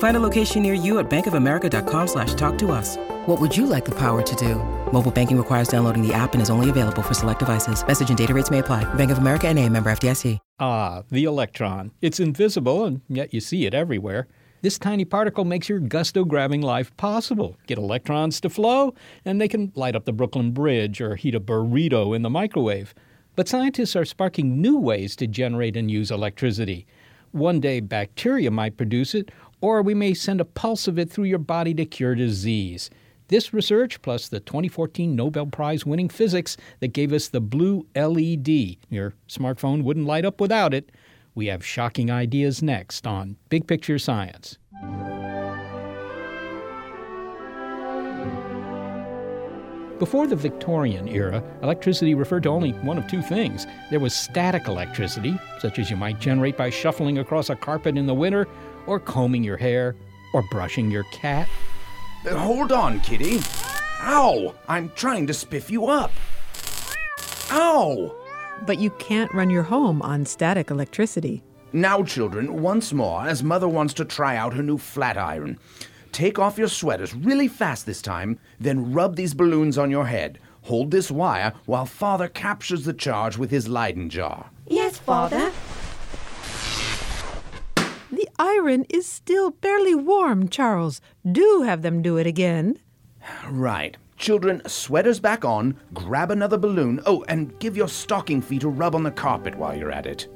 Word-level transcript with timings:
Find 0.00 0.16
a 0.16 0.20
location 0.20 0.62
near 0.62 0.72
you 0.72 0.98
at 0.98 1.10
bankofamerica.com 1.10 2.06
slash 2.08 2.32
talk 2.32 2.56
to 2.58 2.72
us. 2.72 2.96
What 3.26 3.38
would 3.38 3.54
you 3.54 3.66
like 3.66 3.84
the 3.84 3.94
power 3.94 4.22
to 4.22 4.36
do? 4.36 4.56
Mobile 4.92 5.10
banking 5.10 5.36
requires 5.36 5.68
downloading 5.68 6.06
the 6.06 6.14
app 6.14 6.32
and 6.32 6.40
is 6.40 6.48
only 6.48 6.70
available 6.70 7.02
for 7.02 7.12
select 7.12 7.38
devices. 7.38 7.86
Message 7.86 8.08
and 8.08 8.16
data 8.16 8.32
rates 8.32 8.50
may 8.50 8.60
apply. 8.60 8.82
Bank 8.94 9.10
of 9.10 9.18
America 9.18 9.46
and 9.48 9.58
a 9.58 9.68
member 9.68 9.90
FDIC. 9.90 10.38
Ah, 10.58 11.02
the 11.10 11.24
electron. 11.24 11.90
It's 12.00 12.18
invisible 12.18 12.86
and 12.86 13.02
yet 13.08 13.34
you 13.34 13.40
see 13.40 13.66
it 13.66 13.74
everywhere. 13.74 14.26
This 14.62 14.78
tiny 14.78 15.04
particle 15.04 15.44
makes 15.44 15.68
your 15.68 15.80
gusto 15.80 16.24
grabbing 16.24 16.62
life 16.62 16.96
possible. 16.96 17.58
Get 17.66 17.76
electrons 17.76 18.40
to 18.40 18.50
flow, 18.50 18.94
and 19.24 19.40
they 19.40 19.48
can 19.48 19.72
light 19.74 19.96
up 19.96 20.04
the 20.06 20.12
Brooklyn 20.12 20.52
Bridge 20.52 21.00
or 21.00 21.16
heat 21.16 21.34
a 21.34 21.40
burrito 21.40 22.16
in 22.16 22.22
the 22.22 22.30
microwave. 22.30 22.94
But 23.36 23.48
scientists 23.48 23.96
are 23.96 24.04
sparking 24.04 24.60
new 24.60 24.78
ways 24.78 25.16
to 25.16 25.26
generate 25.26 25.76
and 25.76 25.90
use 25.90 26.10
electricity. 26.10 26.86
One 27.32 27.60
day, 27.60 27.80
bacteria 27.80 28.50
might 28.50 28.76
produce 28.76 29.14
it, 29.14 29.30
or 29.60 29.82
we 29.82 29.94
may 29.94 30.14
send 30.14 30.40
a 30.40 30.44
pulse 30.44 30.88
of 30.88 30.98
it 30.98 31.10
through 31.10 31.24
your 31.24 31.38
body 31.38 31.74
to 31.74 31.84
cure 31.84 32.14
disease. 32.14 32.90
This 33.28 33.54
research, 33.54 34.02
plus 34.02 34.28
the 34.28 34.40
2014 34.40 35.14
Nobel 35.14 35.46
Prize 35.46 35.86
winning 35.86 36.08
physics 36.08 36.56
that 36.80 36.92
gave 36.92 37.12
us 37.12 37.28
the 37.28 37.40
blue 37.40 37.86
LED, 37.94 38.48
your 38.88 39.14
smartphone 39.28 39.84
wouldn't 39.84 40.06
light 40.06 40.24
up 40.24 40.40
without 40.40 40.74
it, 40.74 40.90
we 41.34 41.46
have 41.46 41.64
shocking 41.64 42.10
ideas 42.10 42.60
next 42.60 43.06
on 43.06 43.36
Big 43.48 43.68
Picture 43.68 43.98
Science. 43.98 44.58
Before 50.00 50.26
the 50.26 50.34
Victorian 50.34 51.06
era, 51.08 51.44
electricity 51.62 52.14
referred 52.14 52.44
to 52.44 52.48
only 52.48 52.72
one 52.72 52.96
of 52.96 53.06
two 53.06 53.20
things. 53.20 53.66
There 53.90 54.00
was 54.00 54.14
static 54.14 54.66
electricity, 54.66 55.38
such 55.58 55.78
as 55.78 55.90
you 55.90 55.96
might 55.96 56.18
generate 56.18 56.56
by 56.56 56.70
shuffling 56.70 57.18
across 57.18 57.50
a 57.50 57.54
carpet 57.54 57.98
in 57.98 58.06
the 58.06 58.14
winter, 58.14 58.48
or 58.90 58.98
combing 58.98 59.44
your 59.44 59.56
hair, 59.56 59.94
or 60.32 60.42
brushing 60.50 60.90
your 60.90 61.04
cat. 61.04 61.48
Uh, 62.28 62.34
hold 62.34 62.72
on, 62.72 62.98
kitty. 63.00 63.38
Ow! 64.00 64.52
I'm 64.66 64.90
trying 64.96 65.28
to 65.28 65.32
spiff 65.32 65.70
you 65.70 65.86
up. 65.86 66.10
Ow! 67.52 68.12
But 68.66 68.80
you 68.80 68.90
can't 68.90 69.32
run 69.32 69.48
your 69.48 69.62
home 69.62 70.02
on 70.02 70.26
static 70.26 70.70
electricity. 70.70 71.44
Now, 71.72 72.02
children, 72.02 72.62
once 72.62 72.92
more, 72.92 73.28
as 73.28 73.44
Mother 73.44 73.68
wants 73.68 73.94
to 73.94 74.04
try 74.04 74.34
out 74.36 74.54
her 74.54 74.62
new 74.62 74.76
flat 74.76 75.16
iron. 75.16 75.60
Take 76.10 76.40
off 76.40 76.58
your 76.58 76.66
sweaters 76.66 77.14
really 77.14 77.46
fast 77.46 77.86
this 77.86 78.02
time, 78.02 78.40
then 78.58 78.92
rub 78.92 79.14
these 79.14 79.34
balloons 79.34 79.78
on 79.78 79.92
your 79.92 80.06
head. 80.06 80.40
Hold 80.62 80.90
this 80.90 81.12
wire 81.12 81.52
while 81.66 81.86
Father 81.86 82.26
captures 82.26 82.84
the 82.84 82.92
charge 82.92 83.38
with 83.38 83.52
his 83.52 83.68
Leyden 83.68 84.10
jar. 84.10 84.50
Yes, 84.66 84.98
Father. 84.98 85.52
The 88.40 88.46
iron 88.46 88.86
is 88.88 89.06
still 89.06 89.50
barely 89.50 89.94
warm, 89.94 90.48
Charles. 90.48 91.02
Do 91.30 91.60
have 91.66 91.82
them 91.82 92.00
do 92.00 92.16
it 92.16 92.26
again. 92.26 92.78
Right. 93.46 93.98
Children, 94.16 94.62
sweaters 94.66 95.20
back 95.20 95.44
on, 95.44 95.76
grab 95.92 96.30
another 96.30 96.56
balloon. 96.56 97.02
Oh, 97.04 97.22
and 97.28 97.58
give 97.58 97.76
your 97.76 97.86
stocking 97.86 98.40
feet 98.40 98.62
a 98.62 98.68
rub 98.68 98.94
on 98.94 99.02
the 99.02 99.10
carpet 99.10 99.56
while 99.56 99.76
you're 99.76 99.92
at 99.92 100.06
it. 100.06 100.26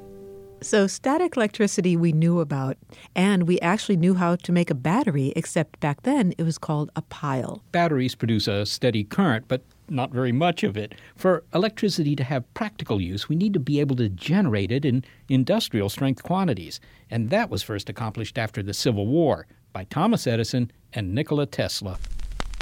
So, 0.61 0.85
static 0.85 1.35
electricity 1.35 1.97
we 1.97 2.11
knew 2.11 2.41
about, 2.41 2.77
and 3.15 3.47
we 3.47 3.59
actually 3.61 3.97
knew 3.97 4.13
how 4.13 4.35
to 4.35 4.51
make 4.51 4.69
a 4.69 4.75
battery, 4.75 5.33
except 5.35 5.79
back 5.79 6.03
then 6.03 6.35
it 6.37 6.43
was 6.43 6.59
called 6.59 6.91
a 6.95 7.01
pile. 7.01 7.63
Batteries 7.71 8.13
produce 8.13 8.47
a 8.47 8.67
steady 8.67 9.03
current, 9.03 9.45
but 9.47 9.63
not 9.89 10.11
very 10.11 10.31
much 10.31 10.63
of 10.63 10.77
it. 10.77 10.95
For 11.15 11.43
electricity 11.53 12.15
to 12.15 12.23
have 12.23 12.53
practical 12.53 13.01
use, 13.01 13.29
we 13.29 13.35
need 13.35 13.53
to 13.53 13.59
be 13.59 13.79
able 13.79 13.95
to 13.97 14.09
generate 14.09 14.71
it 14.71 14.85
in 14.85 15.03
industrial 15.29 15.89
strength 15.89 16.23
quantities. 16.23 16.79
And 17.09 17.29
that 17.29 17.49
was 17.49 17.63
first 17.63 17.89
accomplished 17.89 18.37
after 18.37 18.61
the 18.63 18.73
Civil 18.73 19.07
War 19.07 19.47
by 19.73 19.83
Thomas 19.85 20.27
Edison 20.27 20.71
and 20.93 21.13
Nikola 21.13 21.45
Tesla. 21.45 21.97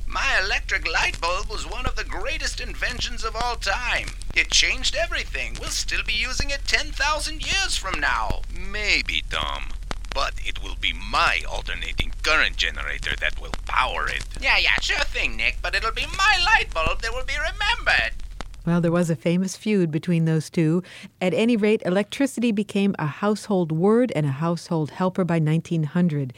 My 0.07 0.39
electric 0.43 0.91
light 0.91 1.19
bulb 1.19 1.49
was 1.49 1.69
one 1.69 1.85
of 1.85 1.95
the 1.95 2.03
greatest 2.03 2.61
inventions 2.61 3.23
of 3.23 3.35
all 3.35 3.55
time. 3.55 4.07
It 4.35 4.51
changed 4.51 4.95
everything. 4.95 5.57
We'll 5.59 5.69
still 5.69 6.03
be 6.05 6.13
using 6.13 6.51
it 6.51 6.61
10,000 6.67 7.45
years 7.45 7.75
from 7.75 7.99
now. 7.99 8.41
Maybe, 8.55 9.23
Tom. 9.29 9.69
But 10.13 10.33
it 10.45 10.61
will 10.63 10.75
be 10.79 10.93
my 10.93 11.41
alternating 11.49 12.11
current 12.21 12.55
generator 12.57 13.15
that 13.19 13.39
will 13.41 13.53
power 13.65 14.07
it. 14.07 14.25
Yeah, 14.41 14.57
yeah, 14.57 14.75
sure 14.81 15.03
thing, 15.05 15.35
Nick, 15.35 15.57
but 15.61 15.75
it'll 15.75 15.91
be 15.91 16.05
my 16.17 16.43
light 16.45 16.73
bulb 16.73 17.01
that 17.01 17.13
will 17.13 17.25
be 17.25 17.33
remembered. 17.33 18.13
Well, 18.65 18.79
there 18.79 18.91
was 18.91 19.09
a 19.09 19.15
famous 19.15 19.57
feud 19.57 19.91
between 19.91 20.25
those 20.25 20.49
two. 20.49 20.83
At 21.19 21.33
any 21.33 21.57
rate, 21.57 21.81
electricity 21.85 22.51
became 22.51 22.95
a 22.97 23.07
household 23.07 23.71
word 23.71 24.11
and 24.15 24.25
a 24.25 24.31
household 24.31 24.91
helper 24.91 25.25
by 25.25 25.39
1900 25.39 26.33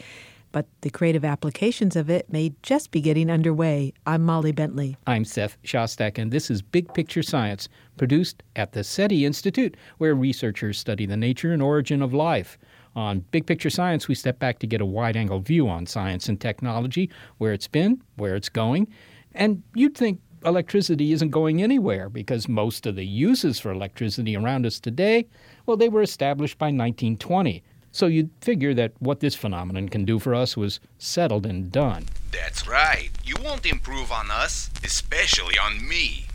but 0.56 0.68
the 0.80 0.90
creative 0.90 1.25
applications 1.25 1.97
of 1.97 2.09
it 2.09 2.31
may 2.31 2.53
just 2.64 2.90
be 2.90 3.02
getting 3.02 3.30
underway. 3.30 3.91
I'm 4.08 4.24
Molly 4.24 4.53
Bentley. 4.53 4.96
I'm 5.06 5.25
Seth 5.25 5.58
Shostak, 5.64 6.18
and 6.18 6.31
this 6.31 6.50
is 6.50 6.62
Big 6.62 6.94
Picture 6.94 7.24
Science, 7.24 7.68
produced 7.97 8.41
at 8.56 8.72
the 8.72 8.81
SETI 8.81 9.25
Institute, 9.25 9.75
where 9.97 10.16
researchers 10.16 10.80
study 10.80 11.06
the 11.06 11.18
nature 11.18 11.52
and 11.52 11.62
origin 11.62 12.02
of 12.02 12.14
life. 12.14 12.58
On 12.95 13.19
Big 13.31 13.45
Picture 13.45 13.69
Science, 13.69 14.07
we 14.07 14.16
step 14.16 14.39
back 14.39 14.59
to 14.59 14.67
get 14.67 14.79
a 14.79 14.85
wide 14.85 15.17
angle 15.17 15.39
view 15.39 15.67
on 15.67 15.85
science 15.85 16.29
and 16.29 16.39
technology, 16.39 17.09
where 17.38 17.51
it's 17.51 17.67
been, 17.67 18.01
where 18.16 18.35
it's 18.35 18.47
going. 18.47 18.88
And 19.33 19.63
you'd 19.73 19.97
think 19.97 20.22
electricity 20.45 21.11
isn't 21.11 21.29
going 21.29 21.61
anywhere 21.61 22.07
because 22.07 22.47
most 22.47 22.85
of 22.85 22.95
the 22.95 23.05
uses 23.05 23.59
for 23.59 23.72
electricity 23.72 24.38
around 24.38 24.66
us 24.66 24.79
today, 24.79 25.28
well, 25.66 25.75
they 25.75 25.89
were 25.89 26.01
established 26.01 26.57
by 26.57 26.67
1920. 26.67 27.63
So 27.91 28.07
you'd 28.07 28.29
figure 28.41 28.73
that 28.73 28.94
what 29.00 29.19
this 29.19 29.35
phenomenon 29.35 29.89
can 29.89 30.05
do 30.05 30.19
for 30.19 30.35
us 30.35 30.55
was 30.55 30.79
settled 30.97 31.45
and 31.45 31.72
done. 31.72 32.05
That's 32.31 32.67
right. 32.67 33.09
You 33.23 33.35
won't 33.44 33.66
improve 33.66 34.11
on 34.11 34.31
us, 34.31 34.69
especially 34.84 35.57
on 35.57 35.88
me. 35.88 36.25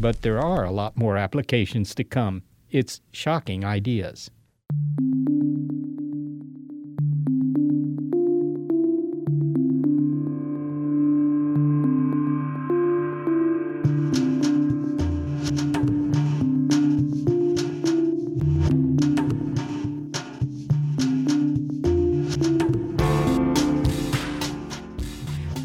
But 0.00 0.22
there 0.22 0.40
are 0.40 0.64
a 0.64 0.70
lot 0.70 0.96
more 0.96 1.16
applications 1.16 1.94
to 1.96 2.04
come. 2.04 2.42
It's 2.70 3.00
shocking 3.12 3.64
ideas. 3.64 4.30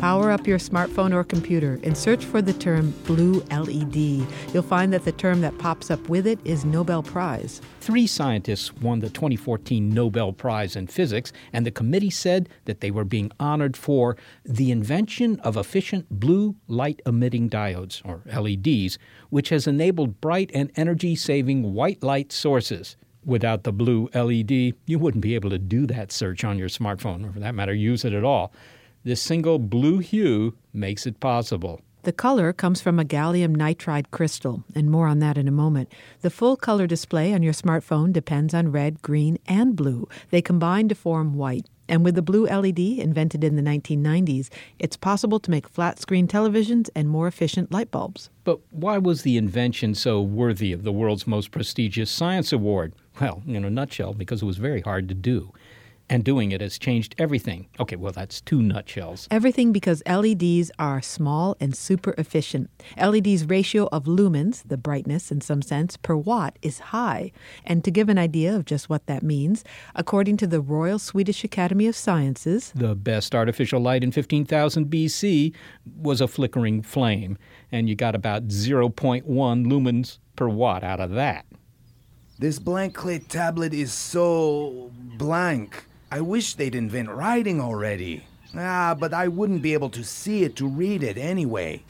Up 0.06 0.46
your 0.46 0.60
smartphone 0.60 1.14
or 1.14 1.24
computer 1.24 1.80
and 1.84 1.98
search 1.98 2.24
for 2.26 2.40
the 2.40 2.54
term 2.54 2.92
blue 3.06 3.44
LED. 3.50 3.96
You'll 4.54 4.62
find 4.62 4.94
that 4.94 5.04
the 5.04 5.12
term 5.12 5.42
that 5.42 5.58
pops 5.58 5.90
up 5.90 6.08
with 6.08 6.28
it 6.28 6.38
is 6.46 6.64
Nobel 6.64 7.02
Prize. 7.02 7.60
Three 7.82 8.06
scientists 8.06 8.72
won 8.72 9.00
the 9.00 9.10
2014 9.10 9.90
Nobel 9.90 10.32
Prize 10.32 10.76
in 10.76 10.86
Physics, 10.86 11.34
and 11.52 11.66
the 11.66 11.72
committee 11.72 12.12
said 12.12 12.50
that 12.66 12.82
they 12.82 12.92
were 12.92 13.04
being 13.04 13.32
honored 13.40 13.76
for 13.76 14.16
the 14.46 14.70
invention 14.70 15.40
of 15.40 15.58
efficient 15.58 16.08
blue 16.12 16.56
light 16.68 17.02
emitting 17.08 17.50
diodes, 17.50 18.04
or 18.06 18.22
LEDs, 18.32 19.00
which 19.32 19.50
has 19.50 19.66
enabled 19.66 20.22
bright 20.22 20.52
and 20.54 20.72
energy 20.76 21.16
saving 21.16 21.74
white 21.74 22.04
light 22.04 22.32
sources. 22.32 22.96
Without 23.26 23.64
the 23.64 23.74
blue 23.74 24.08
LED, 24.14 24.76
you 24.86 25.00
wouldn't 25.00 25.24
be 25.24 25.34
able 25.34 25.50
to 25.50 25.58
do 25.58 25.88
that 25.88 26.12
search 26.12 26.44
on 26.44 26.60
your 26.60 26.70
smartphone, 26.70 27.28
or 27.28 27.32
for 27.34 27.40
that 27.40 27.56
matter, 27.56 27.74
use 27.74 28.06
it 28.06 28.14
at 28.14 28.24
all. 28.24 28.54
This 29.06 29.22
single 29.22 29.60
blue 29.60 30.00
hue 30.00 30.56
makes 30.74 31.06
it 31.06 31.20
possible. 31.20 31.80
The 32.02 32.12
color 32.12 32.52
comes 32.52 32.82
from 32.82 33.00
a 33.00 33.06
gallium 33.06 33.56
nitride 33.56 34.10
crystal, 34.10 34.64
and 34.74 34.90
more 34.90 35.06
on 35.06 35.20
that 35.20 35.38
in 35.38 35.48
a 35.48 35.52
moment. 35.52 35.94
The 36.22 36.32
full 36.32 36.56
color 36.56 36.88
display 36.88 37.32
on 37.32 37.44
your 37.44 37.54
smartphone 37.54 38.12
depends 38.12 38.56
on 38.56 38.72
red, 38.72 39.04
green, 39.04 39.38
and 39.46 39.76
blue. 39.76 40.10
They 40.32 40.42
combine 40.42 40.90
to 40.90 40.96
form 40.96 41.36
white. 41.36 41.68
And 41.88 42.04
with 42.04 42.16
the 42.16 42.24
blue 42.24 42.48
LED 42.48 42.80
invented 42.80 43.44
in 43.44 43.56
the 43.56 43.62
1990s, 43.62 44.50
it's 44.80 44.98
possible 44.98 45.40
to 45.40 45.52
make 45.52 45.70
flat 45.70 46.00
screen 46.00 46.28
televisions 46.28 46.90
and 46.96 47.08
more 47.08 47.28
efficient 47.28 47.72
light 47.72 47.92
bulbs. 47.92 48.32
But 48.44 48.60
why 48.72 48.98
was 48.98 49.22
the 49.22 49.38
invention 49.38 49.94
so 49.94 50.20
worthy 50.20 50.74
of 50.74 50.82
the 50.82 50.92
world's 50.92 51.28
most 51.28 51.52
prestigious 51.52 52.10
science 52.10 52.52
award? 52.52 52.94
Well, 53.22 53.44
in 53.46 53.64
a 53.64 53.70
nutshell, 53.70 54.16
because 54.16 54.42
it 54.42 54.46
was 54.46 54.58
very 54.58 54.82
hard 54.82 55.08
to 55.10 55.14
do 55.14 55.54
and 56.10 56.24
doing 56.24 56.52
it 56.52 56.62
has 56.62 56.78
changed 56.78 57.16
everything. 57.18 57.68
Okay, 57.80 57.96
well, 57.96 58.12
that's 58.12 58.42
two 58.42 58.62
nutshells. 58.62 59.28
Everything 59.32 59.72
because 59.72 60.04
LEDs 60.08 60.72
are 60.78 61.02
small 61.02 61.58
and 61.60 61.76
super 61.76 62.14
efficient. 62.18 62.70
LED's 62.98 63.46
ratio 63.46 63.88
of 63.92 64.04
lumens, 64.04 64.64
the 64.68 64.78
brightness 64.78 65.32
in 65.32 65.42
some 65.42 65.62
sense, 65.62 65.98
per 65.98 66.16
watt 66.16 66.58
is 66.62 66.80
high. 66.80 67.32
And 67.64 67.84
to 67.84 67.92
give 67.92 68.10
an 68.10 68.18
idea 68.18 68.56
of 68.56 68.66
just 68.66 68.90
what 68.90 69.08
that 69.08 69.24
means, 69.24 69.64
according 69.96 70.38
to 70.38 70.48
the 70.48 70.62
Royal 70.62 71.00
Swedish 71.00 71.44
Academy 71.44 71.88
of 71.88 71.96
Sciences, 71.96 72.72
the 72.76 72.96
best 72.96 73.34
artificial 73.34 73.80
light 73.80 74.04
in 74.04 74.12
15,000 74.12 74.86
BC 74.88 75.54
was 75.98 76.22
a 76.22 76.28
flickering 76.28 76.82
flame, 76.82 77.38
and 77.72 77.90
you 77.90 77.96
got 77.96 78.16
about 78.16 78.48
0.1 78.48 79.24
lumens 79.24 80.20
per 80.36 80.48
watt 80.48 80.84
out 80.84 81.00
of 81.00 81.12
that. 81.12 81.46
This 82.38 82.60
blank 82.60 82.94
clay 82.94 83.20
tablet 83.20 83.74
is 83.74 83.94
so 83.94 84.92
blank. 85.18 85.86
I 86.16 86.22
wish 86.22 86.54
they'd 86.54 86.76
invent 86.76 87.10
writing 87.10 87.60
already. 87.60 88.24
Ah, 88.56 88.96
but 88.98 89.14
I 89.14 89.28
wouldn't 89.28 89.62
be 89.62 89.74
able 89.74 89.90
to 89.90 90.02
see 90.02 90.44
it 90.44 90.56
to 90.56 90.66
read 90.66 91.04
it 91.04 91.18
anyway. 91.18 91.84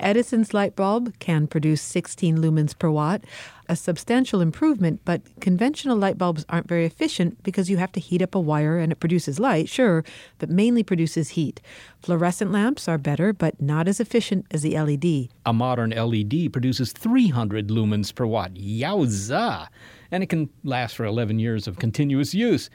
Edison's 0.00 0.52
light 0.52 0.74
bulb 0.74 1.16
can 1.20 1.46
produce 1.46 1.80
16 1.82 2.36
lumens 2.38 2.76
per 2.76 2.90
watt, 2.90 3.22
a 3.68 3.76
substantial 3.76 4.40
improvement, 4.40 5.00
but 5.04 5.22
conventional 5.40 5.96
light 5.96 6.18
bulbs 6.18 6.44
aren't 6.48 6.66
very 6.66 6.84
efficient 6.84 7.40
because 7.44 7.70
you 7.70 7.76
have 7.76 7.92
to 7.92 8.00
heat 8.00 8.20
up 8.20 8.34
a 8.34 8.40
wire 8.40 8.76
and 8.76 8.90
it 8.90 8.98
produces 8.98 9.38
light, 9.38 9.68
sure, 9.68 10.04
but 10.40 10.50
mainly 10.50 10.82
produces 10.82 11.30
heat. 11.30 11.60
Fluorescent 12.00 12.50
lamps 12.50 12.88
are 12.88 12.98
better, 12.98 13.32
but 13.32 13.62
not 13.62 13.86
as 13.86 14.00
efficient 14.00 14.46
as 14.50 14.62
the 14.62 14.76
LED. 14.76 15.28
A 15.46 15.52
modern 15.52 15.90
LED 15.90 16.52
produces 16.52 16.92
300 16.92 17.68
lumens 17.68 18.12
per 18.12 18.26
watt. 18.26 18.54
Yowza! 18.54 19.68
And 20.12 20.22
it 20.22 20.28
can 20.28 20.50
last 20.62 20.94
for 20.94 21.04
11 21.04 21.40
years 21.40 21.66
of 21.66 21.78
continuous 21.78 22.34
use. 22.34 22.70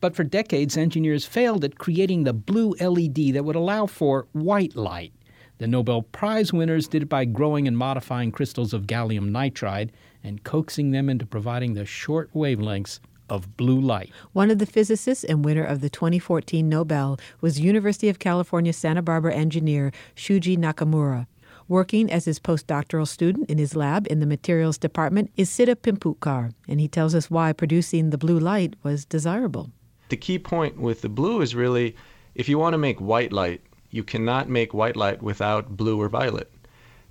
But 0.00 0.14
for 0.14 0.24
decades, 0.24 0.76
engineers 0.76 1.24
failed 1.24 1.64
at 1.64 1.78
creating 1.78 2.24
the 2.24 2.32
blue 2.32 2.74
LED 2.80 3.34
that 3.34 3.44
would 3.44 3.56
allow 3.56 3.86
for 3.86 4.28
white 4.32 4.76
light. 4.76 5.12
The 5.58 5.66
Nobel 5.66 6.02
Prize 6.02 6.52
winners 6.52 6.88
did 6.88 7.02
it 7.02 7.08
by 7.08 7.24
growing 7.24 7.66
and 7.66 7.78
modifying 7.78 8.30
crystals 8.30 8.74
of 8.74 8.86
gallium 8.86 9.30
nitride 9.30 9.90
and 10.22 10.42
coaxing 10.44 10.90
them 10.90 11.08
into 11.08 11.24
providing 11.24 11.74
the 11.74 11.86
short 11.86 12.32
wavelengths 12.34 13.00
of 13.30 13.56
blue 13.56 13.80
light. 13.80 14.10
One 14.32 14.50
of 14.50 14.58
the 14.58 14.66
physicists 14.66 15.24
and 15.24 15.44
winner 15.44 15.64
of 15.64 15.80
the 15.80 15.88
2014 15.88 16.68
Nobel 16.68 17.18
was 17.40 17.60
University 17.60 18.08
of 18.08 18.18
California 18.18 18.72
Santa 18.72 19.00
Barbara 19.00 19.34
engineer 19.34 19.92
Shuji 20.14 20.58
Nakamura. 20.58 21.26
Working 21.68 22.10
as 22.10 22.24
his 22.24 22.40
postdoctoral 22.40 23.06
student 23.06 23.50
in 23.50 23.58
his 23.58 23.76
lab 23.76 24.06
in 24.10 24.20
the 24.20 24.26
materials 24.26 24.78
department 24.78 25.30
is 25.36 25.48
Siddha 25.48 25.76
Pimputkar, 25.76 26.52
and 26.68 26.80
he 26.80 26.88
tells 26.88 27.14
us 27.14 27.30
why 27.30 27.52
producing 27.52 28.10
the 28.10 28.18
blue 28.18 28.38
light 28.38 28.74
was 28.82 29.04
desirable. 29.04 29.70
The 30.08 30.16
key 30.16 30.38
point 30.38 30.78
with 30.78 31.02
the 31.02 31.08
blue 31.08 31.40
is 31.40 31.54
really 31.54 31.96
if 32.34 32.48
you 32.48 32.58
want 32.58 32.72
to 32.74 32.78
make 32.78 33.00
white 33.00 33.32
light, 33.32 33.60
you 33.90 34.02
cannot 34.02 34.48
make 34.48 34.72
white 34.72 34.96
light 34.96 35.22
without 35.22 35.76
blue 35.76 36.00
or 36.00 36.08
violet. 36.08 36.50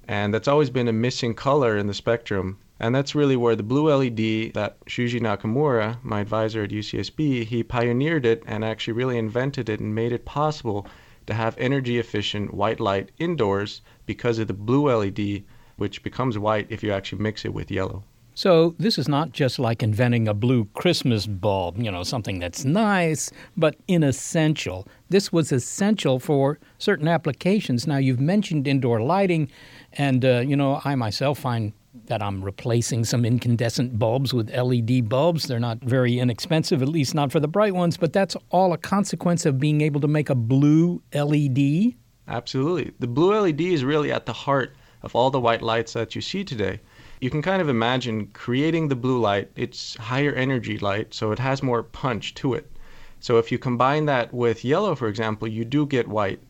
And 0.08 0.34
that's 0.34 0.48
always 0.48 0.70
been 0.70 0.88
a 0.88 0.94
missing 0.94 1.36
color 1.36 1.78
in 1.78 1.88
the 1.88 1.94
spectrum. 1.94 2.58
And 2.80 2.96
that's 2.96 3.14
really 3.14 3.36
where 3.36 3.56
the 3.56 3.64
blue 3.64 3.94
LED 3.94 4.54
that 4.56 4.84
Shuji 4.86 5.22
Nakamura, 5.22 6.04
my 6.04 6.22
advisor 6.22 6.64
at 6.64 6.72
UCSB, 6.72 7.46
he 7.46 7.62
pioneered 7.64 8.26
it 8.26 8.42
and 8.48 8.66
actually 8.66 8.94
really 8.94 9.20
invented 9.20 9.70
it 9.70 9.80
and 9.80 9.94
made 9.94 10.12
it 10.12 10.26
possible 10.26 10.88
to 11.32 11.38
have 11.38 11.56
energy 11.58 11.98
efficient 11.98 12.54
white 12.54 12.82
light 12.82 13.12
indoors 13.18 13.82
because 14.06 14.38
of 14.38 14.48
the 14.48 14.54
blue 14.54 14.92
LED, 14.92 15.44
which 15.78 16.04
becomes 16.04 16.38
white 16.38 16.68
if 16.70 16.84
you 16.84 16.92
actually 16.92 17.22
mix 17.22 17.46
it 17.46 17.54
with 17.54 17.72
yellow. 17.72 18.04
So 18.34 18.76
this 18.78 18.98
is 18.98 19.08
not 19.08 19.32
just 19.32 19.58
like 19.58 19.82
inventing 19.82 20.28
a 20.28 20.34
blue 20.34 20.66
Christmas 20.74 21.28
bulb, 21.28 21.78
you 21.78 21.92
know, 21.92 22.04
something 22.04 22.40
that's 22.40 22.66
nice, 22.66 23.32
but 23.56 23.76
inessential. 23.88 24.88
This 25.10 25.32
was 25.32 25.52
essential 25.52 26.20
for 26.20 26.60
certain 26.78 27.08
applications. 27.08 27.88
Now, 27.88 27.98
you've 27.98 28.20
mentioned 28.20 28.68
indoor 28.68 29.02
lighting, 29.02 29.50
and, 29.94 30.26
uh, 30.26 30.40
you 30.40 30.56
know, 30.56 30.82
I 30.84 30.96
myself 30.96 31.40
find 31.40 31.74
that 32.12 32.22
I'm 32.22 32.44
replacing 32.44 33.06
some 33.06 33.26
incandescent 33.26 33.98
bulbs 33.98 34.34
with 34.34 34.54
LED 34.54 35.10
bulbs. 35.10 35.48
They're 35.48 35.60
not 35.60 35.80
very 35.80 36.20
inexpensive, 36.20 36.82
at 36.84 36.90
least 36.90 37.16
not 37.16 37.32
for 37.32 37.40
the 37.40 37.48
bright 37.48 37.74
ones, 37.74 37.98
but 37.98 38.14
that's 38.14 38.36
all 38.50 38.74
a 38.74 38.78
consequence 38.78 39.46
of 39.46 39.60
being 39.60 39.82
able 39.82 40.02
to 40.02 40.08
make 40.08 40.30
a 40.30 40.36
blue 40.36 41.02
LED. 41.14 41.96
Absolutely. 42.28 42.92
The 43.00 43.08
blue 43.08 43.34
LED 43.40 43.62
is 43.62 43.84
really 43.84 44.12
at 44.12 44.26
the 44.26 44.34
heart 44.34 44.76
of 45.02 45.16
all 45.16 45.32
the 45.32 45.40
white 45.40 45.62
lights 45.62 45.94
that 45.94 46.14
you 46.14 46.22
see 46.22 46.44
today 46.44 46.80
you 47.22 47.30
can 47.30 47.44
kind 47.44 47.62
of 47.62 47.70
imagine 47.70 48.28
creating 48.34 48.88
the 48.88 48.96
blue 48.96 49.20
light. 49.20 49.52
It's 49.56 49.96
higher 49.96 50.34
energy 50.34 50.80
light, 50.80 51.14
so 51.14 51.32
it 51.32 51.38
has 51.38 51.62
more 51.62 51.84
punch 51.84 52.34
to 52.36 52.56
it. 52.56 52.70
So 53.20 53.38
if 53.38 53.52
you 53.52 53.60
combine 53.60 54.08
that 54.08 54.34
with 54.34 54.66
yellow, 54.66 54.96
for 54.96 55.08
example, 55.08 55.48
you 55.48 55.64
do 55.64 55.86
get 55.86 56.08
white. 56.08 56.42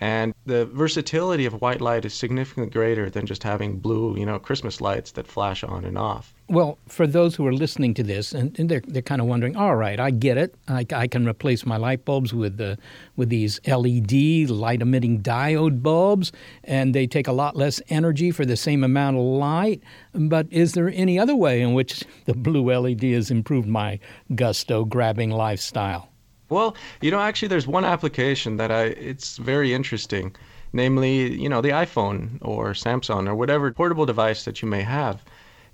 And 0.00 0.34
the 0.44 0.66
versatility 0.66 1.46
of 1.46 1.60
white 1.60 1.80
light 1.80 2.04
is 2.04 2.14
significantly 2.14 2.70
greater 2.70 3.08
than 3.08 3.26
just 3.26 3.44
having 3.44 3.78
blue, 3.78 4.16
you 4.18 4.26
know, 4.26 4.38
Christmas 4.40 4.80
lights 4.80 5.12
that 5.12 5.26
flash 5.26 5.62
on 5.62 5.84
and 5.84 5.96
off. 5.96 6.34
Well, 6.48 6.78
for 6.88 7.06
those 7.06 7.36
who 7.36 7.46
are 7.46 7.52
listening 7.52 7.94
to 7.94 8.02
this, 8.02 8.32
and, 8.32 8.58
and 8.58 8.68
they're, 8.68 8.82
they're 8.86 9.02
kind 9.02 9.20
of 9.20 9.28
wondering, 9.28 9.56
all 9.56 9.76
right, 9.76 9.98
I 9.98 10.10
get 10.10 10.36
it. 10.36 10.54
I, 10.68 10.84
I 10.92 11.06
can 11.06 11.26
replace 11.26 11.64
my 11.64 11.76
light 11.76 12.04
bulbs 12.04 12.34
with, 12.34 12.56
the, 12.56 12.76
with 13.16 13.28
these 13.28 13.60
LED 13.66 14.50
light 14.50 14.82
emitting 14.82 15.22
diode 15.22 15.82
bulbs, 15.82 16.32
and 16.64 16.94
they 16.94 17.06
take 17.06 17.28
a 17.28 17.32
lot 17.32 17.56
less 17.56 17.80
energy 17.88 18.30
for 18.30 18.44
the 18.44 18.56
same 18.56 18.82
amount 18.82 19.16
of 19.16 19.22
light. 19.22 19.80
But 20.12 20.48
is 20.50 20.72
there 20.72 20.90
any 20.90 21.18
other 21.18 21.36
way 21.36 21.62
in 21.62 21.72
which 21.72 22.04
the 22.24 22.34
blue 22.34 22.70
LED 22.70 23.04
has 23.04 23.30
improved 23.30 23.68
my 23.68 24.00
gusto 24.34 24.84
grabbing 24.84 25.30
lifestyle? 25.30 26.10
Well, 26.48 26.76
you 27.00 27.10
know, 27.10 27.20
actually, 27.20 27.48
there's 27.48 27.66
one 27.66 27.84
application 27.84 28.56
that 28.58 28.70
I 28.70 28.84
it's 28.84 29.36
very 29.38 29.72
interesting, 29.74 30.36
namely, 30.72 31.40
you 31.40 31.48
know, 31.48 31.60
the 31.60 31.70
iPhone 31.70 32.38
or 32.42 32.72
Samsung 32.72 33.26
or 33.28 33.34
whatever 33.34 33.72
portable 33.72 34.06
device 34.06 34.44
that 34.44 34.62
you 34.62 34.68
may 34.68 34.82
have 34.82 35.22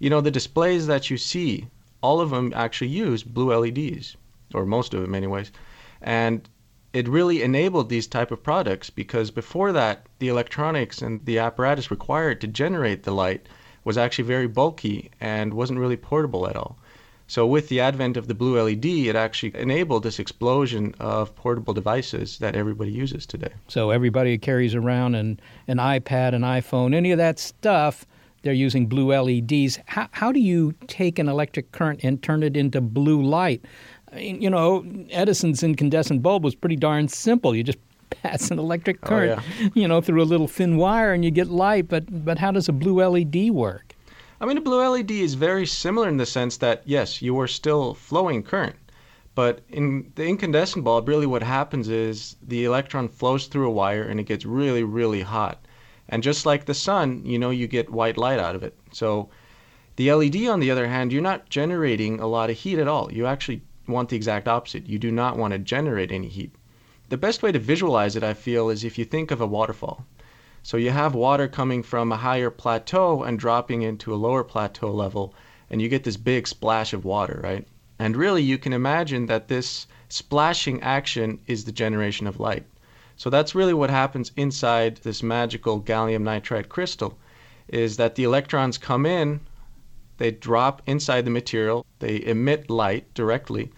you 0.01 0.09
know, 0.09 0.23
the 0.23 0.31
displays 0.31 0.87
that 0.87 1.11
you 1.11 1.19
see, 1.19 1.69
all 2.01 2.21
of 2.21 2.31
them 2.31 2.53
actually 2.57 2.89
use 2.89 3.23
blue 3.23 3.55
LEDs, 3.55 4.17
or 4.55 4.65
most 4.65 4.95
of 4.95 5.03
them 5.03 5.15
anyways. 5.15 5.53
And 6.01 6.49
it 6.95 7.07
really 7.07 7.43
enabled 7.43 7.89
these 7.91 8.07
type 8.07 8.31
of 8.33 8.43
products 8.43 8.89
because 8.89 9.31
before 9.31 9.73
that, 9.73 10.07
the 10.19 10.29
electronics 10.29 11.03
and 11.03 11.25
the 11.27 11.39
apparatus 11.39 11.91
required 11.91 12.41
to 12.41 12.47
generate 12.47 13.03
the 13.03 13.13
light 13.13 13.47
was 13.85 13.99
actually 13.99 14.25
very 14.25 14.49
bulky 14.49 15.11
and 15.21 15.53
wasn't 15.53 15.79
really 15.79 15.99
portable 15.99 16.49
at 16.49 16.57
all. 16.57 16.79
So 17.31 17.47
with 17.47 17.69
the 17.69 17.79
advent 17.79 18.17
of 18.17 18.27
the 18.27 18.35
blue 18.35 18.61
LED, 18.61 18.85
it 18.85 19.15
actually 19.15 19.55
enabled 19.55 20.03
this 20.03 20.19
explosion 20.19 20.97
of 20.99 21.33
portable 21.37 21.73
devices 21.73 22.39
that 22.39 22.57
everybody 22.57 22.91
uses 22.91 23.25
today. 23.25 23.53
So 23.69 23.91
everybody 23.91 24.37
carries 24.37 24.75
around 24.75 25.15
an, 25.15 25.39
an 25.69 25.77
iPad, 25.77 26.35
an 26.35 26.43
iPhone, 26.43 26.93
any 26.93 27.13
of 27.13 27.19
that 27.19 27.39
stuff 27.39 28.05
they're 28.43 28.53
using 28.53 28.87
blue 28.87 29.15
LEDs. 29.15 29.79
How, 29.87 30.09
how 30.11 30.33
do 30.33 30.41
you 30.41 30.75
take 30.89 31.21
an 31.21 31.29
electric 31.29 31.71
current 31.71 32.01
and 32.03 32.21
turn 32.21 32.43
it 32.43 32.57
into 32.57 32.81
blue 32.81 33.23
light? 33.23 33.65
I 34.13 34.17
mean, 34.17 34.43
you 34.43 34.51
know, 34.51 34.85
Edison's 35.11 35.63
incandescent 35.63 36.25
bulb 36.25 36.43
was 36.43 36.57
pretty 36.57 36.75
darn 36.75 37.07
simple. 37.07 37.55
You 37.55 37.63
just 37.63 37.79
pass 38.11 38.51
an 38.51 38.59
electric 38.59 38.99
oh, 39.05 39.07
current, 39.07 39.41
oh, 39.41 39.45
yeah. 39.61 39.69
you 39.75 39.87
know, 39.87 40.01
through 40.01 40.21
a 40.21 40.25
little 40.25 40.49
thin 40.49 40.79
wire 40.79 41.13
and 41.13 41.25
you 41.25 41.31
get 41.31 41.47
light. 41.47 41.87
But 41.87 42.25
but 42.25 42.41
how 42.41 42.51
does 42.51 42.69
a 42.69 42.73
blue 42.73 43.01
LED 43.01 43.53
work? 43.53 43.95
I 44.43 44.47
mean, 44.47 44.57
a 44.57 44.63
blue 44.63 44.83
LED 44.83 45.11
is 45.11 45.35
very 45.35 45.67
similar 45.67 46.09
in 46.09 46.17
the 46.17 46.25
sense 46.25 46.57
that 46.57 46.83
yes, 46.87 47.21
you 47.21 47.39
are 47.39 47.47
still 47.47 47.93
flowing 47.93 48.43
current. 48.43 48.77
But 49.35 49.61
in 49.69 50.13
the 50.15 50.27
incandescent 50.27 50.83
bulb, 50.83 51.09
really 51.09 51.27
what 51.27 51.43
happens 51.43 51.89
is 51.89 52.37
the 52.43 52.65
electron 52.65 53.09
flows 53.09 53.47
through 53.47 53.69
a 53.69 53.73
wire 53.73 54.03
and 54.03 54.19
it 54.19 54.25
gets 54.25 54.47
really, 54.47 54.83
really 54.83 55.21
hot. 55.21 55.65
And 56.09 56.23
just 56.23 56.47
like 56.47 56.65
the 56.65 56.75
sun, 56.75 57.23
you 57.25 57.39
know, 57.39 57.51
you 57.51 57.67
get 57.69 57.91
white 57.91 58.17
light 58.17 58.39
out 58.39 58.57
of 58.57 58.63
it. 58.63 58.77
So 58.93 59.29
the 59.97 60.11
LED, 60.13 60.47
on 60.47 60.61
the 60.61 60.71
other 60.71 60.89
hand, 60.89 61.13
you're 61.13 61.21
not 61.21 61.51
generating 61.51 62.19
a 62.19 62.27
lot 62.27 62.49
of 62.49 62.57
heat 62.57 62.79
at 62.79 62.89
all. 62.89 63.13
You 63.13 63.27
actually 63.27 63.61
want 63.87 64.09
the 64.09 64.17
exact 64.17 64.49
opposite. 64.49 64.89
You 64.89 64.99
do 64.99 65.13
not 65.13 65.37
want 65.37 65.53
to 65.53 65.59
generate 65.59 66.11
any 66.11 66.29
heat. 66.29 66.55
The 67.11 67.19
best 67.19 67.43
way 67.43 67.53
to 67.53 67.59
visualize 67.59 68.17
it, 68.17 68.25
I 68.25 68.35
feel, 68.35 68.71
is 68.71 68.85
if 68.85 68.97
you 68.97 69.05
think 69.05 69.31
of 69.31 69.41
a 69.41 69.47
waterfall. 69.47 70.07
So 70.63 70.77
you 70.77 70.91
have 70.91 71.15
water 71.15 71.49
coming 71.49 71.83
from 71.83 72.13
a 72.13 72.17
higher 72.17 72.51
plateau 72.51 73.23
and 73.23 73.39
dropping 73.39 73.83
into 73.83 74.13
a 74.13 74.17
lower 74.17 74.45
plateau 74.45 74.91
level, 74.91 75.35
and 75.71 75.81
you 75.81 75.89
get 75.89 76.05
this 76.05 76.17
big 76.17 76.47
splash 76.47 76.93
of 76.93 77.05
water, 77.05 77.41
right? 77.43 77.67
And 77.99 78.17
really, 78.17 78.43
you 78.43 78.59
can 78.59 78.73
imagine 78.73 79.27
that 79.27 79.49
this 79.49 79.87
splashing 80.09 80.83
action 80.83 81.39
is 81.47 81.65
the 81.65 81.73
generation 81.73 82.27
of 82.27 82.41
light. 82.41 82.65
So 83.17 83.31
that's 83.31 83.55
really 83.55 83.75
what 83.75 83.91
happens 83.91 84.33
inside 84.37 84.97
this 84.97 85.23
magical 85.23 85.81
gallium 85.81 86.23
nitride 86.23 86.69
crystal 86.69 87.19
is 87.69 87.97
that 87.97 88.15
the 88.15 88.25
electrons 88.25 88.79
come 88.79 89.07
in, 89.07 89.41
they 90.19 90.31
drop 90.31 90.83
inside 90.87 91.25
the 91.25 91.31
material, 91.31 91.87
they 92.01 92.25
emit 92.25 92.69
light 92.69 93.13
directly, 93.15 93.71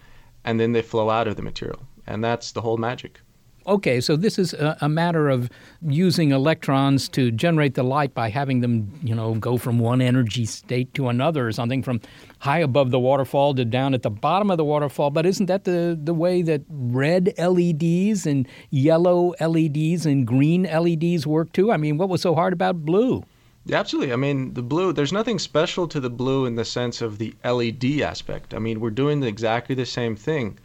and 0.43 0.59
then 0.59 0.71
they 0.71 0.81
flow 0.81 1.09
out 1.09 1.27
of 1.27 1.35
the 1.35 1.41
material. 1.41 1.79
And 2.07 2.23
that's 2.23 2.51
the 2.51 2.61
whole 2.61 2.77
magic. 2.77 3.21
Okay, 3.65 4.01
so 4.01 4.17
this 4.17 4.37
is 4.37 4.53
a, 4.53 4.77
a, 4.81 4.89
matter 4.89 5.29
of 5.29 5.49
using 5.81 6.31
electrons 6.31 7.07
to 7.09 7.31
generate 7.31 7.75
the 7.75 7.83
light 7.83 8.13
by 8.13 8.29
having 8.29 8.59
them, 8.59 8.99
you 9.01 9.15
know, 9.15 9.35
go 9.35 9.57
from 9.57 9.79
one 9.79 10.01
energy 10.01 10.45
state 10.45 10.93
to 10.95 11.07
another 11.07 11.47
or 11.47 11.51
something 11.53 11.81
from 11.81 12.01
high 12.39 12.59
above 12.59 12.91
the 12.91 12.99
waterfall 12.99 13.53
to 13.55 13.63
down 13.63 13.93
at 13.93 14.01
the 14.01 14.09
bottom 14.09 14.51
of 14.51 14.57
the 14.57 14.65
waterfall. 14.65 15.11
But 15.11 15.25
isn't 15.25 15.45
that 15.45 15.63
the, 15.63 15.97
the 16.01 16.13
way 16.13 16.41
that 16.41 16.63
red 16.67 17.33
LEDs 17.37 18.25
and 18.25 18.47
yellow 18.69 19.33
LEDs 19.39 20.05
and 20.05 20.27
green 20.27 20.63
LEDs 20.63 21.25
work 21.25 21.53
too? 21.53 21.71
I 21.71 21.77
mean, 21.77 21.97
what 21.97 22.09
was 22.09 22.21
so 22.21 22.35
hard 22.35 22.51
about 22.51 22.83
blue? 22.83 23.23
Absolutely. 23.71 24.11
I 24.11 24.17
mean, 24.17 24.53
the 24.55 24.61
blue, 24.61 24.91
there's 24.91 25.13
nothing 25.13 25.39
special 25.39 25.87
to 25.87 26.01
the 26.01 26.09
blue 26.09 26.45
in 26.45 26.55
the 26.55 26.65
sense 26.65 27.01
of 27.01 27.17
the 27.17 27.33
LED 27.45 28.01
aspect. 28.01 28.53
I 28.53 28.59
mean, 28.59 28.81
we're 28.81 28.89
doing 28.89 29.23
exactly 29.23 29.73
the 29.73 29.85
same 29.85 30.17
thing. 30.17 30.59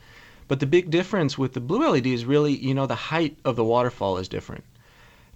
But 0.49 0.61
the 0.61 0.67
big 0.67 0.91
difference 0.91 1.37
with 1.37 1.53
the 1.53 1.61
blue 1.61 1.87
LED 1.87 2.07
is 2.07 2.25
really, 2.25 2.57
you 2.57 2.73
know, 2.73 2.87
the 2.87 2.95
height 2.95 3.39
of 3.45 3.55
the 3.55 3.65
waterfall 3.65 4.17
is 4.17 4.29
different. 4.29 4.65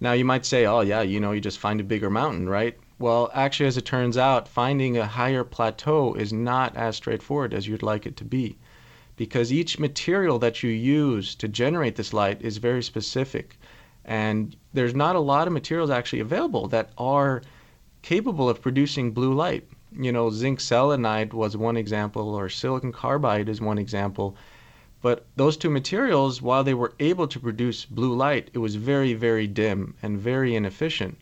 Now 0.01 0.13
you 0.13 0.25
might 0.25 0.45
say, 0.45 0.65
oh 0.65 0.81
yeah, 0.81 1.01
you 1.01 1.19
know, 1.19 1.31
you 1.31 1.39
just 1.39 1.59
find 1.59 1.79
a 1.79 1.83
bigger 1.83 2.09
mountain, 2.09 2.49
right? 2.49 2.75
Well, 2.97 3.29
actually, 3.33 3.67
as 3.67 3.77
it 3.77 3.85
turns 3.85 4.17
out, 4.17 4.47
finding 4.47 4.97
a 4.97 5.05
higher 5.05 5.43
plateau 5.43 6.13
is 6.15 6.33
not 6.33 6.75
as 6.75 6.95
straightforward 6.95 7.53
as 7.53 7.67
you'd 7.67 7.83
like 7.83 8.05
it 8.05 8.17
to 8.17 8.25
be. 8.25 8.57
Because 9.15 9.53
each 9.53 9.77
material 9.77 10.39
that 10.39 10.63
you 10.63 10.71
use 10.71 11.35
to 11.35 11.47
generate 11.47 11.95
this 11.95 12.11
light 12.11 12.41
is 12.41 12.57
very 12.57 12.81
specific. 12.81 13.59
And 14.05 14.55
there's 14.73 14.95
not 14.95 15.15
a 15.15 15.19
lot 15.19 15.47
of 15.47 15.53
materials 15.53 15.91
actually 15.91 16.21
available 16.21 16.67
that 16.69 16.91
are 16.97 17.43
capable 18.01 18.49
of 18.49 18.61
producing 18.61 19.11
blue 19.11 19.33
light. 19.33 19.67
You 19.95 20.11
know, 20.11 20.31
zinc 20.31 20.59
selenide 20.59 21.33
was 21.33 21.55
one 21.55 21.77
example, 21.77 22.33
or 22.33 22.49
silicon 22.49 22.91
carbide 22.91 23.47
is 23.47 23.61
one 23.61 23.77
example. 23.77 24.35
But 25.03 25.25
those 25.35 25.57
two 25.57 25.69
materials, 25.69 26.41
while 26.41 26.63
they 26.63 26.73
were 26.73 26.93
able 26.97 27.27
to 27.27 27.39
produce 27.39 27.83
blue 27.83 28.15
light, 28.15 28.49
it 28.53 28.59
was 28.59 28.75
very, 28.75 29.13
very 29.13 29.47
dim 29.47 29.95
and 30.01 30.17
very 30.17 30.55
inefficient. 30.55 31.17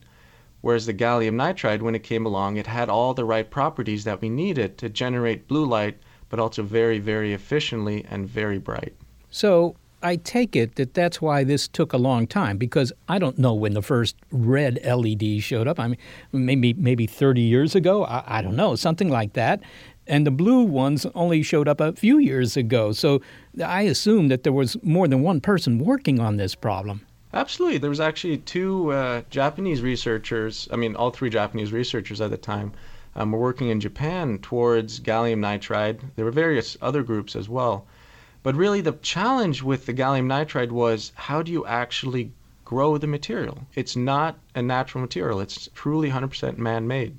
Whereas 0.61 0.85
the 0.85 0.93
gallium 0.93 1.33
nitride, 1.33 1.81
when 1.81 1.95
it 1.95 2.03
came 2.03 2.23
along, 2.23 2.57
it 2.57 2.67
had 2.67 2.89
all 2.89 3.15
the 3.15 3.25
right 3.25 3.49
properties 3.49 4.03
that 4.03 4.21
we 4.21 4.29
needed 4.29 4.77
to 4.77 4.87
generate 4.87 5.47
blue 5.47 5.65
light, 5.65 5.97
but 6.29 6.39
also 6.39 6.61
very, 6.61 6.99
very 6.99 7.33
efficiently 7.33 8.05
and 8.07 8.29
very 8.29 8.59
bright. 8.59 8.93
So 9.31 9.75
I 10.03 10.17
take 10.17 10.55
it 10.55 10.75
that 10.75 10.93
that's 10.93 11.19
why 11.19 11.43
this 11.43 11.67
took 11.67 11.91
a 11.91 11.97
long 11.97 12.27
time 12.27 12.57
because 12.57 12.93
I 13.09 13.17
don't 13.17 13.39
know 13.39 13.55
when 13.55 13.73
the 13.73 13.81
first 13.81 14.15
red 14.31 14.79
LED 14.85 15.41
showed 15.41 15.67
up. 15.67 15.79
I 15.79 15.87
mean, 15.87 15.97
maybe 16.31 16.73
maybe 16.73 17.07
30 17.07 17.41
years 17.41 17.73
ago. 17.73 18.05
I, 18.05 18.23
I 18.27 18.41
don't 18.43 18.55
know, 18.55 18.75
something 18.75 19.09
like 19.09 19.33
that 19.33 19.63
and 20.07 20.25
the 20.25 20.31
blue 20.31 20.63
ones 20.63 21.05
only 21.15 21.43
showed 21.43 21.67
up 21.67 21.79
a 21.79 21.93
few 21.93 22.17
years 22.17 22.57
ago. 22.57 22.91
So 22.91 23.21
I 23.63 23.83
assume 23.83 24.27
that 24.29 24.43
there 24.43 24.53
was 24.53 24.75
more 24.83 25.07
than 25.07 25.21
one 25.21 25.41
person 25.41 25.77
working 25.79 26.19
on 26.19 26.37
this 26.37 26.55
problem. 26.55 27.01
Absolutely. 27.33 27.77
There 27.77 27.89
was 27.89 28.01
actually 28.01 28.39
two 28.39 28.91
uh, 28.91 29.21
Japanese 29.29 29.81
researchers, 29.81 30.67
I 30.71 30.75
mean, 30.75 30.95
all 30.95 31.11
three 31.11 31.29
Japanese 31.29 31.71
researchers 31.71 32.19
at 32.19 32.29
the 32.29 32.37
time, 32.37 32.73
um, 33.15 33.31
were 33.31 33.39
working 33.39 33.69
in 33.69 33.79
Japan 33.79 34.39
towards 34.39 34.99
gallium 34.99 35.39
nitride. 35.39 35.99
There 36.15 36.25
were 36.25 36.31
various 36.31 36.77
other 36.81 37.03
groups 37.03 37.35
as 37.35 37.47
well. 37.47 37.85
But 38.43 38.55
really, 38.55 38.81
the 38.81 38.93
challenge 38.93 39.61
with 39.61 39.85
the 39.85 39.93
gallium 39.93 40.25
nitride 40.25 40.71
was 40.71 41.11
how 41.15 41.41
do 41.41 41.51
you 41.51 41.65
actually 41.65 42.31
grow 42.65 42.97
the 42.97 43.07
material? 43.07 43.59
It's 43.75 43.95
not 43.95 44.37
a 44.55 44.61
natural 44.61 45.01
material, 45.01 45.39
it's 45.39 45.69
truly 45.75 46.09
100% 46.09 46.57
man 46.57 46.87
made. 46.87 47.17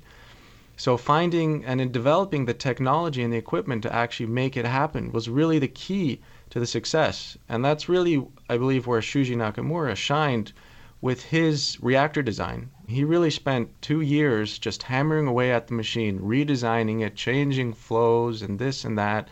So 0.85 0.97
finding 0.97 1.63
and 1.63 1.79
in 1.79 1.93
developing 1.93 2.43
the 2.43 2.53
technology 2.53 3.23
and 3.23 3.31
the 3.31 3.37
equipment 3.37 3.83
to 3.83 3.95
actually 3.95 4.25
make 4.25 4.57
it 4.57 4.65
happen 4.65 5.13
was 5.13 5.29
really 5.29 5.57
the 5.57 5.69
key 5.69 6.19
to 6.49 6.59
the 6.59 6.67
success. 6.67 7.37
And 7.47 7.63
that's 7.63 7.87
really, 7.87 8.27
I 8.49 8.57
believe, 8.57 8.85
where 8.85 8.99
Shuji 8.99 9.37
Nakamura 9.37 9.95
shined 9.95 10.51
with 10.99 11.23
his 11.23 11.77
reactor 11.81 12.21
design. 12.21 12.69
He 12.85 13.05
really 13.05 13.29
spent 13.29 13.69
two 13.81 14.01
years 14.01 14.59
just 14.59 14.83
hammering 14.83 15.25
away 15.25 15.53
at 15.53 15.67
the 15.67 15.73
machine, 15.73 16.19
redesigning 16.19 16.99
it, 16.99 17.15
changing 17.15 17.71
flows 17.71 18.41
and 18.41 18.59
this 18.59 18.83
and 18.83 18.97
that, 18.97 19.29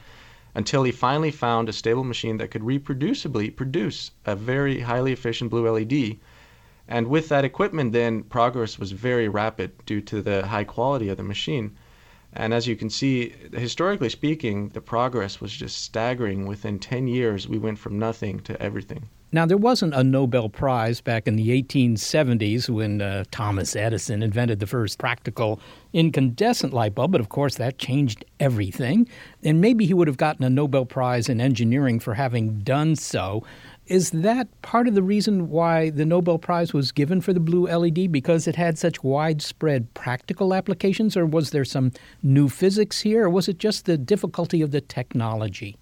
until 0.56 0.84
he 0.84 0.92
finally 0.94 1.32
found 1.32 1.68
a 1.68 1.74
stable 1.74 2.06
machine 2.06 2.38
that 2.38 2.52
could 2.52 2.64
reproducibly 2.64 3.54
produce 3.54 4.12
a 4.26 4.38
very 4.38 4.80
highly 4.80 5.12
efficient 5.12 5.52
blue 5.52 5.70
LED 5.70 6.18
and 6.92 7.08
with 7.08 7.30
that 7.30 7.46
equipment, 7.46 7.94
then 7.94 8.24
progress 8.24 8.78
was 8.78 8.92
very 8.92 9.30
rapid 9.30 9.72
due 9.86 10.02
to 10.02 10.22
the 10.22 10.46
high 10.46 10.66
quality 10.66 11.08
of 11.08 11.16
the 11.16 11.24
machine. 11.24 11.78
And 12.34 12.54
as 12.54 12.68
you 12.68 12.76
can 12.76 12.90
see, 12.90 13.34
historically 13.54 14.10
speaking, 14.10 14.68
the 14.70 14.82
progress 14.82 15.40
was 15.40 15.54
just 15.54 15.84
staggering. 15.84 16.48
Within 16.48 16.80
10 16.80 17.08
years, 17.08 17.48
we 17.48 17.58
went 17.58 17.80
from 17.80 17.98
nothing 17.98 18.42
to 18.42 18.62
everything. 18.62 19.08
Now, 19.34 19.46
there 19.46 19.56
wasn't 19.56 19.94
a 19.94 20.04
Nobel 20.04 20.50
Prize 20.50 21.00
back 21.00 21.26
in 21.26 21.38
the 21.38 21.62
1870s 21.62 22.68
when 22.68 23.02
uh, 23.02 23.24
Thomas 23.32 23.78
Edison 23.78 24.22
invented 24.22 24.60
the 24.60 24.68
first 24.68 24.98
practical 24.98 25.62
incandescent 25.94 26.74
light 26.74 26.94
bulb, 26.96 27.14
but 27.14 27.22
of 27.22 27.30
course 27.30 27.56
that 27.56 27.78
changed 27.78 28.26
everything. 28.42 29.08
And 29.42 29.62
maybe 29.62 29.86
he 29.86 29.94
would 29.94 30.10
have 30.10 30.18
gotten 30.18 30.44
a 30.44 30.50
Nobel 30.50 30.86
Prize 30.86 31.30
in 31.30 31.40
engineering 31.40 32.02
for 32.02 32.16
having 32.16 32.60
done 32.60 32.98
so. 32.98 33.46
Is 33.92 34.12
that 34.12 34.48
part 34.62 34.88
of 34.88 34.96
the 34.96 35.04
reason 35.04 35.50
why 35.50 35.90
the 35.90 36.06
Nobel 36.06 36.40
Prize 36.40 36.74
was 36.74 36.94
given 36.94 37.20
for 37.20 37.34
the 37.34 37.42
blue 37.42 37.68
LED 37.68 38.10
because 38.10 38.48
it 38.48 38.56
had 38.56 38.78
such 38.78 39.04
widespread 39.04 39.94
practical 39.94 40.54
applications, 40.54 41.18
or 41.18 41.26
was 41.26 41.50
there 41.50 41.66
some 41.66 41.92
new 42.24 42.48
physics 42.48 43.02
here, 43.02 43.26
or 43.26 43.30
was 43.30 43.50
it 43.50 43.58
just 43.58 43.84
the 43.84 43.98
difficulty 43.98 44.62
of 44.62 44.72
the 44.72 44.80
technology? 44.80 45.76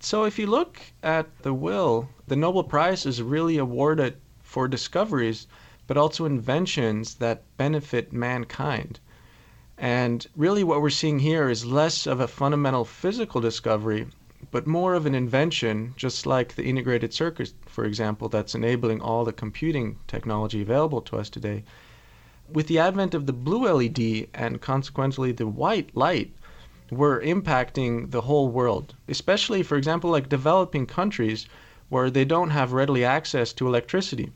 So, 0.00 0.24
if 0.24 0.40
you 0.40 0.48
look 0.48 0.80
at 1.04 1.28
the 1.42 1.54
will, 1.54 2.08
the 2.26 2.34
Nobel 2.34 2.64
Prize 2.64 3.06
is 3.06 3.22
really 3.22 3.58
awarded 3.58 4.16
for 4.42 4.66
discoveries, 4.66 5.46
but 5.86 5.96
also 5.96 6.24
inventions 6.24 7.14
that 7.14 7.44
benefit 7.58 8.12
mankind. 8.12 8.98
And 9.78 10.26
really, 10.36 10.64
what 10.64 10.82
we're 10.82 10.90
seeing 10.90 11.20
here 11.20 11.48
is 11.48 11.64
less 11.64 12.08
of 12.08 12.18
a 12.18 12.26
fundamental 12.26 12.84
physical 12.84 13.40
discovery 13.40 14.08
but 14.50 14.66
more 14.66 14.94
of 14.94 15.06
an 15.06 15.14
invention, 15.14 15.94
just 15.96 16.26
like 16.26 16.54
the 16.54 16.64
integrated 16.64 17.14
circuit, 17.14 17.52
for 17.66 17.84
example, 17.84 18.28
that's 18.28 18.54
enabling 18.54 19.00
all 19.00 19.24
the 19.24 19.32
computing 19.32 19.98
technology 20.06 20.60
available 20.60 21.00
to 21.00 21.16
us 21.16 21.30
today. 21.30 21.64
With 22.52 22.66
the 22.66 22.78
advent 22.78 23.14
of 23.14 23.26
the 23.26 23.32
blue 23.32 23.66
LED 23.72 24.28
and 24.34 24.60
consequently 24.60 25.32
the 25.32 25.46
white 25.46 25.96
light, 25.96 26.34
we're 26.90 27.22
impacting 27.22 28.10
the 28.10 28.22
whole 28.22 28.48
world, 28.48 28.94
especially, 29.08 29.62
for 29.62 29.76
example, 29.76 30.10
like 30.10 30.28
developing 30.28 30.84
countries 30.86 31.46
where 31.88 32.10
they 32.10 32.24
don't 32.24 32.50
have 32.50 32.72
readily 32.72 33.04
access 33.04 33.52
to 33.54 33.66
electricity. 33.66 34.32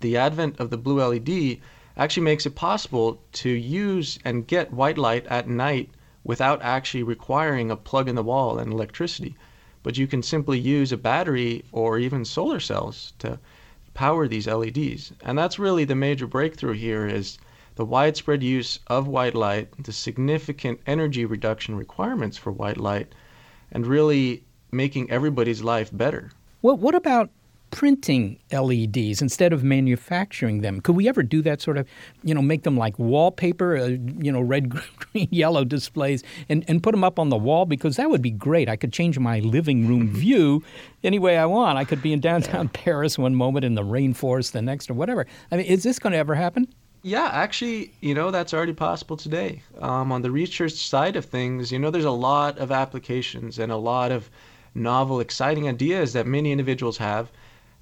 The 0.00 0.16
advent 0.16 0.60
of 0.60 0.70
the 0.70 0.76
blue 0.76 1.00
LED 1.02 1.58
actually 1.96 2.24
makes 2.24 2.46
it 2.46 2.54
possible 2.54 3.22
to 3.32 3.48
use 3.48 4.18
and 4.24 4.46
get 4.46 4.72
white 4.72 4.98
light 4.98 5.26
at 5.26 5.48
night 5.48 5.90
without 6.24 6.60
actually 6.62 7.02
requiring 7.02 7.70
a 7.70 7.76
plug 7.76 8.08
in 8.08 8.16
the 8.16 8.22
wall 8.22 8.58
and 8.58 8.72
electricity. 8.72 9.36
But 9.82 9.98
you 9.98 10.06
can 10.06 10.22
simply 10.22 10.58
use 10.58 10.90
a 10.90 10.96
battery 10.96 11.64
or 11.70 11.98
even 11.98 12.24
solar 12.24 12.58
cells 12.58 13.12
to 13.18 13.38
power 13.92 14.26
these 14.26 14.48
LEDs. 14.48 15.12
And 15.22 15.38
that's 15.38 15.58
really 15.58 15.84
the 15.84 15.94
major 15.94 16.26
breakthrough 16.26 16.72
here 16.72 17.06
is 17.06 17.38
the 17.76 17.84
widespread 17.84 18.42
use 18.42 18.78
of 18.86 19.06
white 19.06 19.34
light, 19.34 19.68
the 19.82 19.92
significant 19.92 20.80
energy 20.86 21.24
reduction 21.24 21.76
requirements 21.76 22.36
for 22.36 22.50
white 22.50 22.78
light, 22.78 23.14
and 23.70 23.86
really 23.86 24.44
making 24.72 25.10
everybody's 25.10 25.62
life 25.62 25.90
better. 25.92 26.30
Well, 26.62 26.76
what 26.76 26.94
about 26.94 27.30
printing 27.74 28.38
LEDs 28.52 29.20
instead 29.20 29.52
of 29.52 29.64
manufacturing 29.64 30.60
them. 30.60 30.80
Could 30.80 30.94
we 30.94 31.08
ever 31.08 31.24
do 31.24 31.42
that 31.42 31.60
sort 31.60 31.76
of, 31.76 31.88
you 32.22 32.32
know, 32.32 32.40
make 32.40 32.62
them 32.62 32.76
like 32.76 32.96
wallpaper, 33.00 33.76
uh, 33.76 33.86
you 33.86 34.30
know, 34.30 34.40
red, 34.40 34.68
green, 34.96 35.26
yellow 35.32 35.64
displays 35.64 36.22
and, 36.48 36.64
and 36.68 36.84
put 36.84 36.92
them 36.92 37.02
up 37.02 37.18
on 37.18 37.30
the 37.30 37.36
wall? 37.36 37.66
Because 37.66 37.96
that 37.96 38.08
would 38.08 38.22
be 38.22 38.30
great. 38.30 38.68
I 38.68 38.76
could 38.76 38.92
change 38.92 39.18
my 39.18 39.40
living 39.40 39.88
room 39.88 40.08
view 40.14 40.62
any 41.02 41.18
way 41.18 41.36
I 41.36 41.46
want. 41.46 41.76
I 41.76 41.84
could 41.84 42.00
be 42.00 42.12
in 42.12 42.20
downtown 42.20 42.68
Paris 42.68 43.18
one 43.18 43.34
moment, 43.34 43.64
in 43.64 43.74
the 43.74 43.82
rainforest 43.82 44.52
the 44.52 44.62
next, 44.62 44.88
or 44.88 44.94
whatever. 44.94 45.26
I 45.50 45.56
mean, 45.56 45.66
is 45.66 45.82
this 45.82 45.98
going 45.98 46.12
to 46.12 46.18
ever 46.18 46.36
happen? 46.36 46.68
Yeah, 47.02 47.28
actually, 47.32 47.92
you 48.00 48.14
know, 48.14 48.30
that's 48.30 48.54
already 48.54 48.72
possible 48.72 49.16
today. 49.16 49.62
Um, 49.80 50.12
on 50.12 50.22
the 50.22 50.30
research 50.30 50.74
side 50.74 51.16
of 51.16 51.24
things, 51.24 51.72
you 51.72 51.80
know, 51.80 51.90
there's 51.90 52.04
a 52.04 52.10
lot 52.12 52.56
of 52.58 52.70
applications 52.70 53.58
and 53.58 53.72
a 53.72 53.76
lot 53.76 54.12
of 54.12 54.30
novel, 54.76 55.18
exciting 55.18 55.68
ideas 55.68 56.12
that 56.12 56.24
many 56.24 56.52
individuals 56.52 56.98
have 56.98 57.32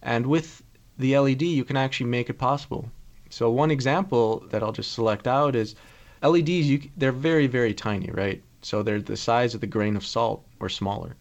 and 0.02 0.26
with 0.26 0.62
the 0.98 1.16
LED, 1.18 1.42
you 1.42 1.64
can 1.64 1.76
actually 1.76 2.10
make 2.10 2.28
it 2.28 2.38
possible. 2.38 2.90
So 3.30 3.50
one 3.50 3.70
example 3.70 4.44
that 4.50 4.62
I'll 4.62 4.72
just 4.72 4.92
select 4.92 5.26
out 5.26 5.56
is 5.56 5.74
LEDs. 6.22 6.68
You, 6.68 6.90
they're 6.96 7.12
very, 7.12 7.46
very 7.46 7.72
tiny, 7.72 8.10
right? 8.10 8.42
So 8.62 8.82
they're 8.82 9.00
the 9.00 9.16
size 9.16 9.54
of 9.54 9.60
the 9.60 9.66
grain 9.66 9.96
of 9.96 10.04
salt 10.04 10.44
or 10.60 10.68
smaller. 10.68 11.16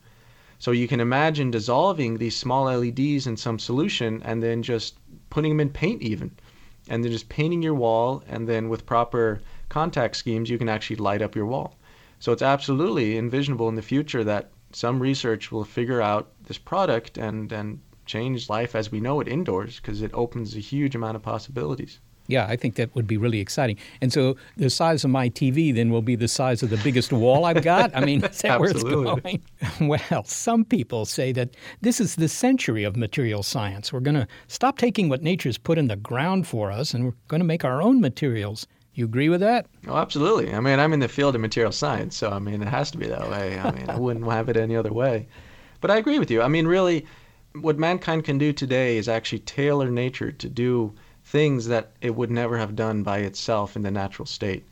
So 0.60 0.72
you 0.72 0.88
can 0.88 1.00
imagine 1.00 1.50
dissolving 1.50 2.18
these 2.18 2.36
small 2.36 2.66
LEDs 2.66 3.26
in 3.26 3.38
some 3.38 3.58
solution 3.58 4.22
and 4.24 4.44
then 4.44 4.62
just 4.62 4.96
putting 5.30 5.52
them 5.52 5.60
in 5.60 5.70
paint 5.70 6.02
even. 6.02 6.32
And 6.88 7.04
then 7.04 7.12
just 7.12 7.30
painting 7.30 7.62
your 7.62 7.76
wall, 7.76 8.24
and 8.28 8.48
then 8.48 8.68
with 8.68 8.86
proper 8.86 9.42
contact 9.70 10.16
schemes, 10.16 10.50
you 10.50 10.58
can 10.58 10.70
actually 10.70 10.98
light 10.98 11.22
up 11.22 11.36
your 11.36 11.46
wall. 11.46 11.78
So 12.20 12.32
it's 12.32 12.42
absolutely 12.42 13.14
envisionable 13.14 13.70
in 13.70 13.76
the 13.76 13.82
future 13.82 14.24
that 14.24 14.52
some 14.72 15.00
research 15.00 15.52
will 15.52 15.64
figure 15.64 16.02
out 16.02 16.32
this 16.48 16.58
product 16.58 17.18
and, 17.18 17.52
and 17.52 17.80
change 18.12 18.50
life 18.50 18.76
as 18.76 18.92
we 18.92 19.00
know 19.00 19.22
it 19.22 19.28
indoors 19.28 19.78
because 19.78 20.02
it 20.02 20.12
opens 20.14 20.56
a 20.56 20.60
huge 20.60 20.96
amount 20.96 21.16
of 21.16 21.22
possibilities. 21.22 22.00
Yeah, 22.28 22.46
I 22.48 22.56
think 22.56 22.76
that 22.76 22.94
would 22.96 23.08
be 23.08 23.18
really 23.18 23.40
exciting. 23.40 23.78
And 24.00 24.14
so 24.14 24.38
the 24.56 24.70
size 24.70 25.04
of 25.04 25.10
my 25.10 25.30
TV 25.30 25.74
then 25.74 25.90
will 25.90 26.02
be 26.02 26.16
the 26.16 26.28
size 26.28 26.64
of 26.64 26.70
the 26.70 26.78
biggest 26.78 27.12
wall 27.12 27.46
I've 27.46 27.64
got. 27.64 27.96
I 27.96 28.06
mean, 28.06 28.24
is 28.26 28.42
that 28.42 28.60
where 28.60 28.70
it's 28.70 28.84
going? 28.84 29.42
Well, 29.82 30.24
some 30.26 30.64
people 30.64 31.06
say 31.06 31.32
that 31.34 31.56
this 31.82 32.00
is 32.00 32.16
the 32.16 32.28
century 32.28 32.84
of 32.84 32.96
material 32.96 33.44
science. 33.44 33.92
We're 33.92 34.00
going 34.00 34.16
to 34.16 34.28
stop 34.48 34.78
taking 34.78 35.10
what 35.10 35.24
nature's 35.24 35.58
put 35.58 35.78
in 35.78 35.88
the 35.88 35.96
ground 35.96 36.48
for 36.48 36.72
us 36.72 36.94
and 36.94 37.06
we're 37.06 37.16
going 37.28 37.42
to 37.42 37.46
make 37.46 37.66
our 37.66 37.82
own 37.82 38.00
materials. 38.00 38.68
You 38.94 39.06
agree 39.06 39.30
with 39.30 39.42
that? 39.42 39.66
Oh, 39.88 39.98
absolutely. 39.98 40.54
I 40.54 40.60
mean, 40.60 40.80
I'm 40.80 40.94
in 40.94 41.00
the 41.00 41.08
field 41.08 41.36
of 41.36 41.42
material 41.42 41.72
science, 41.72 42.16
so 42.16 42.30
I 42.30 42.40
mean, 42.40 42.62
it 42.62 42.68
has 42.68 42.92
to 42.92 42.98
be 42.98 43.08
that 43.08 43.30
way. 43.30 43.60
I 43.60 43.72
mean, 43.72 43.90
I 43.90 43.98
wouldn't 43.98 44.30
have 44.30 44.50
it 44.50 44.58
any 44.58 44.76
other 44.76 44.94
way. 44.94 45.28
But 45.80 45.92
I 45.92 45.98
agree 45.98 46.20
with 46.20 46.30
you. 46.30 46.42
I 46.42 46.48
mean, 46.48 46.68
really, 46.68 47.06
what 47.54 47.78
mankind 47.78 48.24
can 48.24 48.38
do 48.38 48.54
today 48.54 48.98
is 48.98 49.08
actually 49.08 49.40
tailor 49.40 49.90
nature 49.90 50.32
to 50.32 50.50
do 50.50 50.94
things 51.24 51.68
that 51.68 51.92
it 52.02 52.16
would 52.16 52.32
never 52.32 52.58
have 52.58 52.76
done 52.76 53.04
by 53.04 53.20
itself 53.20 53.76
in 53.76 53.82
the 53.82 53.92
natural 53.92 54.26
state. 54.26 54.66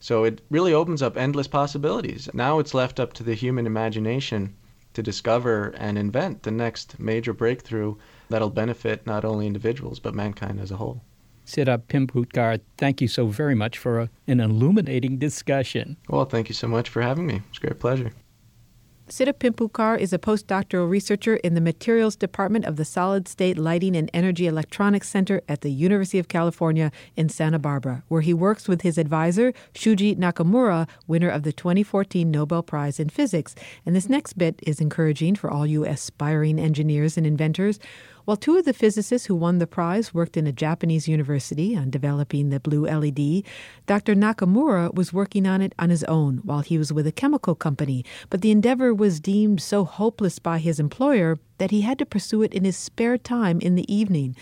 So 0.00 0.24
it 0.24 0.42
really 0.50 0.74
opens 0.74 1.02
up 1.02 1.16
endless 1.16 1.48
possibilities. 1.48 2.28
Now 2.34 2.58
it's 2.58 2.74
left 2.74 3.00
up 3.00 3.12
to 3.14 3.22
the 3.22 3.34
human 3.34 3.66
imagination 3.66 4.54
to 4.92 5.02
discover 5.02 5.74
and 5.78 5.98
invent 5.98 6.42
the 6.42 6.50
next 6.50 7.00
major 7.00 7.32
breakthrough 7.32 7.96
that'll 8.28 8.50
benefit 8.50 9.06
not 9.06 9.24
only 9.24 9.46
individuals 9.46 9.98
but 9.98 10.14
mankind 10.14 10.60
as 10.60 10.70
a 10.70 10.76
whole. 10.76 11.02
Siddharth 11.46 11.86
Pimputkar, 11.88 12.60
thank 12.78 13.00
you 13.00 13.08
so 13.08 13.26
very 13.26 13.54
much 13.54 13.76
for 13.76 14.00
a, 14.00 14.10
an 14.26 14.40
illuminating 14.40 15.18
discussion. 15.18 15.96
Well, 16.08 16.24
thank 16.24 16.48
you 16.48 16.54
so 16.54 16.68
much 16.68 16.88
for 16.88 17.02
having 17.02 17.26
me. 17.26 17.42
It's 17.50 17.58
a 17.58 17.60
great 17.60 17.80
pleasure. 17.80 18.12
Siddharth 19.06 19.34
Pimputkar 19.34 19.98
is 19.98 20.14
a 20.14 20.18
postdoctoral 20.18 20.88
researcher 20.88 21.36
in 21.36 21.52
the 21.52 21.60
Materials 21.60 22.16
Department 22.16 22.64
of 22.64 22.76
the 22.76 22.86
Solid 22.86 23.28
State 23.28 23.58
Lighting 23.58 23.94
and 23.94 24.10
Energy 24.14 24.46
Electronics 24.46 25.10
Center 25.10 25.42
at 25.46 25.60
the 25.60 25.70
University 25.70 26.18
of 26.18 26.28
California 26.28 26.90
in 27.14 27.28
Santa 27.28 27.58
Barbara, 27.58 28.02
where 28.08 28.22
he 28.22 28.32
works 28.32 28.66
with 28.66 28.80
his 28.80 28.96
advisor, 28.96 29.52
Shuji 29.74 30.16
Nakamura, 30.16 30.88
winner 31.06 31.28
of 31.28 31.42
the 31.42 31.52
2014 31.52 32.30
Nobel 32.30 32.62
Prize 32.62 32.98
in 32.98 33.10
Physics. 33.10 33.54
And 33.84 33.94
this 33.94 34.08
next 34.08 34.38
bit 34.38 34.58
is 34.62 34.80
encouraging 34.80 35.34
for 35.34 35.50
all 35.50 35.66
you 35.66 35.84
aspiring 35.84 36.58
engineers 36.58 37.18
and 37.18 37.26
inventors. 37.26 37.78
While 38.24 38.38
two 38.38 38.56
of 38.56 38.64
the 38.64 38.72
physicists 38.72 39.26
who 39.26 39.34
won 39.34 39.58
the 39.58 39.66
prize 39.66 40.14
worked 40.14 40.38
in 40.38 40.46
a 40.46 40.52
Japanese 40.52 41.06
university 41.06 41.76
on 41.76 41.90
developing 41.90 42.48
the 42.48 42.58
blue 42.58 42.86
LED, 42.86 43.42
Dr. 43.86 44.14
Nakamura 44.14 44.94
was 44.94 45.12
working 45.12 45.46
on 45.46 45.60
it 45.60 45.74
on 45.78 45.90
his 45.90 46.04
own 46.04 46.38
while 46.38 46.60
he 46.60 46.78
was 46.78 46.90
with 46.90 47.06
a 47.06 47.12
chemical 47.12 47.54
company. 47.54 48.02
But 48.30 48.40
the 48.40 48.50
endeavor 48.50 48.94
was 48.94 49.20
deemed 49.20 49.60
so 49.60 49.84
hopeless 49.84 50.38
by 50.38 50.56
his 50.56 50.80
employer 50.80 51.38
that 51.58 51.70
he 51.70 51.82
had 51.82 51.98
to 51.98 52.06
pursue 52.06 52.42
it 52.42 52.54
in 52.54 52.64
his 52.64 52.78
spare 52.78 53.18
time 53.18 53.60
in 53.60 53.74
the 53.74 53.94
evening. 53.94 54.34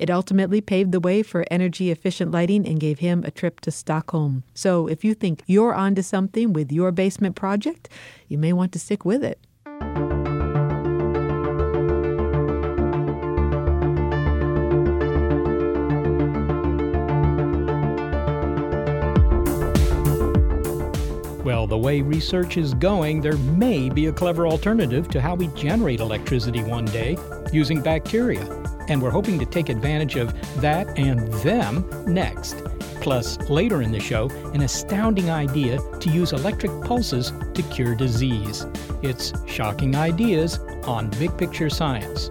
It 0.00 0.10
ultimately 0.10 0.60
paved 0.60 0.90
the 0.90 0.98
way 0.98 1.22
for 1.22 1.44
energy 1.48 1.92
efficient 1.92 2.32
lighting 2.32 2.66
and 2.66 2.80
gave 2.80 2.98
him 2.98 3.22
a 3.22 3.30
trip 3.30 3.60
to 3.60 3.70
Stockholm. 3.70 4.42
So 4.52 4.88
if 4.88 5.04
you 5.04 5.14
think 5.14 5.44
you're 5.46 5.74
onto 5.74 6.02
something 6.02 6.52
with 6.52 6.72
your 6.72 6.90
basement 6.90 7.36
project, 7.36 7.88
you 8.26 8.36
may 8.36 8.52
want 8.52 8.72
to 8.72 8.80
stick 8.80 9.04
with 9.04 9.22
it. 9.22 9.38
The 21.68 21.76
way 21.76 22.00
research 22.00 22.56
is 22.56 22.72
going, 22.72 23.20
there 23.20 23.36
may 23.36 23.90
be 23.90 24.06
a 24.06 24.12
clever 24.12 24.46
alternative 24.46 25.06
to 25.08 25.20
how 25.20 25.34
we 25.34 25.48
generate 25.48 26.00
electricity 26.00 26.62
one 26.62 26.86
day 26.86 27.16
using 27.52 27.82
bacteria. 27.82 28.42
And 28.88 29.02
we're 29.02 29.10
hoping 29.10 29.38
to 29.38 29.44
take 29.44 29.68
advantage 29.68 30.16
of 30.16 30.32
that 30.62 30.98
and 30.98 31.30
them 31.42 31.84
next. 32.06 32.64
Plus, 33.02 33.38
later 33.50 33.82
in 33.82 33.92
the 33.92 34.00
show, 34.00 34.30
an 34.54 34.62
astounding 34.62 35.30
idea 35.30 35.78
to 36.00 36.08
use 36.08 36.32
electric 36.32 36.72
pulses 36.82 37.32
to 37.52 37.62
cure 37.64 37.94
disease. 37.94 38.66
It's 39.02 39.34
Shocking 39.46 39.94
Ideas 39.94 40.58
on 40.84 41.10
Big 41.10 41.36
Picture 41.36 41.68
Science. 41.68 42.30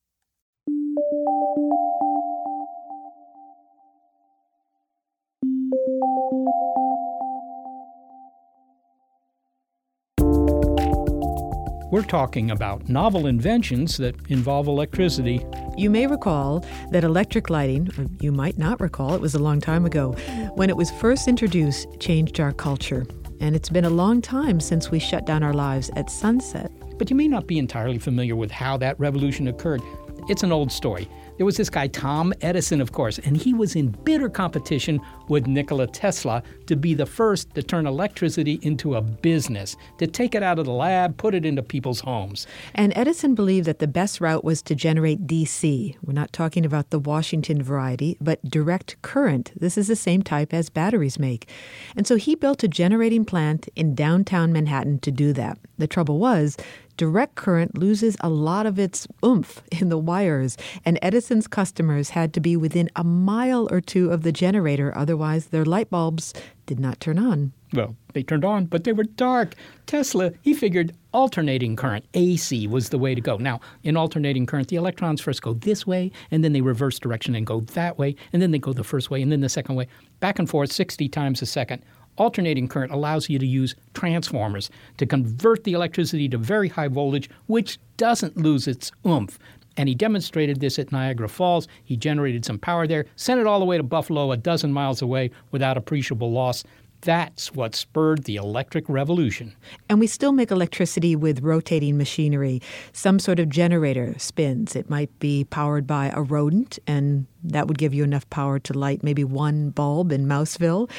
We're 11.91 12.03
talking 12.03 12.51
about 12.51 12.87
novel 12.87 13.27
inventions 13.27 13.97
that 13.97 14.15
involve 14.29 14.67
electricity. 14.67 15.45
You 15.75 15.89
may 15.89 16.07
recall 16.07 16.65
that 16.91 17.03
electric 17.03 17.49
lighting, 17.49 17.89
uh, 17.97 18.05
you 18.21 18.31
might 18.31 18.57
not 18.57 18.79
recall, 18.79 19.13
it 19.13 19.19
was 19.19 19.35
a 19.35 19.39
long 19.39 19.59
time 19.59 19.85
ago, 19.85 20.13
when 20.55 20.69
it 20.69 20.77
was 20.77 20.89
first 20.89 21.27
introduced, 21.27 21.89
changed 21.99 22.39
our 22.39 22.53
culture. 22.53 23.05
And 23.41 23.57
it's 23.57 23.67
been 23.67 23.83
a 23.83 23.89
long 23.89 24.21
time 24.21 24.61
since 24.61 24.89
we 24.89 24.99
shut 24.99 25.25
down 25.25 25.43
our 25.43 25.53
lives 25.53 25.91
at 25.97 26.09
sunset. 26.09 26.71
But 26.97 27.09
you 27.09 27.15
may 27.17 27.27
not 27.27 27.45
be 27.45 27.59
entirely 27.59 27.97
familiar 27.97 28.37
with 28.37 28.51
how 28.51 28.77
that 28.77 28.97
revolution 28.97 29.49
occurred. 29.49 29.81
It's 30.29 30.43
an 30.43 30.53
old 30.53 30.71
story. 30.71 31.09
There 31.41 31.45
was 31.47 31.57
this 31.57 31.71
guy, 31.71 31.87
Tom 31.87 32.35
Edison, 32.41 32.81
of 32.81 32.91
course, 32.91 33.17
and 33.17 33.35
he 33.35 33.51
was 33.51 33.75
in 33.75 33.87
bitter 34.03 34.29
competition 34.29 35.01
with 35.27 35.47
Nikola 35.47 35.87
Tesla 35.87 36.43
to 36.67 36.75
be 36.75 36.93
the 36.93 37.07
first 37.07 37.55
to 37.55 37.63
turn 37.63 37.87
electricity 37.87 38.59
into 38.61 38.93
a 38.93 39.01
business, 39.01 39.75
to 39.97 40.05
take 40.05 40.35
it 40.35 40.43
out 40.43 40.59
of 40.59 40.65
the 40.65 40.71
lab, 40.71 41.17
put 41.17 41.33
it 41.33 41.43
into 41.43 41.63
people's 41.63 42.01
homes. 42.01 42.45
And 42.75 42.93
Edison 42.95 43.33
believed 43.33 43.65
that 43.65 43.79
the 43.79 43.87
best 43.87 44.21
route 44.21 44.43
was 44.43 44.61
to 44.61 44.75
generate 44.75 45.25
DC. 45.25 45.95
We're 46.03 46.13
not 46.13 46.31
talking 46.31 46.63
about 46.63 46.91
the 46.91 46.99
Washington 46.99 47.63
variety, 47.63 48.17
but 48.21 48.47
direct 48.47 49.01
current. 49.01 49.51
This 49.59 49.79
is 49.79 49.87
the 49.87 49.95
same 49.95 50.21
type 50.21 50.53
as 50.53 50.69
batteries 50.69 51.17
make. 51.17 51.49
And 51.95 52.05
so 52.05 52.17
he 52.17 52.35
built 52.35 52.63
a 52.63 52.67
generating 52.67 53.25
plant 53.25 53.67
in 53.75 53.95
downtown 53.95 54.53
Manhattan 54.53 54.99
to 54.99 55.09
do 55.09 55.33
that. 55.33 55.57
The 55.79 55.87
trouble 55.87 56.19
was, 56.19 56.55
direct 57.01 57.33
current 57.33 57.75
loses 57.75 58.15
a 58.19 58.29
lot 58.29 58.67
of 58.67 58.77
its 58.77 59.07
oomph 59.25 59.63
in 59.71 59.89
the 59.89 59.97
wires, 59.97 60.55
and 60.85 60.99
Edison's 61.01 61.47
customers 61.47 62.11
had 62.11 62.31
to 62.31 62.39
be 62.39 62.55
within 62.55 62.91
a 62.95 63.03
mile 63.03 63.67
or 63.71 63.81
two 63.81 64.11
of 64.11 64.21
the 64.21 64.31
generator, 64.31 64.95
otherwise, 64.95 65.47
their 65.47 65.65
light 65.65 65.89
bulbs 65.89 66.31
did 66.67 66.79
not 66.79 66.99
turn 66.99 67.17
on. 67.17 67.53
Well, 67.73 67.95
they 68.13 68.21
turned 68.21 68.45
on, 68.45 68.65
but 68.65 68.83
they 68.83 68.93
were 68.93 69.03
dark. 69.03 69.55
Tesla, 69.87 70.31
he 70.43 70.53
figured 70.53 70.95
alternating 71.11 71.75
current, 71.75 72.05
AC, 72.13 72.67
was 72.67 72.89
the 72.89 72.99
way 72.99 73.15
to 73.15 73.21
go. 73.21 73.37
Now, 73.37 73.61
in 73.81 73.97
alternating 73.97 74.45
current, 74.45 74.67
the 74.67 74.75
electrons 74.75 75.21
first 75.21 75.41
go 75.41 75.53
this 75.55 75.87
way, 75.87 76.11
and 76.29 76.43
then 76.43 76.53
they 76.53 76.61
reverse 76.61 76.99
direction 76.99 77.33
and 77.33 77.47
go 77.47 77.61
that 77.61 77.97
way, 77.97 78.15
and 78.31 78.43
then 78.43 78.51
they 78.51 78.59
go 78.59 78.73
the 78.73 78.83
first 78.83 79.09
way, 79.09 79.23
and 79.23 79.31
then 79.31 79.41
the 79.41 79.49
second 79.49 79.73
way, 79.73 79.87
back 80.19 80.37
and 80.37 80.47
forth 80.47 80.71
60 80.71 81.09
times 81.09 81.41
a 81.41 81.47
second. 81.47 81.81
Alternating 82.17 82.67
current 82.67 82.91
allows 82.91 83.29
you 83.29 83.39
to 83.39 83.45
use 83.45 83.75
transformers 83.93 84.69
to 84.97 85.05
convert 85.05 85.63
the 85.63 85.73
electricity 85.73 86.27
to 86.29 86.37
very 86.37 86.67
high 86.67 86.87
voltage, 86.87 87.29
which 87.47 87.79
doesn't 87.97 88.37
lose 88.37 88.67
its 88.67 88.91
oomph. 89.07 89.39
And 89.77 89.87
he 89.87 89.95
demonstrated 89.95 90.59
this 90.59 90.77
at 90.77 90.91
Niagara 90.91 91.29
Falls. 91.29 91.67
He 91.83 91.95
generated 91.95 92.43
some 92.43 92.59
power 92.59 92.85
there, 92.85 93.05
sent 93.15 93.39
it 93.39 93.47
all 93.47 93.59
the 93.59 93.65
way 93.65 93.77
to 93.77 93.83
Buffalo, 93.83 94.31
a 94.31 94.37
dozen 94.37 94.73
miles 94.73 95.01
away, 95.01 95.31
without 95.51 95.77
appreciable 95.77 96.31
loss. 96.31 96.63
That's 97.03 97.51
what 97.53 97.73
spurred 97.73 98.25
the 98.25 98.35
electric 98.35 98.87
revolution. 98.87 99.55
And 99.89 99.99
we 99.99 100.05
still 100.05 100.33
make 100.33 100.51
electricity 100.51 101.15
with 101.15 101.41
rotating 101.41 101.97
machinery. 101.97 102.61
Some 102.93 103.17
sort 103.17 103.39
of 103.39 103.49
generator 103.49 104.13
spins. 104.19 104.75
It 104.75 104.87
might 104.87 105.17
be 105.17 105.45
powered 105.45 105.87
by 105.87 106.11
a 106.13 106.21
rodent, 106.21 106.77
and 106.85 107.25
That 107.43 107.67
would 107.67 107.77
give 107.77 107.93
you 107.93 108.03
enough 108.03 108.29
power 108.29 108.59
to 108.59 108.77
light 108.77 109.03
maybe 109.03 109.23
one 109.23 109.71
bulb 109.71 110.11
in 110.11 110.27
Mouseville. 110.27 110.89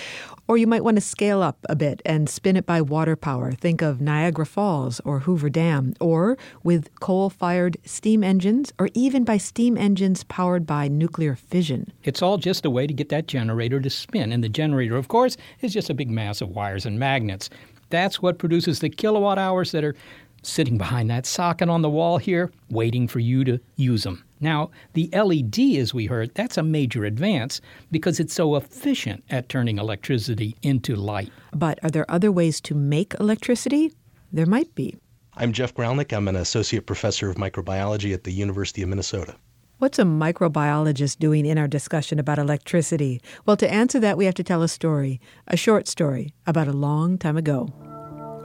Or 0.53 0.59
you 0.59 0.67
might 0.67 0.85
want 0.85 0.99
to 0.99 1.01
scale 1.01 1.43
up 1.43 1.57
a 1.71 1.75
bit 1.75 2.03
and 2.05 2.29
spin 2.29 2.59
it 2.59 2.67
by 2.67 2.83
water 2.83 3.17
power. 3.17 3.53
Think 3.53 3.81
of 3.81 4.03
Niagara 4.03 4.45
Falls 4.45 5.01
or 5.01 5.21
Hoover 5.21 5.49
Dam, 5.49 5.95
or 5.99 6.37
with 6.63 6.95
coal 7.01 7.31
fired 7.31 7.79
steam 7.87 8.23
engines, 8.23 8.71
or 8.79 8.91
even 8.93 9.25
by 9.25 9.39
steam 9.39 9.79
engines 9.79 10.25
powered 10.25 10.67
by 10.67 10.89
nuclear 10.89 11.37
fission. 11.37 11.91
It's 12.05 12.21
all 12.21 12.37
just 12.37 12.67
a 12.67 12.71
way 12.71 12.87
to 12.87 12.93
get 12.93 13.09
that 13.09 13.29
generator 13.29 13.81
to 13.81 13.89
spin. 13.89 14.31
And 14.31 14.45
the 14.45 14.51
generator, 14.51 14.99
of 14.99 15.09
course, 15.09 15.39
is 15.63 15.73
just 15.73 15.89
a 15.89 15.95
big 15.95 16.11
mass 16.11 16.43
of 16.43 16.51
wires 16.51 16.85
and 16.85 16.99
magnets. 16.99 17.49
That's 17.89 18.21
what 18.21 18.39
produces 18.39 18.81
the 18.81 18.91
kilowatt 18.91 19.39
hours 19.39 19.73
that 19.73 19.85
are 19.85 19.97
sitting 20.43 20.77
behind 20.77 21.09
that 21.09 21.25
socket 21.25 21.71
on 21.71 21.81
the 21.81 21.89
wall 21.89 22.19
here, 22.19 22.53
waiting 22.69 23.09
for 23.09 23.21
you 23.21 23.43
to 23.45 23.59
use 23.77 24.03
them. 24.03 24.23
Now, 24.43 24.71
the 24.95 25.09
LED, 25.13 25.79
as 25.79 25.95
we 25.95 26.07
heard, 26.07 26.35
that's 26.35 26.59
a 26.59 26.65
major 26.65 27.05
advance 27.05 27.61
because 27.93 28.19
it's 28.19 28.35
so 28.35 28.57
efficient 28.57 29.23
at 29.31 29.49
turning 29.49 29.79
electricity 29.79 30.57
into 30.63 30.97
light. 30.97 31.31
But 31.55 31.79
are 31.85 31.91
there 31.91 32.11
other 32.11 32.33
ways 32.33 32.61
to 32.63 32.75
make 32.75 33.15
electricity? 33.21 33.93
There 34.33 34.47
might 34.47 34.75
be. 34.75 34.97
I'm 35.37 35.53
Jeff 35.53 35.73
Gralnick. 35.73 36.13
I'm 36.13 36.27
an 36.27 36.37
associate 36.37 36.87
professor 36.87 37.31
of 37.31 37.37
microbiology 37.37 38.13
at 38.13 38.25
the 38.25 38.33
University 38.33 38.83
of 38.83 38.89
Minnesota. 38.89 39.37
What's 39.79 39.99
a 39.99 40.05
microbiologist 40.05 41.19
doing 41.19 41.47
in 41.47 41.57
our 41.57 41.69
discussion 41.69 42.19
about 42.19 42.39
electricity? 42.39 43.21
Well, 43.47 43.57
to 43.57 43.73
answer 43.73 44.01
that, 44.01 44.17
we 44.17 44.25
have 44.25 44.35
to 44.35 44.45
tell 44.45 44.63
a 44.63 44.69
story, 44.69 45.21
a 45.47 45.57
short 45.57 45.87
story 45.87 46.35
about 46.47 46.69
a 46.69 46.73
long 46.73 47.17
time 47.17 47.37
ago. 47.37 47.69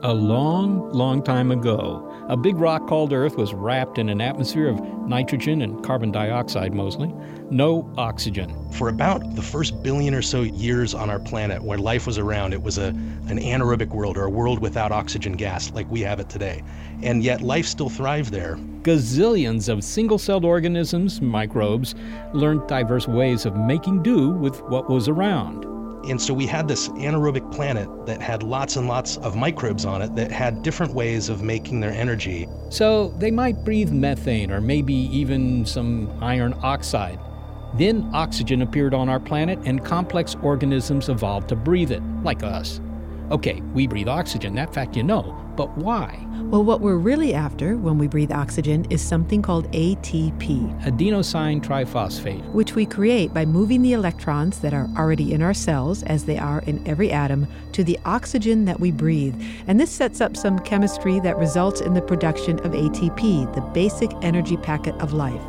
A 0.04 0.14
long, 0.14 0.92
long 0.92 1.24
time 1.24 1.50
ago, 1.50 2.14
a 2.30 2.38
big 2.38 2.58
rock 2.58 2.88
called 2.88 3.14
Earth 3.14 3.36
was 3.36 3.56
wrapped 3.56 3.98
in 3.98 4.10
an 4.10 4.22
atmosphere 4.22 4.68
of 4.68 4.80
nitrogen 5.08 5.64
and 5.64 5.84
carbon 5.84 6.12
dioxide 6.12 6.72
mostly, 6.72 7.12
no 7.50 7.92
oxygen. 7.98 8.54
For 8.74 8.90
about 8.90 9.36
the 9.36 9.42
first 9.42 9.82
billion 9.82 10.14
or 10.14 10.22
so 10.22 10.44
years 10.44 10.94
on 10.94 11.10
our 11.10 11.18
planet 11.20 11.64
where 11.64 11.80
life 11.80 12.06
was 12.06 12.20
around, 12.20 12.54
it 12.54 12.62
was 12.62 12.78
a, 12.78 12.90
an 12.90 13.40
anaerobic 13.40 13.90
world 13.90 14.18
or 14.18 14.26
a 14.26 14.30
world 14.30 14.60
without 14.60 14.92
oxygen 14.92 15.34
gas 15.34 15.72
like 15.72 15.90
we 15.90 16.02
have 16.02 16.20
it 16.20 16.30
today. 16.30 16.62
And 17.02 17.24
yet 17.24 17.42
life 17.42 17.66
still 17.66 17.90
thrived 17.90 18.32
there. 18.32 18.58
Gazillions 18.84 19.68
of 19.68 19.84
single 19.84 20.20
celled 20.20 20.46
organisms, 20.46 21.22
microbes, 21.22 21.96
learned 22.34 22.68
diverse 22.68 23.08
ways 23.08 23.48
of 23.48 23.56
making 23.56 24.04
do 24.04 24.30
with 24.30 24.62
what 24.64 24.92
was 24.92 25.08
around. 25.08 25.77
And 26.06 26.22
so 26.22 26.34
we 26.34 26.46
had 26.46 26.68
this 26.68 26.90
anaerobic 26.90 27.52
planet 27.52 27.90
that 28.06 28.22
had 28.22 28.44
lots 28.44 28.76
and 28.76 28.88
lots 28.88 29.18
of 29.18 29.36
microbes 29.36 29.86
on 29.86 30.02
it 30.02 30.16
that 30.16 30.32
had 30.32 30.62
different 30.62 30.94
ways 30.94 31.30
of 31.30 31.42
making 31.42 31.80
their 31.80 31.92
energy. 31.92 32.48
So 32.70 33.10
they 33.18 33.32
might 33.32 33.64
breathe 33.64 33.92
methane 33.92 34.52
or 34.52 34.62
maybe 34.62 34.94
even 34.94 35.66
some 35.66 36.12
iron 36.22 36.54
oxide. 36.64 37.20
Then 37.76 38.10
oxygen 38.14 38.62
appeared 38.62 38.94
on 38.94 39.10
our 39.10 39.20
planet 39.20 39.60
and 39.66 39.84
complex 39.84 40.36
organisms 40.42 41.10
evolved 41.10 41.50
to 41.50 41.56
breathe 41.56 41.92
it, 41.92 42.02
like 42.24 42.42
us. 42.42 42.80
Okay, 43.30 43.62
we 43.74 43.88
breathe 43.88 44.08
oxygen, 44.08 44.56
that 44.56 44.74
fact 44.74 44.96
you 44.96 45.04
know, 45.04 45.36
but 45.58 45.78
why? 45.78 46.26
Well, 46.44 46.64
what 46.64 46.80
we're 46.80 46.96
really 46.96 47.34
after 47.34 47.76
when 47.76 47.98
we 47.98 48.08
breathe 48.08 48.32
oxygen 48.32 48.86
is 48.90 49.02
something 49.02 49.42
called 49.42 49.70
ATP, 49.74 50.82
adenosine 50.84 51.62
triphosphate, 51.62 52.50
which 52.54 52.76
we 52.76 52.86
create 52.86 53.34
by 53.34 53.44
moving 53.44 53.82
the 53.82 53.92
electrons 53.92 54.60
that 54.60 54.74
are 54.74 54.88
already 54.98 55.34
in 55.34 55.42
our 55.42 55.54
cells, 55.54 56.04
as 56.04 56.24
they 56.24 56.38
are 56.38 56.62
in 56.62 56.88
every 56.88 57.12
atom, 57.12 57.48
to 57.74 57.84
the 57.84 58.00
oxygen 58.06 58.64
that 58.64 58.80
we 58.80 58.92
breathe. 58.92 59.36
And 59.68 59.78
this 59.78 59.92
sets 59.92 60.22
up 60.22 60.38
some 60.38 60.60
chemistry 60.60 61.20
that 61.20 61.38
results 61.38 61.82
in 61.82 61.96
the 61.96 62.02
production 62.02 62.60
of 62.60 62.72
ATP, 62.72 63.54
the 63.54 63.62
basic 63.74 64.10
energy 64.22 64.56
packet 64.56 64.96
of 65.02 65.12
life. 65.12 65.42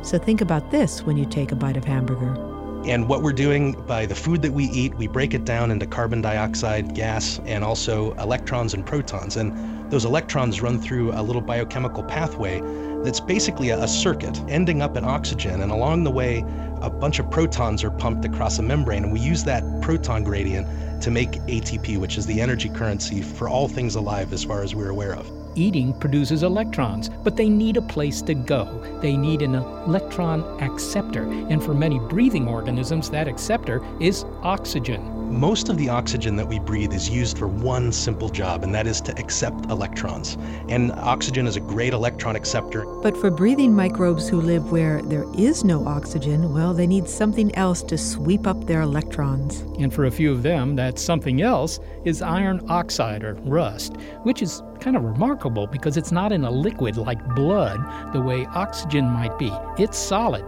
So 0.00 0.16
think 0.16 0.40
about 0.40 0.70
this 0.70 1.02
when 1.02 1.18
you 1.18 1.26
take 1.26 1.52
a 1.52 1.56
bite 1.56 1.76
of 1.76 1.84
hamburger. 1.84 2.55
And 2.86 3.08
what 3.08 3.20
we're 3.20 3.32
doing 3.32 3.72
by 3.88 4.06
the 4.06 4.14
food 4.14 4.42
that 4.42 4.52
we 4.52 4.66
eat, 4.66 4.94
we 4.94 5.08
break 5.08 5.34
it 5.34 5.44
down 5.44 5.72
into 5.72 5.88
carbon 5.88 6.22
dioxide, 6.22 6.94
gas, 6.94 7.40
and 7.44 7.64
also 7.64 8.14
electrons 8.14 8.74
and 8.74 8.86
protons. 8.86 9.36
And 9.36 9.90
those 9.90 10.04
electrons 10.04 10.62
run 10.62 10.80
through 10.80 11.10
a 11.10 11.20
little 11.20 11.42
biochemical 11.42 12.04
pathway 12.04 12.60
that's 13.02 13.18
basically 13.18 13.70
a, 13.70 13.88
circuit 13.88 14.40
ending 14.48 14.82
up 14.82 14.96
in 14.96 15.04
oxygen. 15.04 15.62
And 15.62 15.72
along 15.72 16.04
the 16.04 16.12
way, 16.12 16.44
a 16.80 16.88
bunch 16.88 17.18
of 17.18 17.28
protons 17.28 17.82
are 17.82 17.90
pumped 17.90 18.24
across 18.24 18.60
a 18.60 18.62
membrane. 18.62 19.02
And 19.02 19.12
we 19.12 19.18
use 19.18 19.42
that 19.42 19.64
proton 19.82 20.22
gradient 20.22 21.02
to 21.02 21.10
make 21.10 21.32
ATP, 21.32 21.98
which 21.98 22.16
is 22.16 22.24
the 22.24 22.40
energy 22.40 22.68
currency 22.68 23.20
for 23.20 23.48
all 23.48 23.66
things 23.66 23.96
alive 23.96 24.32
as 24.32 24.44
far 24.44 24.62
as 24.62 24.76
we're 24.76 24.90
aware 24.90 25.16
of 25.16 25.45
eating 25.56 25.98
produces 25.98 26.42
electrons, 26.42 27.08
but 27.08 27.36
they 27.36 27.48
need 27.48 27.76
a 27.76 27.82
place 27.82 28.22
to 28.22 28.34
go. 28.34 28.64
They 29.02 29.16
need 29.16 29.42
an 29.42 29.54
electron 29.54 30.42
acceptor, 30.62 31.24
and 31.24 31.62
for 31.62 31.74
many 31.74 31.98
breathing 31.98 32.46
organisms, 32.46 33.10
that 33.10 33.26
acceptor 33.26 33.84
is 34.00 34.24
oxygen. 34.42 35.12
Most 35.26 35.68
of 35.68 35.76
the 35.76 35.88
oxygen 35.88 36.36
that 36.36 36.46
we 36.46 36.60
breathe 36.60 36.92
is 36.92 37.10
used 37.10 37.36
for 37.36 37.48
one 37.48 37.90
simple 37.90 38.28
job, 38.28 38.62
and 38.62 38.72
that 38.72 38.86
is 38.86 39.00
to 39.02 39.18
accept 39.18 39.66
electrons. 39.66 40.38
And 40.68 40.92
oxygen 40.92 41.48
is 41.48 41.56
a 41.56 41.60
great 41.60 41.92
electron 41.92 42.36
acceptor. 42.36 42.84
But 43.02 43.16
for 43.16 43.30
breathing 43.32 43.74
microbes 43.74 44.28
who 44.28 44.40
live 44.40 44.70
where 44.70 45.02
there 45.02 45.26
is 45.36 45.64
no 45.64 45.84
oxygen, 45.84 46.54
well, 46.54 46.72
they 46.72 46.86
need 46.86 47.08
something 47.08 47.52
else 47.56 47.82
to 47.84 47.98
sweep 47.98 48.46
up 48.46 48.66
their 48.66 48.82
electrons. 48.82 49.62
And 49.80 49.92
for 49.92 50.04
a 50.04 50.12
few 50.12 50.30
of 50.30 50.44
them, 50.44 50.76
that 50.76 50.96
something 50.98 51.42
else 51.42 51.80
is 52.04 52.22
iron 52.22 52.64
oxide 52.68 53.24
or 53.24 53.34
rust, 53.34 53.96
which 54.22 54.42
is 54.42 54.62
kind 54.80 54.96
of 54.96 55.04
remarkable 55.04 55.66
because 55.66 55.96
it's 55.96 56.12
not 56.12 56.32
in 56.32 56.44
a 56.44 56.50
liquid 56.50 56.96
like 56.96 57.24
blood 57.34 57.80
the 58.12 58.20
way 58.20 58.46
oxygen 58.46 59.06
might 59.06 59.36
be. 59.38 59.52
It's 59.78 59.98
solid. 59.98 60.44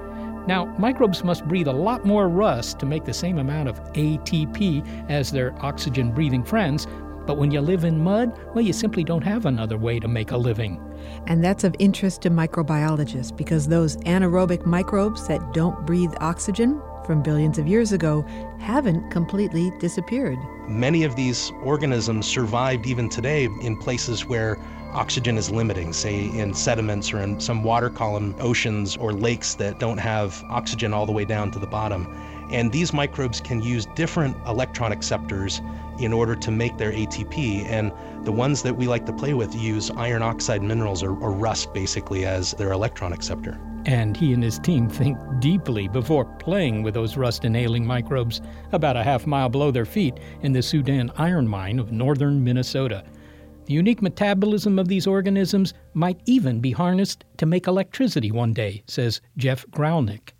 Now, 0.46 0.64
microbes 0.78 1.22
must 1.24 1.46
breathe 1.46 1.68
a 1.68 1.72
lot 1.72 2.06
more 2.06 2.26
rust 2.26 2.78
to 2.78 2.86
make 2.86 3.04
the 3.04 3.12
same 3.12 3.38
amount 3.38 3.68
of 3.68 3.82
ATP 3.92 5.10
as 5.10 5.30
their 5.30 5.54
oxygen 5.62 6.10
breathing 6.10 6.42
friends, 6.42 6.86
but 7.28 7.36
when 7.36 7.50
you 7.50 7.60
live 7.60 7.84
in 7.84 8.02
mud, 8.02 8.32
well, 8.54 8.64
you 8.64 8.72
simply 8.72 9.04
don't 9.04 9.22
have 9.22 9.44
another 9.44 9.76
way 9.76 10.00
to 10.00 10.08
make 10.08 10.30
a 10.30 10.36
living. 10.36 10.82
And 11.26 11.44
that's 11.44 11.62
of 11.62 11.76
interest 11.78 12.22
to 12.22 12.30
microbiologists 12.30 13.36
because 13.36 13.68
those 13.68 13.98
anaerobic 13.98 14.64
microbes 14.64 15.28
that 15.28 15.52
don't 15.52 15.84
breathe 15.84 16.14
oxygen 16.20 16.80
from 17.04 17.22
billions 17.22 17.58
of 17.58 17.68
years 17.68 17.92
ago 17.92 18.22
haven't 18.58 19.10
completely 19.10 19.70
disappeared. 19.78 20.38
Many 20.66 21.04
of 21.04 21.16
these 21.16 21.52
organisms 21.62 22.26
survived 22.26 22.86
even 22.86 23.10
today 23.10 23.44
in 23.60 23.76
places 23.76 24.24
where 24.24 24.58
oxygen 24.94 25.36
is 25.36 25.50
limiting, 25.50 25.92
say 25.92 26.30
in 26.30 26.54
sediments 26.54 27.12
or 27.12 27.20
in 27.20 27.38
some 27.40 27.62
water 27.62 27.90
column 27.90 28.34
oceans 28.40 28.96
or 28.96 29.12
lakes 29.12 29.54
that 29.56 29.78
don't 29.78 29.98
have 29.98 30.42
oxygen 30.48 30.94
all 30.94 31.04
the 31.04 31.12
way 31.12 31.26
down 31.26 31.50
to 31.50 31.58
the 31.58 31.66
bottom. 31.66 32.06
And 32.50 32.72
these 32.72 32.92
microbes 32.92 33.40
can 33.40 33.62
use 33.62 33.86
different 33.94 34.36
electron 34.46 34.92
acceptors 34.92 35.60
in 36.00 36.12
order 36.12 36.34
to 36.36 36.50
make 36.50 36.76
their 36.78 36.92
ATP. 36.92 37.64
And 37.66 37.92
the 38.24 38.32
ones 38.32 38.62
that 38.62 38.74
we 38.74 38.86
like 38.86 39.04
to 39.06 39.12
play 39.12 39.34
with 39.34 39.54
use 39.54 39.90
iron 39.90 40.22
oxide 40.22 40.62
minerals 40.62 41.02
or, 41.02 41.10
or 41.18 41.32
rust 41.32 41.74
basically 41.74 42.24
as 42.24 42.52
their 42.54 42.72
electron 42.72 43.12
acceptor. 43.12 43.58
And 43.84 44.16
he 44.16 44.32
and 44.32 44.42
his 44.42 44.58
team 44.58 44.88
think 44.88 45.16
deeply 45.38 45.88
before 45.88 46.24
playing 46.24 46.82
with 46.82 46.94
those 46.94 47.16
rust 47.16 47.44
inhaling 47.44 47.86
microbes 47.86 48.40
about 48.72 48.96
a 48.96 49.04
half 49.04 49.26
mile 49.26 49.48
below 49.48 49.70
their 49.70 49.84
feet 49.84 50.18
in 50.42 50.52
the 50.52 50.62
Soudan 50.62 51.10
iron 51.16 51.48
mine 51.48 51.78
of 51.78 51.92
northern 51.92 52.42
Minnesota. 52.42 53.04
The 53.66 53.74
unique 53.74 54.00
metabolism 54.00 54.78
of 54.78 54.88
these 54.88 55.06
organisms 55.06 55.74
might 55.92 56.20
even 56.24 56.60
be 56.60 56.70
harnessed 56.70 57.24
to 57.36 57.46
make 57.46 57.66
electricity 57.66 58.30
one 58.30 58.54
day, 58.54 58.82
says 58.86 59.20
Jeff 59.36 59.66
Gralnick. 59.66 60.32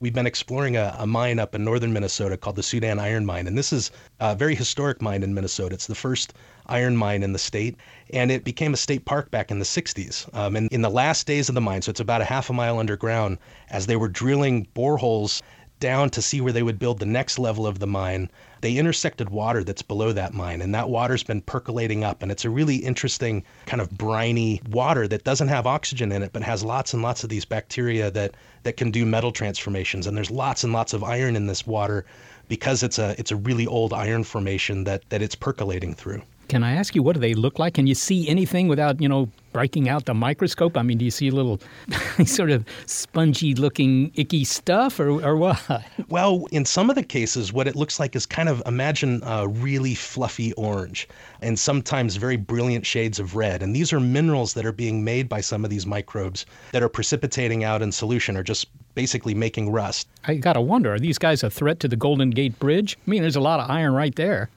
We've 0.00 0.14
been 0.14 0.26
exploring 0.26 0.76
a, 0.76 0.94
a, 0.96 1.06
mine 1.08 1.40
up 1.40 1.56
in 1.56 1.64
northern 1.64 1.92
Minnesota 1.92 2.36
called 2.36 2.54
the 2.54 2.62
Soudan 2.62 3.00
Iron 3.00 3.26
Mine. 3.26 3.48
And 3.48 3.58
this 3.58 3.72
is 3.72 3.90
a 4.20 4.34
very 4.36 4.54
historic 4.54 5.02
mine 5.02 5.24
in 5.24 5.34
Minnesota. 5.34 5.74
It's 5.74 5.88
the 5.88 5.94
first 5.96 6.34
iron 6.66 6.96
mine 6.96 7.24
in 7.24 7.32
the 7.32 7.38
state. 7.38 7.76
And 8.12 8.30
it 8.30 8.44
became 8.44 8.72
a 8.72 8.76
state 8.76 9.04
park 9.04 9.32
back 9.32 9.50
in 9.50 9.58
the 9.58 9.64
60s. 9.64 10.32
Um, 10.36 10.54
and 10.54 10.70
in 10.70 10.82
the 10.82 10.90
last 10.90 11.26
days 11.26 11.48
of 11.48 11.56
the 11.56 11.60
mine, 11.60 11.82
so 11.82 11.90
it's 11.90 11.98
about 11.98 12.20
a 12.20 12.24
half 12.24 12.48
a 12.48 12.52
mile 12.52 12.78
underground, 12.78 13.38
as 13.70 13.86
they 13.86 13.96
were 13.96 14.08
drilling 14.08 14.68
boreholes 14.74 15.42
down 15.80 16.10
to 16.10 16.22
see 16.22 16.40
where 16.40 16.52
they 16.52 16.62
would 16.62 16.78
build 16.78 16.98
the 16.98 17.06
next 17.06 17.38
level 17.38 17.66
of 17.66 17.78
the 17.78 17.86
mine, 17.86 18.30
they 18.60 18.76
intersected 18.76 19.30
water 19.30 19.62
that's 19.62 19.82
below 19.82 20.12
that 20.12 20.34
mine. 20.34 20.60
And 20.60 20.74
that 20.74 20.88
water's 20.90 21.22
been 21.22 21.40
percolating 21.40 22.04
up. 22.04 22.22
And 22.22 22.32
it's 22.32 22.44
a 22.44 22.50
really 22.50 22.76
interesting 22.76 23.44
kind 23.66 23.80
of 23.80 23.90
briny 23.96 24.60
water 24.70 25.06
that 25.08 25.24
doesn't 25.24 25.48
have 25.48 25.66
oxygen 25.66 26.12
in 26.12 26.22
it, 26.22 26.32
but 26.32 26.42
has 26.42 26.64
lots 26.64 26.92
and 26.92 27.02
lots 27.02 27.22
of 27.22 27.30
these 27.30 27.44
bacteria 27.44 28.10
that, 28.10 28.34
that 28.64 28.76
can 28.76 28.90
do 28.90 29.06
metal 29.06 29.32
transformations. 29.32 30.06
And 30.06 30.16
there's 30.16 30.30
lots 30.30 30.64
and 30.64 30.72
lots 30.72 30.92
of 30.92 31.04
iron 31.04 31.36
in 31.36 31.46
this 31.46 31.66
water 31.66 32.04
because 32.48 32.82
it's 32.82 32.98
a, 32.98 33.14
it's 33.18 33.30
a 33.30 33.36
really 33.36 33.66
old 33.66 33.92
iron 33.92 34.24
formation 34.24 34.84
that, 34.84 35.08
that 35.10 35.22
it's 35.22 35.34
percolating 35.34 35.94
through. 35.94 36.22
Can 36.48 36.64
I 36.64 36.72
ask 36.72 36.94
you, 36.94 37.02
what 37.02 37.12
do 37.12 37.20
they 37.20 37.34
look 37.34 37.58
like? 37.58 37.74
Can 37.74 37.86
you 37.86 37.94
see 37.94 38.26
anything 38.26 38.68
without, 38.68 39.02
you 39.02 39.08
know, 39.08 39.28
breaking 39.52 39.88
out 39.88 40.06
the 40.06 40.14
microscope? 40.14 40.78
I 40.78 40.82
mean, 40.82 40.96
do 40.96 41.04
you 41.04 41.10
see 41.10 41.28
a 41.28 41.32
little 41.32 41.60
sort 42.24 42.50
of 42.50 42.64
spongy 42.86 43.54
looking 43.54 44.10
icky 44.14 44.44
stuff 44.44 44.98
or, 44.98 45.10
or 45.22 45.36
what? 45.36 45.60
Well, 46.08 46.46
in 46.50 46.64
some 46.64 46.88
of 46.88 46.96
the 46.96 47.02
cases, 47.02 47.52
what 47.52 47.68
it 47.68 47.76
looks 47.76 48.00
like 48.00 48.16
is 48.16 48.24
kind 48.24 48.48
of 48.48 48.62
imagine 48.64 49.20
a 49.24 49.46
really 49.46 49.94
fluffy 49.94 50.54
orange 50.54 51.06
and 51.42 51.58
sometimes 51.58 52.16
very 52.16 52.36
brilliant 52.36 52.86
shades 52.86 53.18
of 53.18 53.36
red. 53.36 53.62
And 53.62 53.76
these 53.76 53.92
are 53.92 54.00
minerals 54.00 54.54
that 54.54 54.64
are 54.64 54.72
being 54.72 55.04
made 55.04 55.28
by 55.28 55.42
some 55.42 55.64
of 55.64 55.70
these 55.70 55.84
microbes 55.84 56.46
that 56.72 56.82
are 56.82 56.88
precipitating 56.88 57.62
out 57.62 57.82
in 57.82 57.92
solution 57.92 58.38
or 58.38 58.42
just 58.42 58.68
basically 58.94 59.34
making 59.34 59.70
rust. 59.70 60.08
I 60.24 60.36
got 60.36 60.54
to 60.54 60.62
wonder 60.62 60.94
are 60.94 60.98
these 60.98 61.18
guys 61.18 61.42
a 61.42 61.50
threat 61.50 61.78
to 61.80 61.88
the 61.88 61.96
Golden 61.96 62.30
Gate 62.30 62.58
Bridge? 62.58 62.96
I 63.06 63.10
mean, 63.10 63.20
there's 63.20 63.36
a 63.36 63.40
lot 63.40 63.60
of 63.60 63.70
iron 63.70 63.92
right 63.92 64.14
there. 64.16 64.48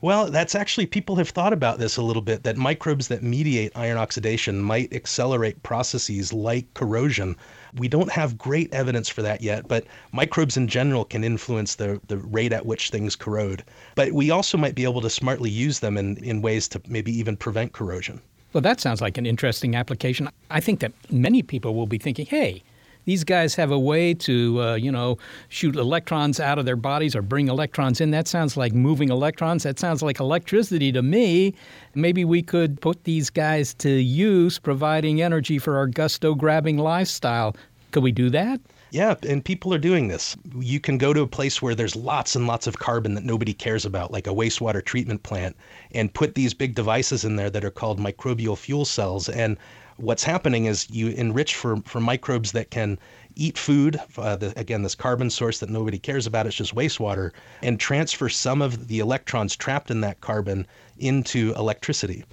Well, 0.00 0.30
that's 0.30 0.54
actually, 0.54 0.86
people 0.86 1.16
have 1.16 1.28
thought 1.28 1.52
about 1.52 1.78
this 1.78 1.96
a 1.96 2.02
little 2.02 2.22
bit 2.22 2.42
that 2.44 2.56
microbes 2.56 3.08
that 3.08 3.22
mediate 3.22 3.72
iron 3.74 3.98
oxidation 3.98 4.60
might 4.60 4.92
accelerate 4.92 5.62
processes 5.62 6.32
like 6.32 6.72
corrosion. 6.74 7.36
We 7.74 7.88
don't 7.88 8.10
have 8.10 8.38
great 8.38 8.72
evidence 8.72 9.08
for 9.08 9.22
that 9.22 9.42
yet, 9.42 9.68
but 9.68 9.84
microbes 10.12 10.56
in 10.56 10.68
general 10.68 11.04
can 11.04 11.22
influence 11.22 11.74
the, 11.74 12.00
the 12.08 12.16
rate 12.16 12.52
at 12.52 12.66
which 12.66 12.90
things 12.90 13.14
corrode. 13.14 13.62
But 13.94 14.12
we 14.12 14.30
also 14.30 14.56
might 14.56 14.74
be 14.74 14.84
able 14.84 15.02
to 15.02 15.10
smartly 15.10 15.50
use 15.50 15.80
them 15.80 15.96
in, 15.96 16.16
in 16.18 16.42
ways 16.42 16.66
to 16.68 16.80
maybe 16.88 17.12
even 17.16 17.36
prevent 17.36 17.72
corrosion. 17.72 18.20
Well, 18.52 18.62
that 18.62 18.80
sounds 18.80 19.00
like 19.00 19.16
an 19.16 19.26
interesting 19.26 19.76
application. 19.76 20.28
I 20.50 20.60
think 20.60 20.80
that 20.80 20.92
many 21.10 21.42
people 21.42 21.74
will 21.74 21.86
be 21.86 21.98
thinking, 21.98 22.26
hey, 22.26 22.62
these 23.04 23.24
guys 23.24 23.54
have 23.54 23.70
a 23.70 23.78
way 23.78 24.14
to, 24.14 24.60
uh, 24.62 24.74
you 24.74 24.92
know, 24.92 25.18
shoot 25.48 25.76
electrons 25.76 26.40
out 26.40 26.58
of 26.58 26.64
their 26.64 26.76
bodies 26.76 27.16
or 27.16 27.22
bring 27.22 27.48
electrons 27.48 28.00
in. 28.00 28.10
That 28.10 28.28
sounds 28.28 28.56
like 28.56 28.72
moving 28.72 29.10
electrons. 29.10 29.62
That 29.62 29.78
sounds 29.78 30.02
like 30.02 30.20
electricity 30.20 30.92
to 30.92 31.02
me. 31.02 31.54
Maybe 31.94 32.24
we 32.24 32.42
could 32.42 32.80
put 32.80 33.04
these 33.04 33.30
guys 33.30 33.74
to 33.74 33.90
use 33.90 34.58
providing 34.58 35.22
energy 35.22 35.58
for 35.58 35.76
our 35.76 35.86
gusto 35.86 36.34
grabbing 36.34 36.78
lifestyle. 36.78 37.56
Could 37.90 38.02
we 38.02 38.12
do 38.12 38.30
that? 38.30 38.60
Yeah, 38.92 39.14
and 39.28 39.44
people 39.44 39.72
are 39.72 39.78
doing 39.78 40.08
this. 40.08 40.36
You 40.58 40.80
can 40.80 40.98
go 40.98 41.12
to 41.12 41.22
a 41.22 41.26
place 41.26 41.62
where 41.62 41.76
there's 41.76 41.94
lots 41.94 42.34
and 42.34 42.48
lots 42.48 42.66
of 42.66 42.80
carbon 42.80 43.14
that 43.14 43.24
nobody 43.24 43.52
cares 43.52 43.84
about, 43.84 44.10
like 44.10 44.26
a 44.26 44.30
wastewater 44.30 44.84
treatment 44.84 45.22
plant, 45.22 45.56
and 45.92 46.12
put 46.12 46.34
these 46.34 46.54
big 46.54 46.74
devices 46.74 47.24
in 47.24 47.36
there 47.36 47.50
that 47.50 47.64
are 47.64 47.70
called 47.70 48.00
microbial 48.00 48.58
fuel 48.58 48.84
cells. 48.84 49.28
And 49.28 49.56
what's 50.00 50.24
happening 50.24 50.64
is 50.64 50.88
you 50.90 51.08
enrich 51.08 51.54
for, 51.54 51.76
for 51.84 52.00
microbes 52.00 52.52
that 52.52 52.70
can 52.70 52.98
eat 53.36 53.56
food, 53.56 54.00
uh, 54.16 54.36
the, 54.36 54.52
again, 54.58 54.82
this 54.82 54.94
carbon 54.94 55.30
source 55.30 55.60
that 55.60 55.70
nobody 55.70 55.98
cares 55.98 56.26
about, 56.26 56.46
it's 56.46 56.56
just 56.56 56.74
wastewater, 56.74 57.30
and 57.62 57.78
transfer 57.78 58.28
some 58.28 58.62
of 58.62 58.88
the 58.88 58.98
electrons 58.98 59.56
trapped 59.56 59.90
in 59.90 60.00
that 60.00 60.20
carbon 60.20 60.66
into 60.98 61.52
electricity. 61.54 62.24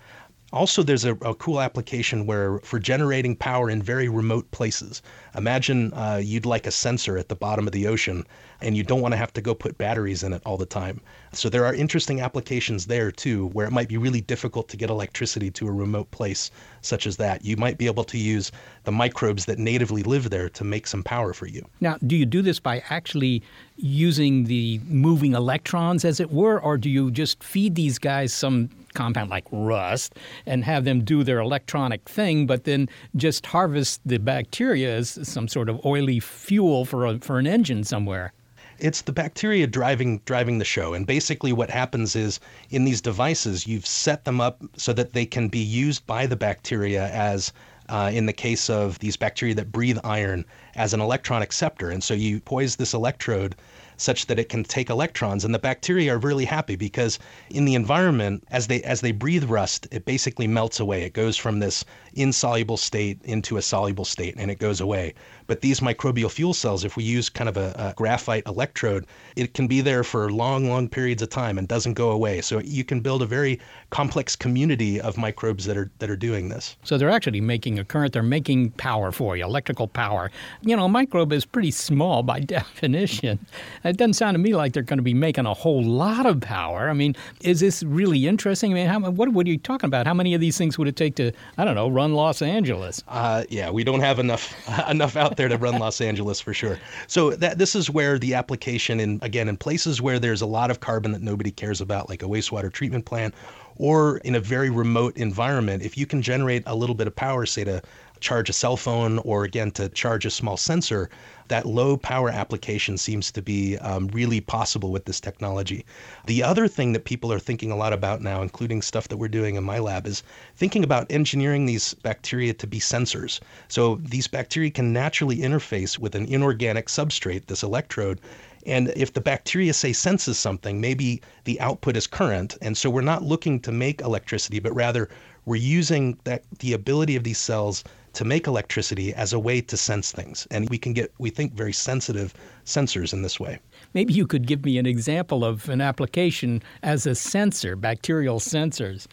Also, 0.53 0.81
there's 0.81 1.03
a, 1.03 1.13
a, 1.15 1.35
cool 1.35 1.59
application 1.59 2.25
where 2.25 2.59
for 2.59 2.79
generating 2.79 3.35
power 3.35 3.69
in 3.69 3.81
very 3.81 4.07
remote 4.07 4.49
places. 4.51 5.01
Imagine 5.35 5.93
uh, 5.93 6.21
you'd 6.23 6.45
like 6.45 6.65
a 6.65 6.71
sensor 6.71 7.17
at 7.17 7.27
the 7.27 7.35
bottom 7.35 7.67
of 7.67 7.73
the 7.73 7.85
ocean 7.85 8.25
and 8.61 8.77
you 8.77 8.83
don't 8.83 9.01
want 9.01 9.11
to 9.11 9.17
have 9.17 9.33
to 9.33 9.41
go 9.41 9.53
put 9.53 9.77
batteries 9.77 10.23
in 10.23 10.31
it 10.31 10.41
all 10.45 10.57
the 10.57 10.65
time. 10.65 11.01
So 11.33 11.49
there 11.49 11.65
are 11.65 11.73
interesting 11.73 12.21
applications 12.21 12.85
there 12.85 13.11
too, 13.11 13.47
where 13.47 13.67
it 13.67 13.71
might 13.71 13.89
be 13.89 13.97
really 13.97 14.21
difficult 14.21 14.69
to 14.69 14.77
get 14.77 14.89
electricity 14.89 15.51
to 15.51 15.67
a 15.67 15.71
remote 15.71 16.09
place 16.11 16.49
such 16.81 17.05
as 17.05 17.17
that. 17.17 17.43
You 17.43 17.57
might 17.57 17.77
be 17.77 17.85
able 17.85 18.05
to 18.05 18.17
use 18.17 18.51
the 18.85 18.91
microbes 18.91 19.45
that 19.45 19.59
natively 19.59 20.01
live 20.03 20.29
there 20.29 20.49
to 20.49 20.63
make 20.63 20.87
some 20.87 21.03
power 21.03 21.33
for 21.33 21.47
you. 21.47 21.63
Now, 21.81 21.97
do 22.07 22.15
you 22.15 22.25
do 22.25 22.41
this 22.41 22.59
by 22.59 22.83
actually 22.89 23.43
using 23.75 24.45
the 24.45 24.79
moving 24.87 25.33
electrons, 25.33 26.05
as 26.05 26.19
it 26.19 26.31
were, 26.31 26.59
or 26.59 26.77
do 26.77 26.89
you 26.89 27.11
just 27.11 27.43
feed 27.43 27.75
these 27.75 27.99
guys 27.99 28.33
some 28.33 28.69
compound 28.97 29.29
like 29.29 29.45
rust 29.51 30.15
and 30.47 30.63
have 30.63 30.83
them 30.83 31.03
do 31.03 31.23
their 31.23 31.39
electronic 31.39 32.09
thing, 32.09 32.47
but 32.47 32.63
then 32.63 32.89
just 33.15 33.45
harvest 33.45 34.01
the 34.03 34.17
bacteria 34.17 34.97
as 34.97 35.19
some 35.21 35.47
sort 35.47 35.69
of 35.69 35.85
oily 35.85 36.19
fuel 36.19 36.83
for, 36.83 37.05
a, 37.05 37.19
for 37.19 37.37
an 37.37 37.47
engine 37.47 37.83
somewhere? 37.83 38.33
it's 38.79 39.01
the 39.01 39.11
bacteria 39.11 39.65
driving 39.65 40.21
driving 40.25 40.59
the 40.59 40.65
show 40.65 40.93
and 40.93 41.07
basically 41.07 41.51
what 41.51 41.71
happens 41.71 42.15
is 42.15 42.39
in 42.69 42.85
these 42.85 43.01
devices 43.01 43.65
you've 43.65 43.87
set 43.87 44.23
them 44.23 44.39
up 44.39 44.61
so 44.75 44.93
that 44.93 45.13
they 45.13 45.25
can 45.25 45.47
be 45.47 45.57
used 45.57 46.05
by 46.05 46.27
the 46.27 46.35
bacteria 46.35 47.07
as 47.07 47.51
uh, 47.89 48.11
in 48.13 48.27
the 48.27 48.33
case 48.33 48.69
of 48.69 48.99
these 48.99 49.17
bacteria 49.17 49.55
that 49.55 49.71
breathe 49.71 49.97
iron 50.03 50.45
as 50.75 50.93
an 50.93 51.01
electron 51.01 51.41
acceptor 51.41 51.89
and 51.89 52.03
so 52.03 52.13
you 52.13 52.39
poise 52.41 52.75
this 52.75 52.93
electrode 52.93 53.55
such 53.97 54.27
that 54.27 54.39
it 54.39 54.49
can 54.49 54.63
take 54.63 54.89
electrons. 54.89 55.43
And 55.43 55.53
the 55.53 55.59
bacteria 55.59 56.13
are 56.13 56.19
really 56.19 56.45
happy 56.45 56.75
because 56.75 57.19
in 57.49 57.65
the 57.65 57.75
environment, 57.75 58.43
as 58.51 58.67
they 58.67 58.81
as 58.83 59.01
they 59.01 59.11
breathe 59.11 59.45
rust, 59.45 59.87
it 59.91 60.05
basically 60.05 60.47
melts 60.47 60.79
away. 60.79 61.03
It 61.03 61.13
goes 61.13 61.35
from 61.35 61.59
this 61.59 61.83
insoluble 62.13 62.77
state 62.77 63.19
into 63.23 63.57
a 63.57 63.61
soluble 63.61 64.05
state, 64.05 64.35
and 64.37 64.49
it 64.49 64.59
goes 64.59 64.79
away. 64.79 65.13
But 65.47 65.61
these 65.61 65.79
microbial 65.79 66.29
fuel 66.29 66.53
cells, 66.53 66.83
if 66.83 66.95
we 66.97 67.03
use 67.03 67.29
kind 67.29 67.49
of 67.49 67.57
a, 67.57 67.73
a 67.77 67.93
graphite 67.95 68.43
electrode, 68.45 69.05
it 69.35 69.53
can 69.53 69.67
be 69.67 69.81
there 69.81 70.03
for 70.03 70.31
long, 70.31 70.69
long 70.69 70.89
periods 70.89 71.21
of 71.21 71.29
time 71.29 71.57
and 71.57 71.67
doesn't 71.67 71.93
go 71.93 72.11
away. 72.11 72.41
So 72.41 72.59
you 72.59 72.83
can 72.83 72.99
build 72.99 73.21
a 73.21 73.25
very 73.25 73.59
complex 73.89 74.35
community 74.35 74.99
of 74.99 75.17
microbes 75.17 75.65
that 75.65 75.77
are 75.77 75.89
that 75.99 76.09
are 76.09 76.17
doing 76.17 76.49
this. 76.49 76.75
So 76.83 76.97
they're 76.97 77.09
actually 77.09 77.41
making 77.41 77.79
a 77.79 77.85
current. 77.85 78.13
They're 78.13 78.23
making 78.23 78.71
power 78.71 79.11
for 79.11 79.37
you, 79.37 79.45
electrical 79.45 79.87
power. 79.87 80.31
You 80.61 80.75
know, 80.75 80.85
a 80.85 80.89
microbe 80.89 81.31
is 81.31 81.45
pretty 81.45 81.71
small 81.71 82.23
by 82.23 82.39
definition. 82.57 83.39
It 83.83 83.97
doesn't 83.97 84.13
sound 84.13 84.35
to 84.35 84.39
me 84.39 84.53
like 84.55 84.73
they're 84.73 84.83
going 84.83 84.99
to 84.99 85.03
be 85.03 85.13
making 85.13 85.45
a 85.45 85.53
whole 85.53 85.83
lot 85.83 86.25
of 86.25 86.41
power. 86.41 86.89
I 86.89 86.93
mean, 86.93 87.15
is 87.41 87.59
this 87.59 87.83
really 87.83 88.27
interesting? 88.27 88.71
I 88.71 88.75
mean, 88.75 88.87
how, 88.87 88.99
what, 88.99 89.29
what 89.29 89.45
are 89.45 89.49
you 89.49 89.57
talking 89.57 89.87
about? 89.87 90.05
How 90.07 90.13
many 90.13 90.33
of 90.33 90.41
these 90.41 90.57
things 90.57 90.77
would 90.77 90.87
it 90.87 90.95
take 90.95 91.15
to, 91.15 91.31
I 91.57 91.65
don't 91.65 91.75
know, 91.75 91.87
run 91.87 92.13
Los 92.13 92.41
Angeles? 92.41 93.03
Uh, 93.07 93.43
yeah, 93.49 93.69
we 93.69 93.83
don't 93.83 94.01
have 94.01 94.19
enough 94.19 94.53
enough 94.89 95.15
out 95.15 95.36
there 95.37 95.47
to 95.47 95.57
run 95.57 95.79
Los 95.79 96.01
Angeles 96.01 96.41
for 96.41 96.53
sure. 96.53 96.79
So 97.07 97.31
that 97.31 97.57
this 97.57 97.75
is 97.75 97.89
where 97.89 98.19
the 98.19 98.33
application 98.33 98.99
in 98.99 99.19
again 99.21 99.47
in 99.47 99.57
places 99.57 100.01
where 100.01 100.19
there's 100.19 100.41
a 100.41 100.45
lot 100.45 100.71
of 100.71 100.79
carbon 100.79 101.11
that 101.13 101.21
nobody 101.21 101.51
cares 101.51 101.79
about, 101.81 102.09
like 102.09 102.23
a 102.23 102.25
wastewater 102.25 102.71
treatment 102.71 103.05
plant, 103.05 103.33
or 103.77 104.17
in 104.19 104.35
a 104.35 104.39
very 104.39 104.69
remote 104.69 105.15
environment, 105.17 105.83
if 105.83 105.97
you 105.97 106.05
can 106.05 106.21
generate 106.21 106.63
a 106.65 106.75
little 106.75 106.95
bit 106.95 107.07
of 107.07 107.15
power, 107.15 107.45
say 107.45 107.63
to 107.63 107.81
charge 108.19 108.49
a 108.49 108.53
cell 108.53 108.77
phone 108.77 109.19
or 109.19 109.43
again 109.43 109.71
to 109.71 109.89
charge 109.89 110.25
a 110.25 110.29
small 110.29 110.57
sensor, 110.57 111.09
that 111.47 111.65
low 111.65 111.95
power 111.97 112.29
application 112.29 112.97
seems 112.97 113.31
to 113.31 113.41
be 113.41 113.77
um, 113.77 114.07
really 114.09 114.41
possible 114.41 114.91
with 114.91 115.05
this 115.05 115.19
technology. 115.19 115.85
The 116.25 116.43
other 116.43 116.67
thing 116.67 116.93
that 116.93 117.05
people 117.05 117.31
are 117.31 117.39
thinking 117.39 117.71
a 117.71 117.75
lot 117.75 117.93
about 117.93 118.21
now, 118.21 118.41
including 118.41 118.81
stuff 118.81 119.07
that 119.07 119.17
we're 119.17 119.27
doing 119.27 119.55
in 119.55 119.63
my 119.63 119.79
lab, 119.79 120.07
is 120.07 120.23
thinking 120.55 120.83
about 120.83 121.11
engineering 121.11 121.65
these 121.65 121.93
bacteria 121.93 122.53
to 122.53 122.67
be 122.67 122.79
sensors. 122.79 123.39
So 123.67 123.95
these 123.95 124.27
bacteria 124.27 124.71
can 124.71 124.91
naturally 124.91 125.37
interface 125.37 125.97
with 125.97 126.15
an 126.15 126.25
inorganic 126.25 126.87
substrate, 126.87 127.45
this 127.47 127.63
electrode, 127.63 128.19
and 128.67 128.91
if 128.97 129.13
the 129.13 129.21
bacteria, 129.21 129.73
say, 129.73 129.93
senses 129.93 130.37
something, 130.37 130.81
maybe 130.81 131.21
the 131.45 131.57
output 131.61 131.95
is 131.95 132.05
current. 132.05 132.57
And 132.61 132.77
so 132.77 132.89
we're 132.89 132.99
not 132.99 133.23
looking 133.23 133.61
to 133.61 133.71
make 133.71 134.01
electricity, 134.01 134.59
but 134.59 134.75
rather 134.75 135.07
we're 135.45 135.55
using 135.55 136.19
that 136.25 136.43
the 136.59 136.73
ability 136.73 137.15
of 137.15 137.23
these 137.23 137.37
cells 137.37 137.85
to 138.17 138.25
make 138.25 138.47
electricity 138.47 139.13
as 139.13 139.31
a 139.31 139.37
way 139.37 139.61
to 139.61 139.77
sense 139.77 140.11
things. 140.11 140.47
And 140.49 140.67
we 140.71 140.79
can 140.79 140.91
get, 140.93 141.13
we 141.19 141.29
think, 141.29 141.53
very 141.53 141.71
sensitive 141.71 142.33
sensors 142.65 143.13
in 143.13 143.21
this 143.21 143.39
way. 143.39 143.59
Maybe 143.93 144.11
you 144.11 144.25
could 144.25 144.47
give 144.47 144.65
me 144.65 144.79
an 144.79 144.87
example 144.87 145.45
of 145.45 145.69
an 145.69 145.81
application 145.81 146.63
as 146.81 147.05
a 147.05 147.13
sensor, 147.13 147.75
bacterial 147.75 148.39
sensors. 148.39 149.05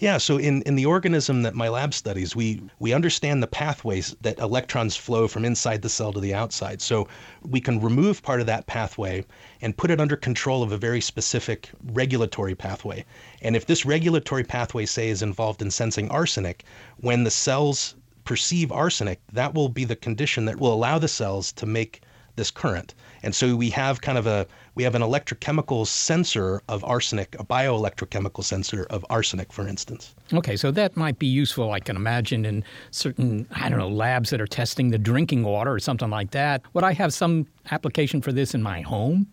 Yeah, 0.00 0.18
so 0.18 0.38
in, 0.38 0.62
in 0.62 0.74
the 0.74 0.86
organism 0.86 1.42
that 1.42 1.54
my 1.54 1.68
lab 1.68 1.94
studies, 1.94 2.34
we, 2.34 2.60
we 2.80 2.92
understand 2.92 3.42
the 3.42 3.48
pathways 3.48 4.16
that 4.22 4.40
electrons 4.40 4.96
flow 4.96 5.28
from 5.28 5.44
inside 5.44 5.82
the 5.82 5.88
cell 5.88 6.12
to 6.12 6.20
the 6.20 6.34
outside. 6.34 6.80
So 6.80 7.06
we 7.42 7.60
can 7.60 7.80
remove 7.80 8.22
part 8.24 8.40
of 8.40 8.46
that 8.46 8.66
pathway 8.66 9.24
and 9.60 9.76
put 9.76 9.92
it 9.92 10.00
under 10.00 10.16
control 10.16 10.64
of 10.64 10.72
a 10.72 10.76
very 10.76 11.00
specific 11.00 11.70
regulatory 11.92 12.56
pathway. 12.56 13.04
And 13.40 13.54
if 13.54 13.66
this 13.66 13.84
regulatory 13.84 14.42
pathway, 14.44 14.86
say, 14.86 15.10
is 15.10 15.22
involved 15.22 15.62
in 15.62 15.70
sensing 15.70 16.10
arsenic, 16.10 16.64
when 17.00 17.22
the 17.22 17.30
cells 17.30 17.94
perceive 18.28 18.70
arsenic, 18.70 19.18
that 19.32 19.54
will 19.54 19.70
be 19.70 19.86
the 19.86 19.96
condition 19.96 20.44
that 20.44 20.60
will 20.60 20.74
allow 20.74 20.98
the 20.98 21.08
cells 21.08 21.50
to 21.50 21.64
make 21.64 22.02
this 22.36 22.50
current. 22.50 22.94
And 23.22 23.34
so 23.34 23.56
we 23.56 23.70
have 23.70 24.02
kind 24.02 24.18
of 24.18 24.26
a 24.26 24.46
we 24.74 24.82
have 24.82 24.94
an 24.94 25.00
electrochemical 25.00 25.86
sensor 25.86 26.60
of 26.68 26.84
arsenic, 26.84 27.34
a 27.40 27.44
bioelectrochemical 27.44 28.44
sensor 28.44 28.86
of 28.90 29.04
arsenic, 29.08 29.50
for 29.50 29.66
instance. 29.66 30.14
Okay, 30.34 30.56
so 30.56 30.70
that 30.70 30.94
might 30.94 31.18
be 31.18 31.26
useful, 31.26 31.72
I 31.72 31.80
can 31.80 31.96
imagine, 31.96 32.44
in 32.44 32.62
certain, 32.90 33.48
I 33.50 33.70
don't 33.70 33.78
know, 33.78 33.88
labs 33.88 34.28
that 34.28 34.42
are 34.42 34.46
testing 34.46 34.90
the 34.90 34.98
drinking 34.98 35.42
water 35.42 35.72
or 35.72 35.80
something 35.80 36.10
like 36.10 36.30
that. 36.32 36.62
Would 36.74 36.84
I 36.84 36.92
have 36.92 37.14
some 37.14 37.46
application 37.70 38.20
for 38.20 38.30
this 38.30 38.54
in 38.54 38.62
my 38.62 38.82
home? 38.82 39.26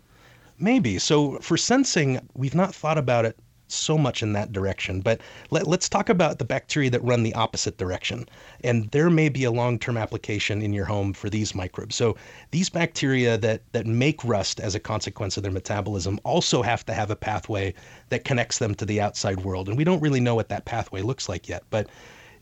Maybe. 0.57 0.97
So 0.99 1.37
for 1.39 1.57
sensing, 1.57 2.25
we've 2.33 2.55
not 2.55 2.73
thought 2.73 2.97
about 2.97 3.25
it 3.25 3.37
so 3.67 3.97
much 3.97 4.23
in 4.23 4.33
that 4.33 4.51
direction. 4.51 5.01
But 5.01 5.21
let, 5.49 5.67
us 5.67 5.89
talk 5.89 6.09
about 6.09 6.39
the 6.39 6.45
bacteria 6.45 6.89
that 6.91 7.03
run 7.03 7.23
the 7.23 7.33
opposite 7.33 7.77
direction. 7.77 8.27
And 8.63 8.89
there 8.91 9.09
may 9.09 9.29
be 9.29 9.43
a 9.43 9.51
long 9.51 9.79
term 9.79 9.97
application 9.97 10.61
in 10.61 10.73
your 10.73 10.85
home 10.85 11.13
for 11.13 11.29
these 11.29 11.55
microbes. 11.55 11.95
So 11.95 12.15
these 12.51 12.69
bacteria 12.69 13.37
that, 13.37 13.61
that 13.71 13.85
make 13.85 14.23
rust 14.23 14.59
as 14.59 14.75
a 14.75 14.79
consequence 14.79 15.37
of 15.37 15.43
their 15.43 15.51
metabolism 15.51 16.19
also 16.23 16.61
have 16.61 16.85
to 16.85 16.93
have 16.93 17.11
a 17.11 17.15
pathway 17.15 17.73
that 18.09 18.23
connects 18.23 18.59
them 18.59 18.75
to 18.75 18.85
the 18.85 19.01
outside 19.01 19.43
world. 19.43 19.67
And 19.67 19.77
we 19.77 19.83
don't 19.83 20.01
really 20.01 20.19
know 20.19 20.35
what 20.35 20.49
that 20.49 20.65
pathway 20.65 21.01
looks 21.01 21.27
like 21.27 21.49
yet. 21.49 21.63
But 21.69 21.89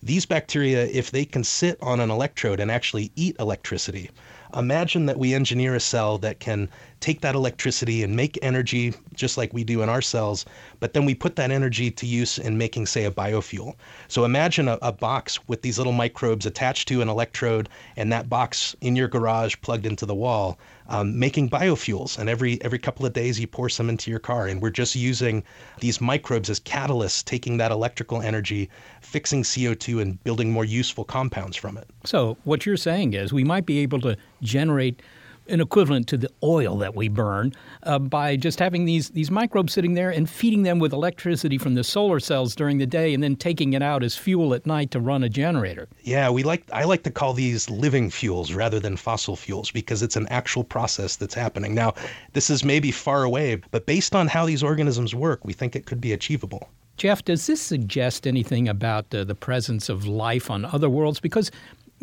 These 0.04 0.26
bacteria, 0.26 0.86
if 0.88 1.12
they 1.12 1.24
can 1.24 1.46
sit 1.46 1.78
on 1.82 2.02
an 2.02 2.12
electrode 2.12 2.60
and 2.60 2.70
actually 2.70 3.14
eat 3.16 3.38
electricity, 3.40 4.10
imagine 4.56 5.06
that 5.08 5.18
we 5.18 5.34
engineer 5.34 5.76
a 5.76 5.80
cell 5.80 6.18
that 6.20 6.39
can 6.39 6.70
take 7.00 7.22
that 7.22 7.36
electricity 7.36 8.02
and 8.04 8.16
make 8.16 8.39
energy 8.42 8.94
just 9.13 9.38
like 9.38 9.54
we 9.54 9.63
do 9.63 9.82
in 9.82 9.89
our 9.89 10.02
cells, 10.02 10.46
but 10.80 10.94
then 10.94 11.06
we 11.06 11.13
put 11.13 11.36
that 11.36 11.52
energy 11.52 11.92
to 11.92 12.06
use 12.06 12.38
in 12.38 12.58
making, 12.58 12.86
say, 12.86 13.04
a 13.04 13.12
biofuel. 13.12 13.76
So 14.08 14.24
imagine 14.24 14.68
a, 14.70 14.78
a, 14.82 14.94
box 14.94 15.46
with 15.50 15.62
these 15.63 15.78
little 15.78 15.92
microbes 15.92 16.46
attached 16.46 16.88
to 16.88 17.02
an 17.02 17.10
electrode 17.10 17.68
and 17.98 18.12
that 18.13 18.30
box 18.30 18.74
in 18.80 18.96
your 18.96 19.10
garage 19.10 19.56
plugged 19.62 19.86
into 19.86 20.06
the 20.06 20.16
wall 20.16 20.58
um, 20.88 21.18
making 21.18 21.50
biofuels. 21.50 22.18
And 22.18 22.30
every 22.30 22.62
every 22.63 22.80
couple 22.80 23.06
of 23.06 23.13
days, 23.13 23.39
you 23.39 23.48
pour 23.48 23.70
some 23.70 23.89
into 23.89 24.12
your 24.12 24.20
car. 24.20 24.48
And 24.48 24.62
we're 24.62 24.70
just 24.70 24.96
using 24.96 25.44
these 25.80 26.02
microbes 26.02 26.50
as 26.50 26.60
catalysts, 26.60 27.24
taking 27.24 27.58
that 27.58 27.72
electrical 27.72 28.22
energy, 28.22 28.70
fixing 29.02 29.44
CO2, 29.44 30.02
and 30.02 30.24
building 30.24 30.52
more 30.52 30.66
useful 30.66 31.04
compounds 31.04 31.58
from 31.58 31.78
it. 31.78 31.89
So 32.04 32.38
what 32.44 32.66
you're 32.66 32.78
saying 32.78 33.13
is 33.13 33.34
we 33.34 33.44
might 33.44 33.66
be 33.66 33.80
able 33.80 34.02
to 34.02 34.18
generate 34.44 35.02
an 35.48 35.60
equivalent 35.60 36.08
to 36.08 36.18
the 36.18 36.30
oil 36.42 36.78
that 36.78 36.96
we 36.96 37.10
burn 37.10 37.54
uh, 37.84 38.00
by 38.00 38.36
just 38.36 38.60
having 38.60 38.86
these 38.86 39.10
these 39.10 39.30
microbes 39.30 39.74
sitting 39.74 39.94
there 39.94 40.10
and 40.10 40.30
feeding 40.30 40.64
them 40.64 40.80
with 40.80 40.94
electricity 40.94 41.58
from 41.58 41.76
the 41.76 41.84
solar 41.84 42.20
cells 42.20 42.56
during 42.56 42.78
the 42.78 42.86
day 42.86 43.14
and 43.14 43.22
then 43.22 43.36
taking 43.36 43.74
it 43.74 43.82
out 43.82 44.04
as 44.04 44.16
fuel 44.16 44.54
at 44.54 44.66
night 44.66 44.92
to 44.92 45.00
run 45.00 45.24
a 45.24 45.30
generator. 45.30 45.88
Yeah, 46.02 46.30
we 46.30 46.44
like 46.44 46.64
I 46.72 46.84
like 46.84 47.04
to 47.04 47.12
call 47.12 47.34
these 47.34 47.70
living 47.70 48.10
fuels 48.10 48.54
rather 48.54 48.80
than 48.80 48.96
fossil 48.96 49.36
fuels 49.36 49.72
because 49.72 50.02
it's 50.02 50.16
an 50.16 50.28
actual 50.30 50.64
process 50.64 51.16
that's 51.18 51.34
happening. 51.34 51.76
Now, 51.76 51.94
this 52.34 52.50
is 52.50 52.64
maybe 52.64 52.92
far 52.92 53.24
away, 53.24 53.62
but 53.72 53.86
based 53.86 54.16
on 54.16 54.28
how 54.28 54.46
these 54.46 54.64
organisms 54.64 55.14
work, 55.14 55.44
we 55.44 55.54
think 55.54 55.76
it 55.76 55.86
could 55.86 56.00
be 56.00 56.14
achievable. 56.14 56.70
Jeff, 56.96 57.26
does 57.26 57.48
this 57.48 57.60
suggest 57.60 58.28
anything 58.28 58.70
about 58.70 59.14
uh, 59.14 59.24
the 59.24 59.34
presence 59.34 59.90
of 59.90 60.06
life 60.06 60.52
on 60.52 60.64
other 60.64 60.90
worlds? 60.90 61.20
Because 61.20 61.50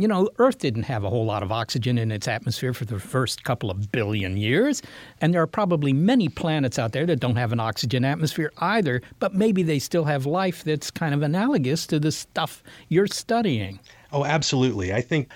you 0.02 0.08
know, 0.08 0.28
Earth 0.38 0.58
didn't 0.58 0.84
have 0.84 1.04
a 1.04 1.10
whole 1.10 1.24
lot 1.24 1.42
of 1.42 1.52
oxygen 1.52 1.98
in 1.98 2.10
its 2.10 2.28
atmosphere 2.28 2.72
for 2.72 2.84
the 2.84 2.98
first 2.98 3.44
couple 3.44 3.70
of 3.70 3.92
billion 3.92 4.36
years. 4.36 4.82
And 5.20 5.34
there 5.34 5.42
are 5.42 5.46
probably 5.46 5.92
many 5.92 6.28
planets 6.28 6.78
out 6.78 6.92
there 6.92 7.06
that 7.06 7.20
don't 7.20 7.36
have 7.36 7.52
an 7.52 7.60
oxygen 7.60 8.04
atmosphere 8.04 8.52
either, 8.58 9.02
but 9.18 9.34
maybe 9.34 9.62
they 9.62 9.78
still 9.78 10.04
have 10.04 10.26
life 10.26 10.64
that's 10.64 10.90
kind 10.90 11.14
of 11.14 11.22
analogous 11.22 11.86
to 11.88 11.98
the 11.98 12.12
stuff 12.12 12.62
you're 12.88 13.06
studying. 13.06 13.78
Oh, 14.12 14.24
absolutely. 14.24 14.92
I 14.92 15.02
think 15.02 15.30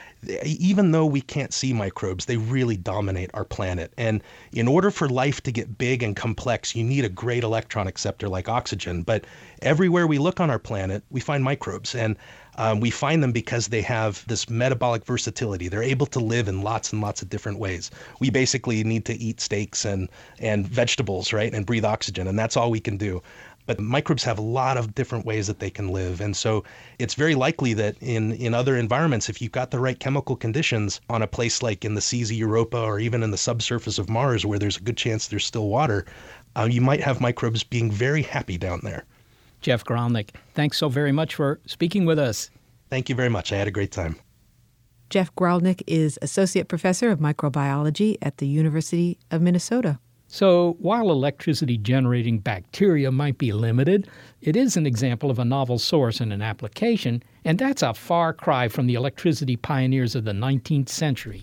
even 0.44 0.90
though 0.90 1.06
we 1.06 1.20
can't 1.20 1.54
see 1.54 1.72
microbes, 1.72 2.24
they 2.24 2.38
really 2.38 2.76
dominate 2.76 3.30
our 3.32 3.44
planet. 3.44 3.92
And 3.96 4.20
in 4.52 4.66
order 4.66 4.90
for 4.90 5.08
life 5.08 5.40
to 5.42 5.52
get 5.52 5.78
big 5.78 6.02
and 6.02 6.16
complex, 6.16 6.74
you 6.74 6.82
need 6.82 7.04
a 7.04 7.08
great 7.08 7.44
electron 7.44 7.86
acceptor 7.86 8.28
like 8.28 8.48
oxygen. 8.48 9.02
But 9.02 9.26
everywhere 9.62 10.08
we 10.08 10.18
look 10.18 10.40
on 10.40 10.50
our 10.50 10.58
planet, 10.58 11.04
we 11.10 11.20
find 11.20 11.44
microbes. 11.44 11.94
And 11.94 12.16
um, 12.56 12.80
we 12.80 12.90
find 12.90 13.22
them 13.22 13.32
because 13.32 13.68
they 13.68 13.82
have 13.82 14.24
this 14.26 14.48
metabolic 14.48 15.04
versatility. 15.04 15.68
They're 15.68 15.82
able 15.82 16.06
to 16.06 16.20
live 16.20 16.48
in 16.48 16.62
lots 16.62 16.92
and 16.92 17.02
lots 17.02 17.22
of 17.22 17.28
different 17.28 17.58
ways. 17.58 17.90
We 18.20 18.30
basically 18.30 18.84
need 18.84 19.04
to 19.06 19.14
eat 19.14 19.40
steaks 19.40 19.84
and, 19.84 20.08
and 20.38 20.66
vegetables, 20.66 21.32
right? 21.32 21.52
And 21.52 21.66
breathe 21.66 21.84
oxygen. 21.84 22.28
And 22.28 22.38
that's 22.38 22.56
all 22.56 22.70
we 22.70 22.80
can 22.80 22.96
do. 22.96 23.22
But 23.66 23.80
microbes 23.80 24.24
have 24.24 24.38
a 24.38 24.42
lot 24.42 24.76
of 24.76 24.94
different 24.94 25.24
ways 25.24 25.46
that 25.46 25.58
they 25.58 25.70
can 25.70 25.88
live. 25.88 26.20
And 26.20 26.36
so 26.36 26.64
it's 26.98 27.14
very 27.14 27.34
likely 27.34 27.72
that 27.74 27.96
in, 28.00 28.32
in 28.32 28.52
other 28.52 28.76
environments, 28.76 29.30
if 29.30 29.40
you've 29.40 29.52
got 29.52 29.70
the 29.70 29.80
right 29.80 29.98
chemical 29.98 30.36
conditions 30.36 31.00
on 31.08 31.22
a 31.22 31.26
place 31.26 31.62
like 31.62 31.82
in 31.82 31.94
the 31.94 32.02
seas 32.02 32.30
of 32.30 32.36
Europa 32.36 32.78
or 32.78 33.00
even 33.00 33.22
in 33.22 33.30
the 33.30 33.38
subsurface 33.38 33.98
of 33.98 34.10
Mars, 34.10 34.44
where 34.44 34.58
there's 34.58 34.76
a 34.76 34.82
good 34.82 34.98
chance 34.98 35.28
there's 35.28 35.46
still 35.46 35.68
water, 35.68 36.04
uh, 36.56 36.68
you 36.70 36.82
might 36.82 37.00
have 37.00 37.22
microbes 37.22 37.64
being 37.64 37.90
very 37.90 38.22
happy 38.22 38.58
down 38.58 38.80
there. 38.82 39.04
Jeff 39.64 39.82
Gralnick, 39.82 40.34
thanks 40.52 40.76
so 40.76 40.90
very 40.90 41.10
much 41.10 41.34
for 41.34 41.58
speaking 41.64 42.04
with 42.04 42.18
us. 42.18 42.50
Thank 42.90 43.08
you 43.08 43.14
very 43.14 43.30
much. 43.30 43.50
I 43.50 43.56
had 43.56 43.66
a 43.66 43.70
great 43.70 43.92
time. 43.92 44.16
Jeff 45.08 45.34
Gralnick 45.36 45.82
is 45.86 46.18
Associate 46.20 46.68
Professor 46.68 47.10
of 47.10 47.18
Microbiology 47.18 48.18
at 48.20 48.36
the 48.36 48.46
University 48.46 49.18
of 49.30 49.40
Minnesota. 49.40 49.98
So, 50.28 50.76
while 50.80 51.10
electricity 51.10 51.78
generating 51.78 52.40
bacteria 52.40 53.10
might 53.10 53.38
be 53.38 53.52
limited, 53.52 54.06
it 54.42 54.54
is 54.54 54.76
an 54.76 54.84
example 54.84 55.30
of 55.30 55.38
a 55.38 55.46
novel 55.46 55.78
source 55.78 56.20
and 56.20 56.30
an 56.30 56.42
application, 56.42 57.22
and 57.46 57.58
that's 57.58 57.82
a 57.82 57.94
far 57.94 58.34
cry 58.34 58.68
from 58.68 58.86
the 58.86 58.94
electricity 58.94 59.56
pioneers 59.56 60.14
of 60.14 60.24
the 60.24 60.32
19th 60.32 60.90
century. 60.90 61.42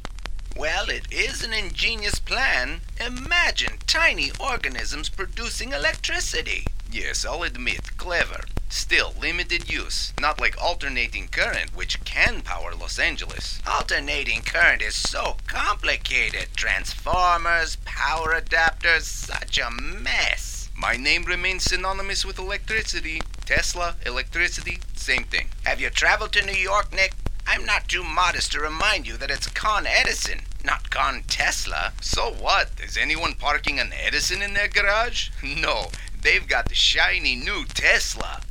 Well, 0.58 0.90
it 0.90 1.12
is 1.12 1.44
an 1.44 1.54
ingenious 1.54 2.20
plan. 2.20 2.82
Imagine 3.00 3.80
tiny 3.88 4.32
organisms 4.40 5.10
producing 5.10 5.72
electricity. 5.72 6.66
Yes, 6.92 7.26
I'll 7.26 7.44
admit, 7.44 7.98
clever. 7.98 8.44
Still, 8.70 9.14
limited 9.20 9.72
use, 9.72 10.14
not 10.20 10.40
like 10.40 10.62
alternating 10.62 11.28
current, 11.28 11.76
which 11.76 12.04
can 12.04 12.42
power 12.42 12.74
Los 12.76 13.00
Angeles. 13.00 13.60
Alternating 13.66 14.42
current 14.42 14.82
is 14.82 14.96
so 14.96 15.38
complicated. 15.48 16.48
Transformers, 16.56 17.78
power 17.84 18.40
adapters, 18.40 19.04
such 19.04 19.58
a 19.58 19.72
mess. 19.72 20.70
My 20.76 20.96
name 20.96 21.24
remains 21.24 21.64
synonymous 21.64 22.26
with 22.26 22.40
electricity. 22.40 23.22
Tesla, 23.46 23.96
electricity, 24.06 24.80
same 24.96 25.24
thing. 25.24 25.50
Have 25.64 25.82
you 25.82 25.90
traveled 25.90 26.34
to 26.34 26.46
New 26.46 26.54
York, 26.54 26.94
Nick? 26.94 27.14
I'm 27.48 27.66
not 27.66 27.88
too 27.88 28.04
modest 28.04 28.52
to 28.54 28.60
remind 28.60 29.08
you 29.08 29.18
that 29.18 29.32
it's 29.32 29.48
Con 29.48 29.86
Edison, 29.86 30.42
not 30.64 30.90
Con 30.90 31.24
Tesla. 31.28 31.94
So 32.02 32.32
what? 32.32 32.70
Is 32.84 32.98
anyone 32.98 33.34
parking 33.34 33.80
an 33.80 33.92
Edison 33.94 34.42
in 34.42 34.54
their 34.54 34.68
garage? 34.68 35.30
No, 35.44 35.88
they've 36.22 36.48
got 36.48 36.70
the 36.70 36.76
shiny 36.76 37.36
new 37.36 37.66
Tesla. 37.66 38.42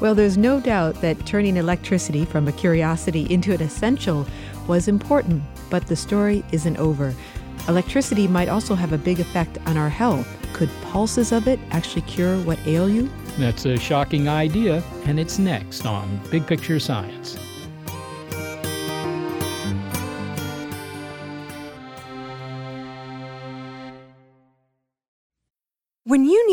Well, 0.00 0.16
there's 0.16 0.36
no 0.36 0.58
doubt 0.58 1.00
that 1.00 1.24
turning 1.26 1.56
electricity 1.56 2.24
from 2.24 2.48
a 2.48 2.52
curiosity 2.52 3.32
into 3.32 3.52
an 3.54 3.62
essential 3.62 4.26
was 4.66 4.88
important, 4.88 5.42
but 5.70 5.86
the 5.86 5.94
story 5.94 6.44
isn't 6.50 6.76
over. 6.76 7.14
Electricity 7.68 8.26
might 8.26 8.48
also 8.48 8.74
have 8.74 8.92
a 8.92 8.98
big 8.98 9.20
effect 9.20 9.58
on 9.66 9.76
our 9.76 9.88
health. 9.88 10.26
Could 10.52 10.70
pulses 10.82 11.32
of 11.32 11.46
it 11.46 11.60
actually 11.70 12.02
cure 12.02 12.36
what 12.40 12.58
ail 12.66 12.88
you? 12.88 13.08
That's 13.38 13.64
a 13.66 13.78
shocking 13.78 14.28
idea, 14.28 14.82
and 15.06 15.18
it's 15.18 15.38
next 15.38 15.86
on 15.86 16.20
Big 16.30 16.46
Picture 16.46 16.78
Science. 16.78 17.38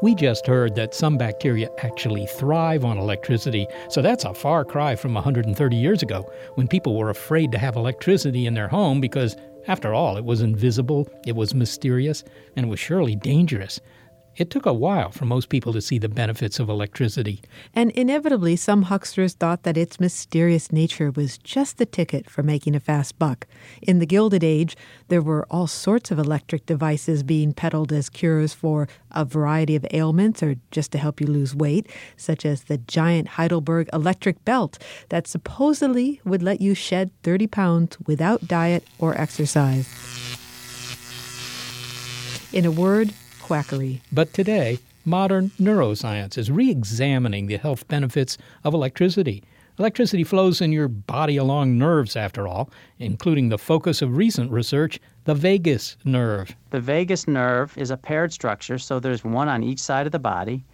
We 0.00 0.14
just 0.14 0.46
heard 0.46 0.76
that 0.76 0.94
some 0.94 1.18
bacteria 1.18 1.70
actually 1.78 2.26
thrive 2.26 2.84
on 2.84 2.98
electricity, 2.98 3.66
so 3.88 4.00
that's 4.00 4.24
a 4.24 4.32
far 4.32 4.64
cry 4.64 4.94
from 4.94 5.12
130 5.12 5.76
years 5.76 6.04
ago 6.04 6.30
when 6.54 6.68
people 6.68 6.96
were 6.96 7.10
afraid 7.10 7.50
to 7.50 7.58
have 7.58 7.74
electricity 7.74 8.46
in 8.46 8.54
their 8.54 8.68
home 8.68 9.00
because, 9.00 9.36
after 9.66 9.92
all, 9.92 10.16
it 10.16 10.24
was 10.24 10.40
invisible, 10.40 11.08
it 11.26 11.34
was 11.34 11.52
mysterious, 11.52 12.22
and 12.54 12.66
it 12.66 12.68
was 12.68 12.78
surely 12.78 13.16
dangerous. 13.16 13.80
It 14.38 14.50
took 14.50 14.66
a 14.66 14.72
while 14.72 15.10
for 15.10 15.24
most 15.24 15.48
people 15.48 15.72
to 15.72 15.80
see 15.80 15.98
the 15.98 16.08
benefits 16.08 16.60
of 16.60 16.68
electricity. 16.68 17.42
And 17.74 17.90
inevitably, 17.90 18.54
some 18.54 18.84
hucksters 18.84 19.34
thought 19.34 19.64
that 19.64 19.76
its 19.76 19.98
mysterious 19.98 20.70
nature 20.70 21.10
was 21.10 21.38
just 21.38 21.76
the 21.76 21.84
ticket 21.84 22.30
for 22.30 22.44
making 22.44 22.76
a 22.76 22.80
fast 22.80 23.18
buck. 23.18 23.48
In 23.82 23.98
the 23.98 24.06
Gilded 24.06 24.44
Age, 24.44 24.76
there 25.08 25.20
were 25.20 25.44
all 25.50 25.66
sorts 25.66 26.12
of 26.12 26.20
electric 26.20 26.66
devices 26.66 27.24
being 27.24 27.52
peddled 27.52 27.92
as 27.92 28.08
cures 28.08 28.54
for 28.54 28.86
a 29.10 29.24
variety 29.24 29.74
of 29.74 29.84
ailments 29.90 30.40
or 30.40 30.54
just 30.70 30.92
to 30.92 30.98
help 30.98 31.20
you 31.20 31.26
lose 31.26 31.52
weight, 31.52 31.88
such 32.16 32.46
as 32.46 32.62
the 32.62 32.78
giant 32.78 33.26
Heidelberg 33.30 33.88
electric 33.92 34.44
belt 34.44 34.78
that 35.08 35.26
supposedly 35.26 36.20
would 36.24 36.44
let 36.44 36.60
you 36.60 36.76
shed 36.76 37.10
30 37.24 37.48
pounds 37.48 37.96
without 38.06 38.46
diet 38.46 38.84
or 39.00 39.20
exercise. 39.20 39.88
In 42.52 42.64
a 42.64 42.70
word, 42.70 43.12
quackery. 43.48 44.02
But 44.12 44.32
today, 44.34 44.78
modern 45.06 45.50
neuroscience 45.58 46.36
is 46.36 46.50
re 46.50 46.70
examining 46.70 47.46
the 47.46 47.56
health 47.56 47.88
benefits 47.88 48.36
of 48.62 48.74
electricity. 48.74 49.42
Electricity 49.78 50.22
flows 50.22 50.60
in 50.60 50.70
your 50.70 50.88
body 50.88 51.36
along 51.38 51.78
nerves, 51.78 52.14
after 52.14 52.46
all, 52.46 52.68
including 52.98 53.48
the 53.48 53.56
focus 53.56 54.02
of 54.02 54.16
recent 54.16 54.50
research, 54.50 55.00
the 55.24 55.34
vagus 55.34 55.96
nerve. 56.04 56.54
The 56.70 56.80
vagus 56.80 57.26
nerve 57.26 57.76
is 57.78 57.90
a 57.90 57.96
paired 57.96 58.32
structure, 58.32 58.76
so 58.76 59.00
there's 59.00 59.24
one 59.24 59.48
on 59.48 59.62
each 59.62 59.78
side 59.78 60.04
of 60.04 60.12
the 60.12 60.18
body, 60.18 60.64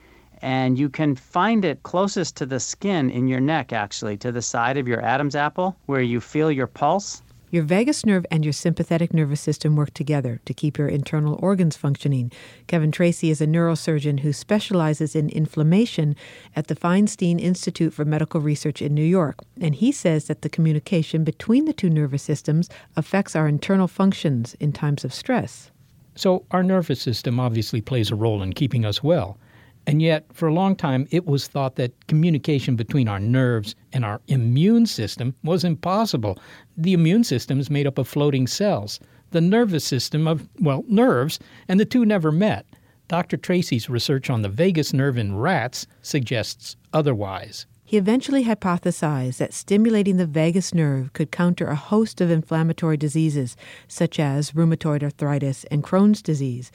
and 0.43 0.79
you 0.79 0.89
can 0.89 1.15
find 1.15 1.65
it 1.65 1.83
closest 1.85 2.37
to 2.39 2.47
the 2.47 2.59
skin 2.59 3.09
in 3.11 3.29
your 3.29 3.41
neck, 3.41 3.73
actually, 3.73 4.17
to 4.17 4.33
the 4.33 4.43
side 4.43 4.79
of 4.79 4.89
your 4.89 5.01
Adam's 5.01 5.37
apple, 5.37 5.77
where 5.87 6.03
you 6.03 6.21
feel 6.21 6.51
your 6.51 6.67
pulse. 6.67 7.23
Your 7.55 7.63
vagus 7.63 8.05
nerve 8.05 8.27
and 8.33 8.45
your 8.45 8.53
sympathetic 8.53 9.15
nervous 9.15 9.41
system 9.41 9.77
work 9.77 9.95
together 9.95 10.41
to 10.45 10.53
keep 10.53 10.77
your 10.77 10.89
internal 10.89 11.39
organs 11.41 11.77
functioning. 11.77 12.33
Kevin 12.67 12.91
Tracey 12.91 13.31
is 13.31 13.41
a 13.41 13.47
neurosurgeon 13.47 14.19
who 14.19 14.33
specializes 14.33 15.15
in 15.15 15.29
inflammation 15.29 16.17
at 16.57 16.67
the 16.67 16.75
Feinstein 16.75 17.41
Institute 17.41 17.95
for 17.95 18.05
Medical 18.05 18.41
Research 18.41 18.83
in 18.83 18.93
New 18.93 19.05
York. 19.05 19.39
And 19.61 19.77
he 19.77 19.93
says 19.93 20.25
that 20.25 20.43
the 20.43 20.49
communication 20.49 21.23
between 21.23 21.67
the 21.67 21.73
two 21.73 21.89
nervous 21.89 22.25
systems 22.25 22.69
affects 22.97 23.37
our 23.37 23.47
internal 23.47 23.87
functions 23.87 24.57
in 24.59 24.73
times 24.73 25.05
of 25.05 25.15
stress. 25.15 25.71
So, 26.17 26.45
our 26.51 26.65
nervous 26.65 27.01
system 27.01 27.39
obviously 27.39 27.81
plays 27.81 28.11
a 28.11 28.17
role 28.17 28.43
in 28.43 28.53
keeping 28.53 28.85
us 28.85 29.01
well. 29.01 29.39
And 29.87 30.01
yet, 30.01 30.25
for 30.33 30.49
a 30.49 30.55
long 30.55 30.77
time, 30.77 31.07
it 31.11 31.27
was 31.27 31.47
thought 31.47 31.77
that 31.77 32.07
communication 32.07 32.75
between 32.75 33.09
our 33.09 33.21
nerves 33.21 33.75
and 33.93 34.05
our 34.05 34.21
immune 34.29 34.87
system 34.87 35.35
was 35.43 35.65
impossible. 35.65 36.39
The 36.77 36.95
immune 36.95 37.25
system 37.25 37.61
is 37.61 37.71
made 37.71 37.87
up 37.87 37.99
of 37.99 38.09
floating 38.09 38.47
cells, 38.47 38.99
the 39.33 39.41
nervous 39.41 39.85
system 39.85 40.27
of, 40.27 40.49
well, 40.61 40.85
nerves, 40.89 41.39
and 41.69 41.79
the 41.79 41.85
two 41.85 42.05
never 42.05 42.33
met. 42.33 42.67
Dr. 43.09 43.37
Tracey's 43.37 43.91
research 43.91 44.31
on 44.31 44.43
the 44.43 44.49
vagus 44.49 44.95
nerve 44.95 45.19
in 45.19 45.37
rats 45.37 45.87
suggests 46.01 46.77
otherwise. 46.93 47.67
He 47.87 47.99
eventually 47.99 48.45
hypothesized 48.45 49.37
that 49.37 49.53
stimulating 49.53 50.17
the 50.17 50.27
vagus 50.27 50.73
nerve 50.73 51.13
could 51.13 51.31
counter 51.31 51.67
a 51.67 51.77
host 51.77 52.23
of 52.23 52.31
inflammatory 52.31 52.97
diseases, 52.97 53.57
such 53.87 54.19
as 54.19 54.53
rheumatoid 54.53 55.03
arthritis 55.03 55.65
and 55.65 55.85
Crohn's 55.85 56.23
disease. 56.23 56.73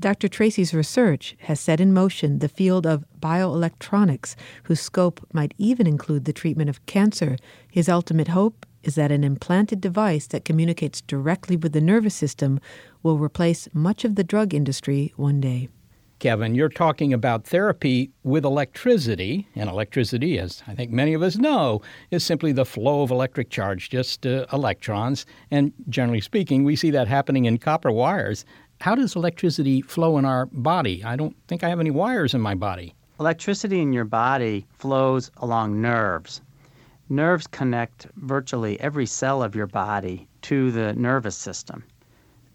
Dr. 0.00 0.28
Tracey's 0.28 0.72
research 0.72 1.34
has 1.40 1.58
set 1.58 1.80
in 1.80 1.92
motion 1.92 2.38
the 2.38 2.48
field 2.48 2.86
of 2.86 3.04
bioelectronics, 3.18 4.36
whose 4.62 4.80
scope 4.80 5.26
might 5.32 5.54
even 5.58 5.88
include 5.88 6.24
the 6.24 6.32
treatment 6.32 6.70
of 6.70 6.84
cancer. 6.86 7.36
His 7.68 7.88
ultimate 7.88 8.28
hope 8.28 8.64
is 8.84 8.94
that 8.94 9.10
an 9.10 9.24
implanted 9.24 9.80
device 9.80 10.28
that 10.28 10.44
communicates 10.44 11.00
directly 11.00 11.56
with 11.56 11.72
the 11.72 11.80
nervous 11.80 12.14
system 12.14 12.60
will 13.02 13.18
replace 13.18 13.68
much 13.72 14.04
of 14.04 14.14
the 14.14 14.22
drug 14.22 14.54
industry 14.54 15.12
one 15.16 15.40
day. 15.40 15.68
Kevin, 16.20 16.56
you're 16.56 16.68
talking 16.68 17.12
about 17.12 17.44
therapy 17.44 18.10
with 18.24 18.44
electricity, 18.44 19.46
and 19.54 19.70
electricity, 19.70 20.36
as 20.36 20.64
I 20.66 20.74
think 20.74 20.90
many 20.90 21.14
of 21.14 21.22
us 21.22 21.36
know, 21.36 21.80
is 22.10 22.24
simply 22.24 22.50
the 22.50 22.64
flow 22.64 23.02
of 23.02 23.12
electric 23.12 23.50
charge, 23.50 23.88
just 23.88 24.26
uh, 24.26 24.46
electrons. 24.52 25.26
And 25.52 25.72
generally 25.88 26.20
speaking, 26.20 26.64
we 26.64 26.74
see 26.74 26.90
that 26.90 27.06
happening 27.06 27.44
in 27.44 27.58
copper 27.58 27.92
wires. 27.92 28.44
How 28.80 28.94
does 28.94 29.16
electricity 29.16 29.82
flow 29.82 30.18
in 30.18 30.24
our 30.24 30.46
body? 30.46 31.02
I 31.02 31.16
don't 31.16 31.36
think 31.48 31.64
I 31.64 31.68
have 31.68 31.80
any 31.80 31.90
wires 31.90 32.32
in 32.32 32.40
my 32.40 32.54
body. 32.54 32.94
Electricity 33.18 33.80
in 33.80 33.92
your 33.92 34.04
body 34.04 34.66
flows 34.70 35.32
along 35.38 35.80
nerves. 35.80 36.40
Nerves 37.08 37.48
connect 37.48 38.06
virtually 38.14 38.78
every 38.80 39.06
cell 39.06 39.42
of 39.42 39.56
your 39.56 39.66
body 39.66 40.28
to 40.42 40.70
the 40.70 40.92
nervous 40.92 41.36
system. 41.36 41.82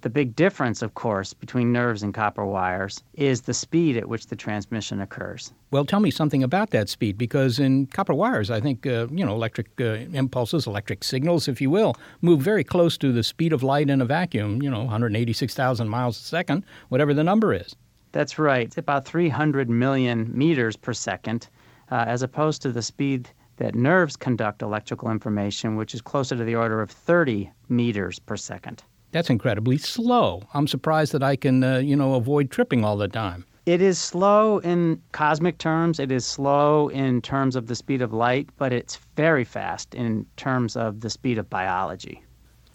The 0.04 0.10
big 0.10 0.36
difference, 0.36 0.82
of 0.82 0.96
course, 0.96 1.34
between 1.34 1.72
nerves 1.72 2.04
and 2.04 2.14
copper 2.14 2.46
wires 2.46 3.02
is 3.14 3.44
the 3.44 3.54
speed 3.54 3.96
at 3.96 4.10
which 4.10 4.28
the 4.28 4.36
transmission 4.36 5.00
occurs. 5.00 5.54
Well, 5.72 5.86
tell 5.86 6.02
me 6.02 6.12
something 6.12 6.44
about 6.44 6.72
that 6.72 6.90
speed, 6.90 7.18
because 7.18 7.58
in 7.58 7.86
copper 7.86 8.14
wires, 8.14 8.52
I 8.52 8.60
think, 8.60 8.86
uh, 8.86 9.08
you 9.10 9.26
know, 9.26 9.32
electric 9.34 9.70
uh, 9.80 10.04
impulses, 10.12 10.68
electric 10.68 11.06
signals, 11.06 11.48
if 11.48 11.62
you 11.62 11.70
will, 11.70 11.96
move 12.22 12.42
very 12.42 12.66
close 12.66 12.98
to 12.98 13.14
the 13.14 13.24
speed 13.24 13.54
of 13.54 13.64
light 13.64 13.90
in 13.90 14.02
a 14.02 14.06
vacuum, 14.06 14.62
you 14.62 14.70
know, 14.70 14.82
186,000 14.82 15.88
miles 15.88 16.20
a 16.20 16.22
second, 16.22 16.66
whatever 16.90 17.14
the 17.14 17.24
number 17.24 17.54
is. 17.54 17.74
That's 18.12 18.38
right. 18.38 18.68
It's 18.68 18.78
about 18.78 19.06
300 19.06 19.70
million 19.70 20.30
meters 20.38 20.76
per 20.76 20.92
second, 20.92 21.48
uh, 21.92 22.04
as 22.06 22.24
opposed 22.24 22.62
to 22.64 22.74
the 22.74 22.82
speed 22.82 23.30
that 23.56 23.74
nerves 23.74 24.18
conduct 24.18 24.64
electrical 24.64 25.12
information, 25.12 25.78
which 25.78 25.94
is 25.94 26.02
closer 26.02 26.36
to 26.36 26.44
the 26.44 26.56
order 26.56 26.82
of 26.82 26.92
30 26.92 27.50
meters 27.70 28.20
per 28.20 28.36
second. 28.36 28.84
That's 29.14 29.30
incredibly 29.30 29.78
slow. 29.78 30.42
I'm 30.56 30.68
surprised 30.68 31.14
that 31.14 31.24
I 31.24 31.36
can, 31.36 31.64
uh, 31.64 31.78
you 31.78 31.96
know, 31.96 32.16
avoid 32.16 32.50
tripping 32.50 32.84
all 32.84 32.98
the 32.98 33.08
time. 33.08 33.46
It 33.66 33.80
is 33.80 33.98
slow 33.98 34.58
in 34.58 35.02
cosmic 35.14 35.60
terms. 35.60 36.00
It 36.00 36.12
is 36.12 36.26
slow 36.26 36.90
in 36.90 37.22
terms 37.22 37.56
of 37.56 37.68
the 37.68 37.76
speed 37.76 38.02
of 38.02 38.12
light, 38.12 38.50
but 38.58 38.74
it's 38.74 39.00
very 39.16 39.46
fast 39.46 39.96
in 39.96 40.26
terms 40.36 40.76
of 40.76 41.00
the 41.00 41.10
speed 41.10 41.38
of 41.38 41.50
biology. 41.50 42.24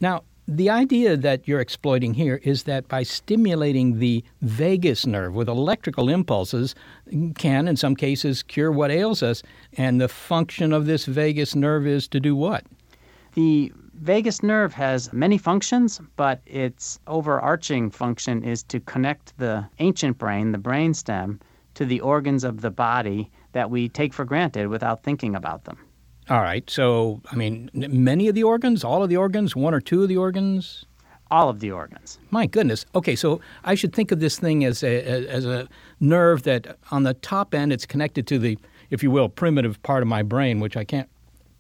Now, 0.01 0.23
the 0.47 0.71
idea 0.71 1.17
that 1.17 1.47
you're 1.47 1.61
exploiting 1.61 2.15
here 2.15 2.41
is 2.43 2.63
that 2.63 2.89
by 2.89 3.03
stimulating 3.03 3.99
the 3.99 4.25
vagus 4.41 5.07
nerve 5.07 5.35
with 5.35 5.49
electrical 5.49 6.09
impulses 6.09 6.75
can 7.35 7.69
in 7.69 7.77
some 7.77 7.95
cases 7.95 8.43
cure 8.43 8.73
what 8.73 8.91
ails 8.91 9.23
us 9.23 9.43
and 9.75 10.01
the 10.01 10.09
function 10.09 10.73
of 10.73 10.87
this 10.87 11.05
vagus 11.05 11.55
nerve 11.55 11.87
is 11.87 12.09
to 12.09 12.19
do 12.19 12.35
what 12.35 12.65
the 13.35 13.71
vagus 14.01 14.43
nerve 14.43 14.73
has 14.75 15.13
many 15.13 15.39
functions, 15.39 16.01
but 16.17 16.41
its 16.47 16.99
overarching 17.07 17.91
function 17.91 18.43
is 18.43 18.63
to 18.65 18.81
connect 18.81 19.37
the 19.39 19.65
ancient 19.79 20.19
brain, 20.19 20.53
the 20.53 20.59
brainstem, 20.59 21.41
to 21.75 21.85
the 21.85 22.01
organs 22.01 22.45
of 22.45 22.61
the 22.61 22.71
body 22.71 23.31
that 23.53 23.71
we 23.71 23.89
take 23.89 24.13
for 24.13 24.25
granted 24.25 24.69
without 24.69 25.03
thinking 25.03 25.35
about 25.35 25.65
them. 25.65 25.79
All 26.29 26.41
right. 26.41 26.69
So, 26.69 27.21
I 27.31 27.37
mean, 27.37 27.71
many 27.73 28.29
of 28.29 28.35
the 28.35 28.43
organs, 28.43 28.85
all 28.85 29.03
of 29.03 29.09
the 29.09 29.17
organs, 29.17 29.57
one 29.57 29.75
or 29.75 29.81
two 29.81 30.03
of 30.03 30.09
the 30.09 30.17
organs? 30.17 30.85
All 31.31 31.49
of 31.49 31.61
the 31.61 31.71
organs. 31.71 32.19
My 32.31 32.47
goodness. 32.47 32.85
Okay, 32.95 33.15
so 33.15 33.41
I 33.65 33.75
should 33.75 33.93
think 33.93 34.13
of 34.13 34.21
this 34.21 34.39
thing 34.39 34.65
as 34.65 34.83
a, 34.83 35.29
as 35.29 35.45
a 35.45 35.69
nerve 36.01 36.43
that 36.45 36.79
on 36.91 37.03
the 37.03 37.15
top 37.15 37.55
end 37.55 37.73
it's 37.73 37.87
connected 37.87 38.27
to 38.29 38.39
the, 38.39 38.59
if 38.91 39.03
you 39.03 39.11
will, 39.11 39.29
primitive 39.29 39.83
part 39.83 40.03
of 40.03 40.09
my 40.09 40.23
brain, 40.23 40.61
which 40.61 40.77
I 40.77 40.85
can't 40.85 41.09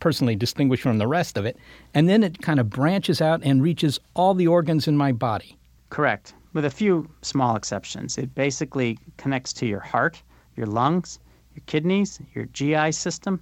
personally 0.01 0.37
distinguish 0.37 0.81
from 0.81 0.99
the 0.99 1.07
rest 1.07 1.37
of 1.37 1.45
it. 1.45 1.57
And 1.95 2.09
then 2.09 2.23
it 2.23 2.43
kind 2.43 2.61
of 2.61 2.71
branches 2.71 3.21
out 3.21 3.41
and 3.43 3.63
reaches 3.63 3.99
all 4.15 4.35
the 4.35 4.47
organs 4.47 4.89
in 4.89 4.97
my 4.97 5.13
body. 5.13 5.57
Correct, 5.91 6.35
with 6.53 6.65
a 6.65 6.71
few 6.71 7.09
small 7.23 7.57
exceptions. 7.57 8.19
It 8.19 8.35
basically 8.35 8.99
connects 9.17 9.53
to 9.55 9.67
your 9.67 9.81
heart, 9.81 10.23
your 10.57 10.67
lungs, 10.67 11.19
your 11.55 11.63
kidneys, 11.67 12.21
your 12.35 12.47
GI 12.47 12.93
system, 12.93 13.41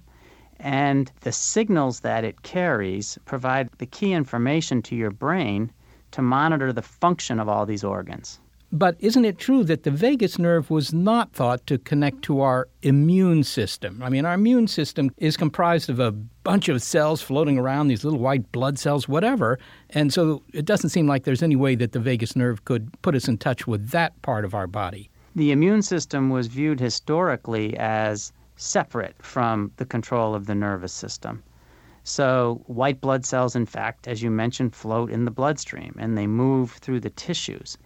and 0.59 1.11
the 1.21 1.31
signals 1.31 1.99
that 1.99 2.23
it 2.23 2.41
carries 2.41 3.17
provide 3.25 3.69
the 3.77 3.85
key 3.85 4.13
information 4.13 4.81
to 4.83 4.95
your 4.95 5.11
brain 5.11 5.71
to 6.11 6.21
monitor 6.21 6.73
the 6.73 6.81
function 6.81 7.39
of 7.39 7.47
all 7.47 7.65
these 7.65 7.83
organs. 7.83 8.39
But 8.71 8.97
isn't 8.99 9.23
it 9.23 9.37
true 9.37 9.63
that 9.63 9.83
the 9.83 9.91
vagus 9.91 10.37
nerve 10.37 10.69
was 10.69 10.93
not 10.93 11.31
thought 11.31 11.65
to 11.67 11.77
connect 11.77 12.21
to 12.23 12.41
our 12.41 12.67
immune 12.81 13.45
system? 13.45 14.03
I 14.03 14.09
mean, 14.09 14.25
our 14.25 14.33
immune 14.33 14.67
system 14.67 15.09
is 15.15 15.37
comprised 15.37 15.89
of 15.89 15.99
a 15.99 16.11
bunch 16.11 16.67
of 16.67 16.81
cells 16.81 17.21
floating 17.21 17.57
around, 17.57 17.87
these 17.87 18.03
little 18.03 18.19
white 18.19 18.51
blood 18.51 18.77
cells, 18.77 19.07
whatever. 19.07 19.57
And 19.91 20.11
so 20.11 20.43
it 20.53 20.65
doesn't 20.65 20.89
seem 20.89 21.07
like 21.07 21.23
there's 21.23 21.43
any 21.43 21.55
way 21.55 21.75
that 21.75 21.93
the 21.93 21.99
vagus 21.99 22.35
nerve 22.35 22.65
could 22.65 22.91
put 23.03 23.15
us 23.15 23.29
in 23.29 23.37
touch 23.37 23.67
with 23.67 23.91
that 23.91 24.21
part 24.21 24.43
of 24.43 24.53
our 24.53 24.67
body. 24.67 25.09
The 25.33 25.51
immune 25.53 25.81
system 25.81 26.29
was 26.29 26.47
viewed 26.47 26.81
historically 26.81 27.77
as 27.77 28.33
separate 28.57 29.15
from 29.21 29.71
the 29.77 29.85
control 29.85 30.35
of 30.35 30.45
the 30.45 30.55
nervous 30.55 30.91
system. 30.91 31.41
So, 32.03 32.63
white 32.67 32.99
blood 32.99 33.25
cells, 33.25 33.55
in 33.55 33.65
fact, 33.65 34.09
as 34.09 34.21
you 34.21 34.29
mentioned, 34.29 34.75
float 34.75 35.09
in 35.09 35.23
the 35.23 35.31
bloodstream 35.31 35.95
and 35.97 36.17
they 36.17 36.27
move 36.27 36.71
through 36.71 36.99
the 36.99 37.09
tissues. 37.11 37.77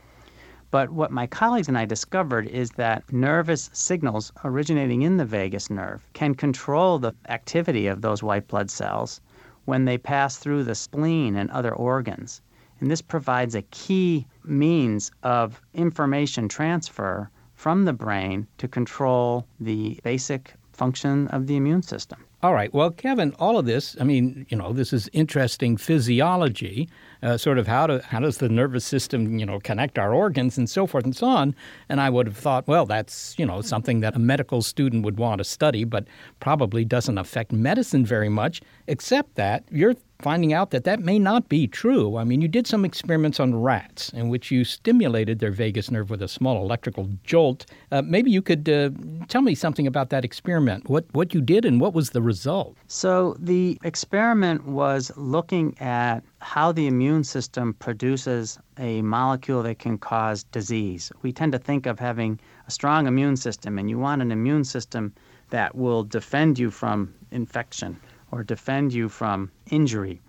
But 0.71 0.91
what 0.91 1.11
my 1.11 1.27
colleagues 1.27 1.67
and 1.67 1.77
I 1.77 1.83
discovered 1.83 2.47
is 2.47 2.71
that 2.71 3.03
nervous 3.11 3.69
signals 3.73 4.31
originating 4.45 5.01
in 5.01 5.17
the 5.17 5.25
vagus 5.25 5.69
nerve 5.69 6.07
can 6.13 6.33
control 6.33 6.97
the 6.97 7.13
activity 7.27 7.87
of 7.87 8.01
those 8.01 8.23
white 8.23 8.47
blood 8.47 8.71
cells 8.71 9.19
when 9.65 9.83
they 9.83 9.97
pass 9.97 10.37
through 10.37 10.63
the 10.63 10.75
spleen 10.75 11.35
and 11.35 11.51
other 11.51 11.75
organs. 11.75 12.41
And 12.79 12.89
this 12.89 13.01
provides 13.01 13.53
a 13.53 13.63
key 13.63 14.25
means 14.45 15.11
of 15.23 15.61
information 15.73 16.47
transfer 16.47 17.29
from 17.53 17.83
the 17.83 17.93
brain 17.93 18.47
to 18.57 18.67
control 18.67 19.45
the 19.59 19.99
basic 20.03 20.53
function 20.71 21.27
of 21.27 21.47
the 21.47 21.57
immune 21.57 21.83
system. 21.83 22.25
All 22.43 22.55
right. 22.55 22.73
Well, 22.73 22.89
Kevin, 22.89 23.33
all 23.33 23.59
of 23.59 23.65
this, 23.65 23.95
I 23.99 24.03
mean, 24.03 24.47
you 24.49 24.57
know, 24.57 24.73
this 24.73 24.93
is 24.93 25.09
interesting 25.13 25.77
physiology, 25.77 26.89
uh, 27.23 27.37
sort 27.37 27.57
of 27.57 27.67
how, 27.67 27.87
to, 27.87 28.01
how 28.03 28.19
does 28.19 28.37
the 28.37 28.49
nervous 28.49 28.85
system, 28.85 29.37
you 29.37 29.45
know, 29.45 29.59
connect 29.59 29.99
our 29.99 30.13
organs 30.13 30.57
and 30.57 30.69
so 30.69 30.87
forth 30.87 31.03
and 31.03 31.15
so 31.15 31.27
on. 31.27 31.55
And 31.89 32.01
I 32.01 32.09
would 32.09 32.27
have 32.27 32.37
thought, 32.37 32.67
well, 32.67 32.85
that's, 32.85 33.35
you 33.37 33.45
know, 33.45 33.61
something 33.61 33.99
that 34.01 34.15
a 34.15 34.19
medical 34.19 34.61
student 34.61 35.05
would 35.05 35.17
want 35.17 35.39
to 35.39 35.43
study, 35.43 35.83
but 35.83 36.07
probably 36.39 36.85
doesn't 36.85 37.17
affect 37.17 37.51
medicine 37.51 38.05
very 38.05 38.29
much, 38.29 38.61
except 38.87 39.35
that 39.35 39.63
you're 39.71 39.95
finding 40.21 40.53
out 40.53 40.71
that 40.71 40.83
that 40.83 40.99
may 40.99 41.17
not 41.17 41.49
be 41.49 41.67
true. 41.67 42.17
I 42.17 42.23
mean, 42.23 42.41
you 42.41 42.47
did 42.47 42.67
some 42.67 42.85
experiments 42.85 43.39
on 43.39 43.55
rats 43.55 44.09
in 44.09 44.29
which 44.29 44.51
you 44.51 44.63
stimulated 44.63 45.39
their 45.39 45.51
vagus 45.51 45.89
nerve 45.89 46.09
with 46.09 46.21
a 46.21 46.27
small 46.27 46.61
electrical 46.61 47.09
jolt. 47.23 47.65
Uh, 47.91 48.01
maybe 48.01 48.29
you 48.31 48.41
could 48.41 48.69
uh, 48.69 48.91
tell 49.27 49.41
me 49.41 49.55
something 49.55 49.87
about 49.87 50.09
that 50.11 50.23
experiment, 50.23 50.89
what, 50.89 51.05
what 51.13 51.33
you 51.33 51.41
did 51.41 51.65
and 51.65 51.81
what 51.81 51.93
was 51.93 52.11
the 52.11 52.21
result. 52.21 52.77
So, 52.87 53.35
the 53.39 53.79
experiment 53.83 54.65
was 54.65 55.11
looking 55.17 55.75
at 55.79 56.23
how 56.39 56.71
the 56.71 56.87
immune 56.87 57.23
system 57.23 57.73
produces 57.75 58.59
a 58.77 59.01
molecule 59.01 59.63
that 59.63 59.79
can 59.79 59.97
cause 59.97 60.43
disease. 60.45 61.11
We 61.21 61.31
tend 61.31 61.51
to 61.51 61.59
think 61.59 61.85
of 61.85 61.99
having 61.99 62.39
a 62.67 62.71
strong 62.71 63.07
immune 63.07 63.37
system, 63.37 63.77
and 63.77 63.89
you 63.89 63.97
want 63.97 64.21
an 64.21 64.31
immune 64.31 64.63
system 64.63 65.13
that 65.49 65.75
will 65.75 66.03
defend 66.03 66.57
you 66.57 66.71
from 66.71 67.13
infection 67.31 67.99
or 68.31 68.43
defend 68.43 68.93
you 68.93 69.09
from 69.09 69.51
injury. 69.69 70.21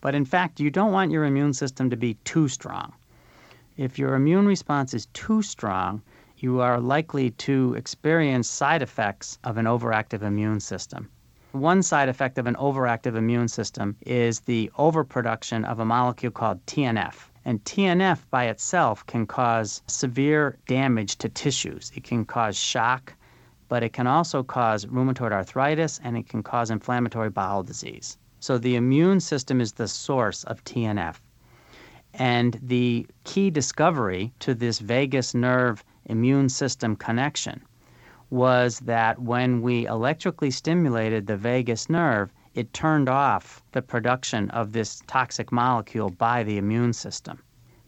But 0.00 0.14
in 0.14 0.24
fact, 0.24 0.60
you 0.60 0.70
don't 0.70 0.92
want 0.92 1.10
your 1.10 1.24
immune 1.24 1.52
system 1.52 1.90
to 1.90 1.96
be 1.96 2.14
too 2.24 2.48
strong. 2.48 2.92
If 3.76 3.98
your 3.98 4.14
immune 4.14 4.46
response 4.46 4.94
is 4.94 5.06
too 5.12 5.42
strong, 5.42 6.02
you 6.38 6.60
are 6.60 6.80
likely 6.80 7.30
to 7.32 7.74
experience 7.74 8.48
side 8.48 8.82
effects 8.82 9.38
of 9.44 9.58
an 9.58 9.66
overactive 9.66 10.22
immune 10.22 10.60
system. 10.60 11.08
One 11.52 11.82
side 11.82 12.08
effect 12.08 12.38
of 12.38 12.46
an 12.46 12.54
overactive 12.54 13.16
immune 13.16 13.48
system 13.48 13.96
is 14.06 14.40
the 14.40 14.70
overproduction 14.78 15.64
of 15.64 15.80
a 15.80 15.84
molecule 15.84 16.30
called 16.30 16.64
TNF. 16.66 17.28
And 17.44 17.64
TNF 17.64 18.20
by 18.30 18.44
itself 18.44 19.04
can 19.06 19.26
cause 19.26 19.82
severe 19.86 20.56
damage 20.66 21.16
to 21.16 21.28
tissues. 21.28 21.90
It 21.94 22.04
can 22.04 22.24
cause 22.24 22.56
shock, 22.56 23.14
but 23.70 23.84
it 23.84 23.92
can 23.92 24.08
also 24.08 24.42
cause 24.42 24.84
rheumatoid 24.86 25.30
arthritis 25.30 26.00
and 26.02 26.16
it 26.16 26.28
can 26.28 26.42
cause 26.42 26.72
inflammatory 26.72 27.30
bowel 27.30 27.62
disease. 27.62 28.18
So 28.40 28.58
the 28.58 28.74
immune 28.74 29.20
system 29.20 29.60
is 29.60 29.74
the 29.74 29.86
source 29.86 30.42
of 30.42 30.64
TNF. 30.64 31.20
And 32.12 32.58
the 32.60 33.06
key 33.22 33.48
discovery 33.48 34.32
to 34.40 34.54
this 34.56 34.80
vagus 34.80 35.34
nerve 35.34 35.84
immune 36.06 36.48
system 36.48 36.96
connection 36.96 37.62
was 38.28 38.80
that 38.80 39.20
when 39.22 39.62
we 39.62 39.86
electrically 39.86 40.50
stimulated 40.50 41.28
the 41.28 41.36
vagus 41.36 41.88
nerve, 41.88 42.32
it 42.56 42.72
turned 42.72 43.08
off 43.08 43.62
the 43.70 43.82
production 43.82 44.50
of 44.50 44.72
this 44.72 45.00
toxic 45.06 45.52
molecule 45.52 46.10
by 46.10 46.42
the 46.42 46.58
immune 46.58 46.92
system. 46.92 47.40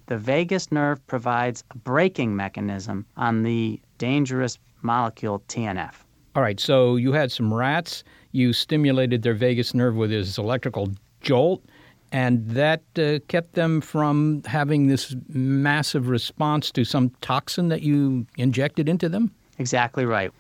The 0.07 0.17
vagus 0.17 0.71
nerve 0.71 1.05
provides 1.09 1.65
a 1.73 1.79
braking 1.79 2.37
mechanism 2.37 3.05
on 3.17 3.43
the 3.43 3.81
dangerous 3.99 4.59
molecule 4.83 5.43
TNF. 5.49 5.95
All 6.35 6.43
right, 6.43 6.59
so 6.59 6.97
you 6.97 7.13
had 7.13 7.31
some 7.31 7.53
rats, 7.53 8.05
you 8.33 8.53
stimulated 8.53 9.23
their 9.23 9.35
vagus 9.35 9.75
nerve 9.75 9.95
with 9.95 10.11
this 10.11 10.39
electrical 10.39 10.91
jolt, 11.21 11.63
and 12.11 12.47
that 12.51 12.83
uh, 12.99 13.19
kept 13.29 13.55
them 13.55 13.81
from 13.81 14.43
having 14.47 14.87
this 14.87 15.15
massive 15.29 16.09
response 16.09 16.71
to 16.73 16.85
some 16.85 17.11
toxin 17.21 17.69
that 17.69 17.83
you 17.83 18.27
injected 18.37 18.89
into 18.89 19.09
them? 19.09 19.31
Exactly 19.59 20.05
right. 20.05 20.31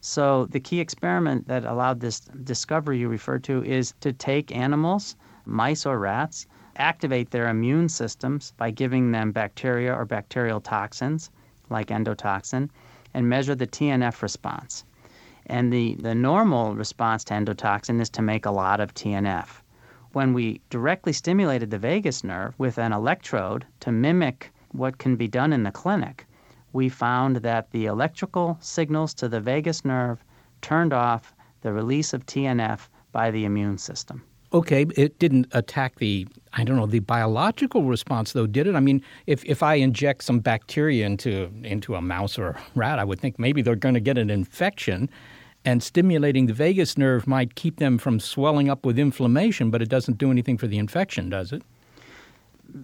So, 0.00 0.46
the 0.46 0.58
key 0.58 0.80
experiment 0.80 1.46
that 1.48 1.64
allowed 1.64 2.00
this 2.00 2.20
discovery 2.20 2.98
you 2.98 3.08
referred 3.08 3.44
to 3.44 3.64
is 3.64 3.94
to 4.00 4.12
take 4.12 4.54
animals, 4.54 5.16
mice 5.46 5.86
or 5.86 5.98
rats, 5.98 6.46
activate 6.76 7.30
their 7.30 7.48
immune 7.48 7.88
systems 7.88 8.52
by 8.56 8.70
giving 8.70 9.12
them 9.12 9.32
bacteria 9.32 9.94
or 9.94 10.04
bacterial 10.04 10.60
toxins 10.60 11.30
like 11.70 11.88
endotoxin, 11.88 12.68
and 13.14 13.28
measure 13.28 13.54
the 13.54 13.66
TNF 13.66 14.22
response. 14.22 14.84
And 15.46 15.72
the, 15.72 15.94
the 15.96 16.14
normal 16.14 16.74
response 16.74 17.24
to 17.24 17.34
endotoxin 17.34 18.00
is 18.00 18.10
to 18.10 18.22
make 18.22 18.46
a 18.46 18.50
lot 18.50 18.80
of 18.80 18.94
TNF. 18.94 19.62
When 20.12 20.34
we 20.34 20.60
directly 20.70 21.12
stimulated 21.12 21.70
the 21.70 21.78
vagus 21.78 22.22
nerve 22.22 22.54
with 22.58 22.78
an 22.78 22.92
electrode 22.92 23.66
to 23.80 23.90
mimic 23.90 24.52
what 24.70 24.98
can 24.98 25.16
be 25.16 25.28
done 25.28 25.52
in 25.52 25.62
the 25.62 25.70
clinic, 25.70 26.26
we 26.72 26.88
found 26.88 27.36
that 27.36 27.70
the 27.70 27.86
electrical 27.86 28.58
signals 28.60 29.14
to 29.14 29.28
the 29.28 29.40
vagus 29.40 29.84
nerve 29.84 30.24
turned 30.60 30.92
off 30.92 31.34
the 31.60 31.72
release 31.72 32.12
of 32.12 32.26
TNF 32.26 32.88
by 33.10 33.30
the 33.30 33.44
immune 33.44 33.78
system. 33.78 34.22
Okay, 34.54 34.84
it 34.96 35.18
didn't 35.18 35.46
attack 35.52 35.96
the 35.96 36.26
I 36.52 36.64
don't 36.64 36.76
know 36.76 36.86
the 36.86 36.98
biological 36.98 37.84
response 37.84 38.32
though, 38.32 38.46
did 38.46 38.66
it? 38.66 38.74
I 38.74 38.80
mean, 38.80 39.02
if, 39.26 39.42
if 39.46 39.62
I 39.62 39.74
inject 39.76 40.22
some 40.24 40.40
bacteria 40.40 41.06
into 41.06 41.50
into 41.64 41.94
a 41.94 42.02
mouse 42.02 42.38
or 42.38 42.48
a 42.48 42.60
rat, 42.74 42.98
I 42.98 43.04
would 43.04 43.20
think 43.20 43.38
maybe 43.38 43.62
they're 43.62 43.76
going 43.76 43.94
to 43.94 44.00
get 44.00 44.18
an 44.18 44.28
infection, 44.28 45.08
and 45.64 45.82
stimulating 45.82 46.46
the 46.46 46.52
vagus 46.52 46.98
nerve 46.98 47.26
might 47.26 47.54
keep 47.54 47.78
them 47.78 47.96
from 47.96 48.20
swelling 48.20 48.68
up 48.68 48.84
with 48.84 48.98
inflammation, 48.98 49.70
but 49.70 49.80
it 49.80 49.88
doesn't 49.88 50.18
do 50.18 50.30
anything 50.30 50.58
for 50.58 50.66
the 50.66 50.78
infection, 50.78 51.30
does 51.30 51.52
it? 51.52 51.62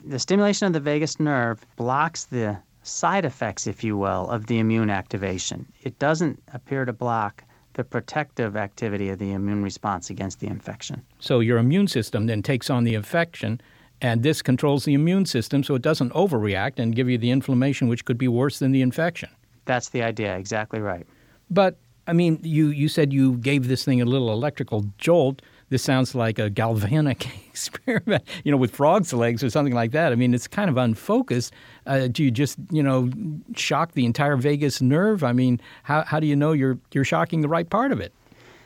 The 0.07 0.19
stimulation 0.19 0.67
of 0.67 0.73
the 0.73 0.81
vagus 0.81 1.21
nerve 1.21 1.65
blocks 1.77 2.25
the 2.25 2.59
side 2.83 3.27
effects, 3.27 3.67
if 3.67 3.85
you 3.85 3.99
will, 3.99 4.31
of 4.31 4.47
the 4.47 4.59
immune 4.59 4.89
activation. 4.89 5.67
It 5.83 5.99
doesn't 5.99 6.43
appear 6.55 6.87
to 6.87 6.93
block 6.93 7.45
the 7.79 7.85
protective 7.85 8.57
activity 8.57 9.09
of 9.09 9.21
the 9.21 9.31
immune 9.31 9.63
response 9.63 10.11
against 10.11 10.41
the 10.41 10.49
infection. 10.49 11.01
So 11.21 11.39
your 11.39 11.59
immune 11.59 11.87
system 11.87 12.27
then 12.27 12.43
takes 12.43 12.71
on 12.71 12.83
the 12.83 12.97
infection, 12.97 13.61
and 14.03 14.25
this 14.25 14.43
controls 14.43 14.85
the 14.85 14.95
immune 14.95 15.27
system 15.27 15.63
so 15.63 15.77
it 15.77 15.83
doesn't 15.83 16.13
overreact 16.13 16.81
and 16.81 16.97
give 16.97 17.09
you 17.09 17.19
the 17.19 17.31
inflammation, 17.31 17.87
which 17.87 18.05
could 18.05 18.19
be 18.19 18.27
worse 18.27 18.59
than 18.59 18.73
the 18.73 18.83
infection. 18.83 19.31
That's 19.65 19.91
the 19.91 20.03
idea, 20.03 20.37
exactly 20.37 20.81
right. 20.81 21.07
But 21.51 21.79
I 22.09 22.15
mean, 22.15 22.41
you, 22.43 22.71
you 22.71 22.89
said 22.89 23.13
you 23.13 23.37
gave 23.37 23.69
this 23.69 23.85
thing 23.85 24.03
a 24.03 24.05
little 24.05 24.33
electrical 24.33 24.85
jolt 24.99 25.41
this 25.71 25.83
sounds 25.83 26.15
like 26.15 26.39
a 26.39 26.51
galvanic 26.51 27.29
experiment, 27.49 28.25
you 28.45 28.51
know, 28.51 28.57
with 28.57 28.75
frog's 28.75 29.13
legs 29.13 29.43
or 29.43 29.51
something 29.51 29.75
like 29.75 29.93
that. 29.93 30.13
I 30.13 30.15
mean, 30.15 30.35
it's 30.35 30.49
kind 30.49 30.71
of 30.71 30.77
unfocused. 30.77 31.53
Uh, 31.87 32.09
do 32.09 32.25
you 32.25 32.31
just, 32.31 32.59
you 32.71 32.83
know, 32.83 33.11
shock 33.55 33.93
the 33.93 34.05
entire 34.05 34.37
vagus 34.37 34.81
nerve? 34.81 35.23
I 35.23 35.33
mean, 35.33 35.61
how, 35.83 36.05
how 36.05 36.21
do 36.21 36.27
you 36.27 36.37
know 36.37 36.53
you're, 36.53 36.79
you're 36.93 37.05
shocking 37.05 37.41
the 37.41 37.49
right 37.49 37.69
part 37.69 37.93
of 37.93 38.01
it? 38.01 38.13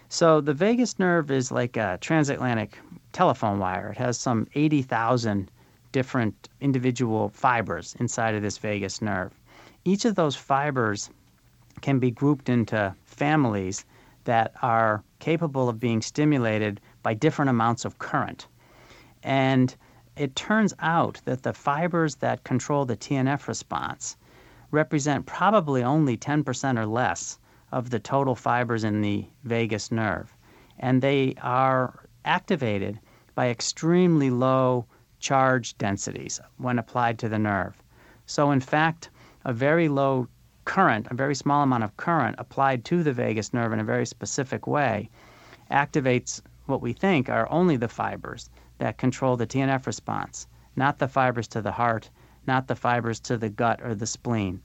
So 0.08 0.40
the 0.40 0.54
vagus 0.54 0.98
nerve 0.98 1.30
is 1.30 1.50
like 1.50 1.76
a 1.76 1.98
transatlantic 2.00 2.78
telephone 3.12 3.58
wire. 3.58 3.90
It 3.90 3.98
has 3.98 4.18
some 4.18 4.46
80,000 4.54 5.50
different 5.92 6.48
individual 6.60 7.30
fibers 7.30 7.96
inside 7.98 8.34
of 8.34 8.42
this 8.42 8.58
vagus 8.58 9.00
nerve. 9.00 9.32
Each 9.84 10.04
of 10.04 10.14
those 10.14 10.36
fibers 10.36 11.10
can 11.80 11.98
be 11.98 12.10
grouped 12.10 12.48
into 12.48 12.94
families 13.04 13.84
that 14.24 14.52
are 14.62 15.02
capable 15.18 15.68
of 15.68 15.80
being 15.80 16.00
stimulated 16.02 16.80
by 17.02 17.14
different 17.14 17.48
amounts 17.50 17.84
of 17.84 17.98
current. 17.98 18.46
And 19.22 19.74
it 20.16 20.36
turns 20.36 20.74
out 20.80 21.20
that 21.24 21.42
the 21.42 21.52
fibers 21.52 22.16
that 22.16 22.44
control 22.44 22.84
the 22.84 22.96
TNF 22.96 23.48
response 23.48 24.16
represent 24.70 25.26
probably 25.26 25.82
only 25.82 26.16
10% 26.16 26.78
or 26.78 26.86
less 26.86 27.38
of 27.70 27.90
the 27.90 27.98
total 27.98 28.34
fibers 28.34 28.84
in 28.84 29.00
the 29.00 29.26
vagus 29.44 29.90
nerve. 29.90 30.34
And 30.78 31.00
they 31.00 31.34
are 31.42 32.04
activated 32.24 33.00
by 33.34 33.48
extremely 33.48 34.30
low 34.30 34.86
charge 35.18 35.76
densities 35.78 36.40
when 36.58 36.78
applied 36.78 37.18
to 37.20 37.28
the 37.28 37.38
nerve. 37.38 37.82
So, 38.26 38.50
in 38.50 38.60
fact, 38.60 39.10
a 39.44 39.52
very 39.52 39.88
low 39.88 40.28
current, 40.64 41.06
a 41.10 41.14
very 41.14 41.34
small 41.34 41.62
amount 41.62 41.84
of 41.84 41.96
current 41.96 42.36
applied 42.38 42.84
to 42.86 43.02
the 43.02 43.12
vagus 43.12 43.52
nerve 43.52 43.72
in 43.72 43.80
a 43.80 43.84
very 43.84 44.06
specific 44.06 44.66
way 44.66 45.10
activates 45.70 46.40
what 46.66 46.80
we 46.80 46.92
think 46.92 47.28
are 47.28 47.50
only 47.50 47.76
the 47.76 47.88
fibers 47.88 48.50
that 48.78 48.98
control 48.98 49.36
the 49.36 49.46
TNF 49.46 49.86
response, 49.86 50.46
not 50.76 50.98
the 50.98 51.08
fibers 51.08 51.48
to 51.48 51.62
the 51.62 51.72
heart, 51.72 52.10
not 52.46 52.66
the 52.66 52.74
fibers 52.74 53.20
to 53.20 53.36
the 53.36 53.48
gut 53.48 53.80
or 53.82 53.94
the 53.94 54.06
spleen. 54.06 54.60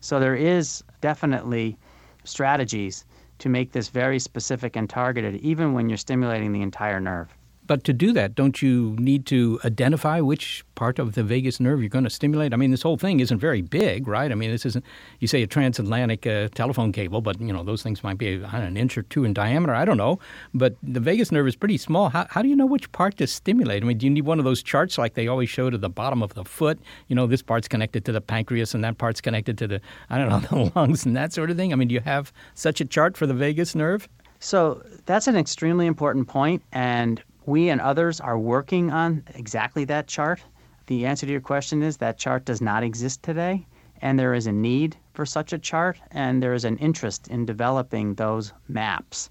So 0.00 0.18
there 0.18 0.36
is 0.36 0.82
definitely 1.00 1.78
strategies 2.24 3.04
to 3.38 3.48
make 3.48 3.72
this 3.72 3.88
very 3.88 4.18
specific 4.18 4.76
and 4.76 4.88
targeted, 4.88 5.36
even 5.36 5.72
when 5.72 5.88
you're 5.88 5.98
stimulating 5.98 6.52
the 6.52 6.62
entire 6.62 7.00
nerve. 7.00 7.36
But 7.70 7.84
to 7.84 7.92
do 7.92 8.12
that, 8.14 8.34
don't 8.34 8.60
you 8.60 8.96
need 8.98 9.26
to 9.26 9.60
identify 9.64 10.20
which 10.20 10.64
part 10.74 10.98
of 10.98 11.14
the 11.14 11.22
vagus 11.22 11.60
nerve 11.60 11.80
you're 11.80 11.88
going 11.88 12.02
to 12.02 12.10
stimulate? 12.10 12.52
I 12.52 12.56
mean, 12.56 12.72
this 12.72 12.82
whole 12.82 12.96
thing 12.96 13.20
isn't 13.20 13.38
very 13.38 13.62
big, 13.62 14.08
right? 14.08 14.32
I 14.32 14.34
mean, 14.34 14.50
this 14.50 14.66
isn't, 14.66 14.84
you 15.20 15.28
say 15.28 15.40
a 15.44 15.46
transatlantic 15.46 16.26
uh, 16.26 16.48
telephone 16.48 16.90
cable, 16.90 17.20
but, 17.20 17.40
you 17.40 17.52
know, 17.52 17.62
those 17.62 17.80
things 17.84 18.02
might 18.02 18.18
be 18.18 18.38
know, 18.38 18.48
an 18.52 18.76
inch 18.76 18.98
or 18.98 19.02
two 19.02 19.22
in 19.22 19.32
diameter. 19.34 19.72
I 19.72 19.84
don't 19.84 19.98
know. 19.98 20.18
But 20.52 20.74
the 20.82 20.98
vagus 20.98 21.30
nerve 21.30 21.46
is 21.46 21.54
pretty 21.54 21.76
small. 21.76 22.08
How, 22.08 22.26
how 22.28 22.42
do 22.42 22.48
you 22.48 22.56
know 22.56 22.66
which 22.66 22.90
part 22.90 23.18
to 23.18 23.28
stimulate? 23.28 23.84
I 23.84 23.86
mean, 23.86 23.98
do 23.98 24.06
you 24.06 24.10
need 24.10 24.24
one 24.24 24.40
of 24.40 24.44
those 24.44 24.64
charts 24.64 24.98
like 24.98 25.14
they 25.14 25.28
always 25.28 25.48
show 25.48 25.70
to 25.70 25.78
the 25.78 25.88
bottom 25.88 26.24
of 26.24 26.34
the 26.34 26.44
foot? 26.44 26.80
You 27.06 27.14
know, 27.14 27.28
this 27.28 27.40
part's 27.40 27.68
connected 27.68 28.04
to 28.06 28.10
the 28.10 28.20
pancreas 28.20 28.74
and 28.74 28.82
that 28.82 28.98
part's 28.98 29.20
connected 29.20 29.56
to 29.58 29.68
the, 29.68 29.80
I 30.08 30.18
don't 30.18 30.28
know, 30.28 30.40
the 30.64 30.72
lungs 30.74 31.06
and 31.06 31.14
that 31.16 31.32
sort 31.32 31.50
of 31.50 31.56
thing? 31.56 31.72
I 31.72 31.76
mean, 31.76 31.86
do 31.86 31.94
you 31.94 32.00
have 32.00 32.32
such 32.54 32.80
a 32.80 32.84
chart 32.84 33.16
for 33.16 33.28
the 33.28 33.34
vagus 33.34 33.76
nerve? 33.76 34.08
So 34.40 34.82
that's 35.06 35.28
an 35.28 35.36
extremely 35.36 35.86
important 35.86 36.26
point, 36.26 36.62
and 36.72 37.22
we 37.50 37.68
and 37.68 37.80
others 37.80 38.20
are 38.20 38.38
working 38.38 38.90
on 38.90 39.24
exactly 39.34 39.84
that 39.84 40.06
chart. 40.06 40.40
The 40.86 41.04
answer 41.04 41.26
to 41.26 41.32
your 41.32 41.40
question 41.40 41.82
is 41.82 41.96
that 41.96 42.16
chart 42.16 42.44
does 42.44 42.60
not 42.62 42.84
exist 42.84 43.22
today, 43.22 43.66
and 44.00 44.18
there 44.18 44.34
is 44.34 44.46
a 44.46 44.52
need 44.52 44.96
for 45.12 45.26
such 45.26 45.52
a 45.52 45.58
chart, 45.58 46.00
and 46.12 46.40
there 46.40 46.54
is 46.54 46.64
an 46.64 46.78
interest 46.78 47.28
in 47.28 47.44
developing 47.44 48.14
those 48.14 48.52
maps. 48.68 49.30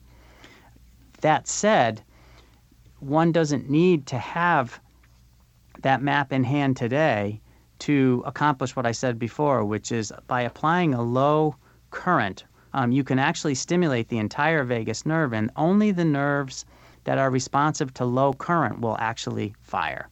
That 1.21 1.47
said, 1.47 2.03
one 2.99 3.31
doesn't 3.31 3.69
need 3.69 4.05
to 4.07 4.19
have 4.19 4.79
that 5.81 6.01
map 6.01 6.33
in 6.33 6.43
hand 6.43 6.75
today 6.75 7.41
to 7.79 8.21
accomplish 8.25 8.75
what 8.75 8.85
I 8.85 8.91
said 8.91 9.17
before, 9.17 9.63
which 9.63 9.91
is 9.93 10.11
by 10.27 10.41
applying 10.41 10.93
a 10.93 11.01
low 11.01 11.55
current, 11.91 12.43
um, 12.73 12.91
you 12.91 13.03
can 13.03 13.17
actually 13.17 13.55
stimulate 13.55 14.09
the 14.09 14.17
entire 14.17 14.63
vagus 14.63 15.05
nerve, 15.05 15.33
and 15.33 15.49
only 15.55 15.91
the 15.91 16.05
nerves 16.05 16.65
that 17.03 17.17
are 17.17 17.29
responsive 17.29 17.93
to 17.95 18.05
low 18.05 18.33
current 18.33 18.81
will 18.81 18.97
actually 18.99 19.53
fire. 19.61 20.09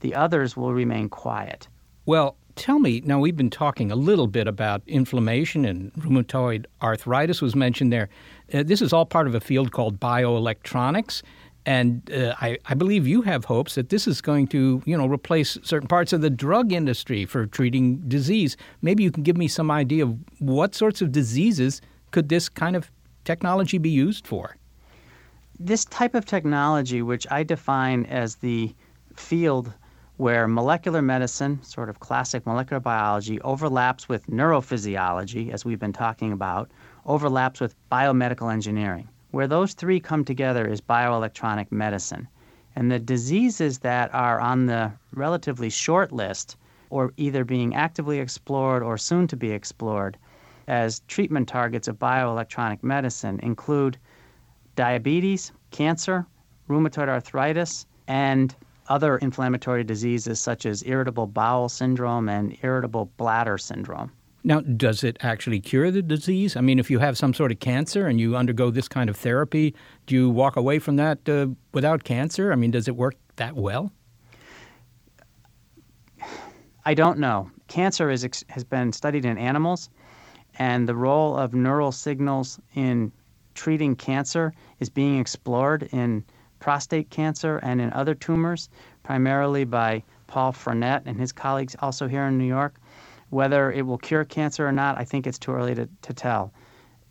The 0.00 0.14
others 0.14 0.56
will 0.56 0.72
remain 0.72 1.08
quiet. 1.08 1.68
Well, 2.06 2.36
tell 2.56 2.78
me 2.78 3.00
now 3.04 3.18
we've 3.18 3.36
been 3.36 3.50
talking 3.50 3.90
a 3.90 3.96
little 3.96 4.26
bit 4.26 4.48
about 4.48 4.82
inflammation 4.86 5.64
and 5.64 5.92
rheumatoid 5.94 6.66
arthritis 6.82 7.40
was 7.40 7.54
mentioned 7.54 7.92
there 7.92 8.08
uh, 8.52 8.62
this 8.64 8.82
is 8.82 8.92
all 8.92 9.06
part 9.06 9.28
of 9.28 9.34
a 9.34 9.40
field 9.40 9.70
called 9.70 10.00
bioelectronics 10.00 11.22
and 11.66 12.10
uh, 12.12 12.34
I, 12.40 12.58
I, 12.66 12.74
believe 12.74 13.06
you 13.06 13.22
have 13.22 13.44
hopes 13.44 13.74
that 13.74 13.90
this 13.90 14.08
is 14.08 14.22
going 14.22 14.46
to, 14.48 14.82
you 14.86 14.96
know, 14.96 15.06
replace 15.06 15.58
certain 15.62 15.88
parts 15.88 16.12
of 16.14 16.22
the 16.22 16.30
drug 16.30 16.72
industry 16.72 17.26
for 17.26 17.46
treating 17.46 17.98
disease. 18.08 18.56
Maybe 18.80 19.02
you 19.02 19.10
can 19.10 19.22
give 19.22 19.36
me 19.36 19.46
some 19.46 19.70
idea 19.70 20.04
of 20.04 20.16
what 20.38 20.74
sorts 20.74 21.02
of 21.02 21.12
diseases 21.12 21.82
could 22.12 22.30
this 22.30 22.48
kind 22.48 22.76
of 22.76 22.90
technology 23.24 23.76
be 23.76 23.90
used 23.90 24.26
for? 24.26 24.56
This 25.62 25.84
type 25.84 26.14
of 26.14 26.24
technology, 26.24 27.02
which 27.02 27.26
I 27.30 27.42
define 27.42 28.06
as 28.06 28.36
the 28.36 28.74
field 29.14 29.74
where 30.16 30.48
molecular 30.48 31.02
medicine, 31.02 31.62
sort 31.62 31.90
of 31.90 32.00
classic 32.00 32.46
molecular 32.46 32.80
biology, 32.80 33.38
overlaps 33.42 34.08
with 34.08 34.26
neurophysiology, 34.26 35.52
as 35.52 35.62
we've 35.62 35.78
been 35.78 35.92
talking 35.92 36.32
about, 36.32 36.70
overlaps 37.04 37.60
with 37.60 37.74
biomedical 37.92 38.50
engineering. 38.50 39.06
Where 39.32 39.46
those 39.46 39.74
three 39.74 40.00
come 40.00 40.24
together 40.24 40.66
is 40.66 40.80
bioelectronic 40.80 41.70
medicine. 41.70 42.26
And 42.74 42.90
the 42.90 42.98
diseases 42.98 43.80
that 43.80 44.14
are 44.14 44.40
on 44.40 44.64
the 44.64 44.90
relatively 45.12 45.68
short 45.68 46.10
list, 46.10 46.56
or 46.88 47.12
either 47.18 47.44
being 47.44 47.74
actively 47.74 48.18
explored 48.18 48.82
or 48.82 48.96
soon 48.96 49.26
to 49.26 49.36
be 49.36 49.50
explored 49.50 50.16
as 50.68 51.00
treatment 51.00 51.48
targets 51.48 51.86
of 51.86 51.98
bioelectronic 51.98 52.82
medicine, 52.82 53.38
include 53.42 53.98
diabetes, 54.80 55.52
cancer, 55.72 56.26
rheumatoid 56.70 57.06
arthritis, 57.06 57.84
and 58.08 58.56
other 58.88 59.18
inflammatory 59.18 59.84
diseases 59.84 60.40
such 60.40 60.64
as 60.64 60.82
irritable 60.86 61.26
bowel 61.26 61.68
syndrome 61.68 62.30
and 62.30 62.56
irritable 62.62 63.10
bladder 63.18 63.58
syndrome. 63.58 64.10
Now, 64.42 64.60
does 64.60 65.04
it 65.04 65.18
actually 65.20 65.60
cure 65.60 65.90
the 65.90 66.00
disease? 66.00 66.56
I 66.56 66.62
mean, 66.62 66.78
if 66.78 66.90
you 66.90 66.98
have 66.98 67.18
some 67.18 67.34
sort 67.34 67.52
of 67.52 67.60
cancer 67.60 68.06
and 68.06 68.18
you 68.18 68.36
undergo 68.36 68.70
this 68.70 68.88
kind 68.88 69.10
of 69.10 69.18
therapy, 69.18 69.74
do 70.06 70.14
you 70.14 70.30
walk 70.30 70.56
away 70.56 70.78
from 70.78 70.96
that 70.96 71.28
uh, 71.28 71.48
without 71.74 72.04
cancer? 72.04 72.50
I 72.50 72.56
mean, 72.56 72.70
does 72.70 72.88
it 72.88 72.96
work 72.96 73.16
that 73.36 73.56
well? 73.56 73.92
I 76.86 76.94
don't 76.94 77.18
know. 77.18 77.50
Cancer 77.68 78.08
is, 78.08 78.26
has 78.48 78.64
been 78.64 78.94
studied 78.94 79.26
in 79.26 79.36
animals, 79.36 79.90
and 80.58 80.88
the 80.88 80.96
role 80.96 81.36
of 81.36 81.52
neural 81.52 81.92
signals 81.92 82.58
in 82.74 83.12
treating 83.60 83.94
cancer 83.94 84.54
is 84.78 84.88
being 84.88 85.20
explored 85.20 85.82
in 85.92 86.24
prostate 86.60 87.10
cancer 87.10 87.58
and 87.62 87.78
in 87.78 87.92
other 87.92 88.14
tumors, 88.14 88.70
primarily 89.02 89.64
by 89.64 90.02
Paul 90.28 90.52
Frenette 90.52 91.02
and 91.04 91.20
his 91.20 91.30
colleagues 91.30 91.76
also 91.80 92.08
here 92.08 92.24
in 92.24 92.38
New 92.38 92.46
York. 92.46 92.80
Whether 93.28 93.70
it 93.70 93.82
will 93.82 93.98
cure 93.98 94.24
cancer 94.24 94.66
or 94.66 94.72
not, 94.72 94.96
I 94.96 95.04
think 95.04 95.26
it's 95.26 95.38
too 95.38 95.52
early 95.52 95.74
to, 95.74 95.86
to 96.00 96.14
tell. 96.14 96.54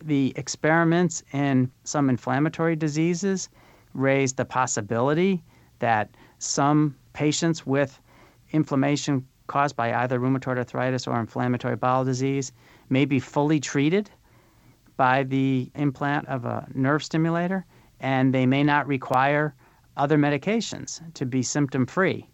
The 0.04 0.34
experiments 0.36 1.22
in 1.34 1.70
some 1.84 2.10
inflammatory 2.10 2.76
diseases 2.76 3.48
raise 3.94 4.34
the 4.34 4.46
possibility 4.46 5.44
that 5.78 6.10
some 6.40 6.96
patients 7.14 7.64
with 7.64 8.02
inflammation 8.54 9.24
caused 9.46 9.76
by 9.76 9.94
either 9.94 10.20
rheumatoid 10.20 10.58
arthritis 10.58 11.06
or 11.06 11.20
inflammatory 11.20 11.76
bowel 11.76 12.04
disease 12.04 12.52
may 12.90 13.06
be 13.06 13.20
fully 13.20 13.60
treated 13.60 14.10
by 15.00 15.24
the 15.24 15.72
implant 15.76 16.28
of 16.28 16.44
a 16.44 16.68
nerve 16.74 17.02
stimulator 17.02 17.66
and 18.02 18.34
they 18.34 18.46
may 18.46 18.62
not 18.62 18.86
require 18.86 19.56
other 19.96 20.18
medications 20.18 21.02
to 21.14 21.26
be 21.26 21.42
symptom 21.42 21.86
free. 21.86 22.28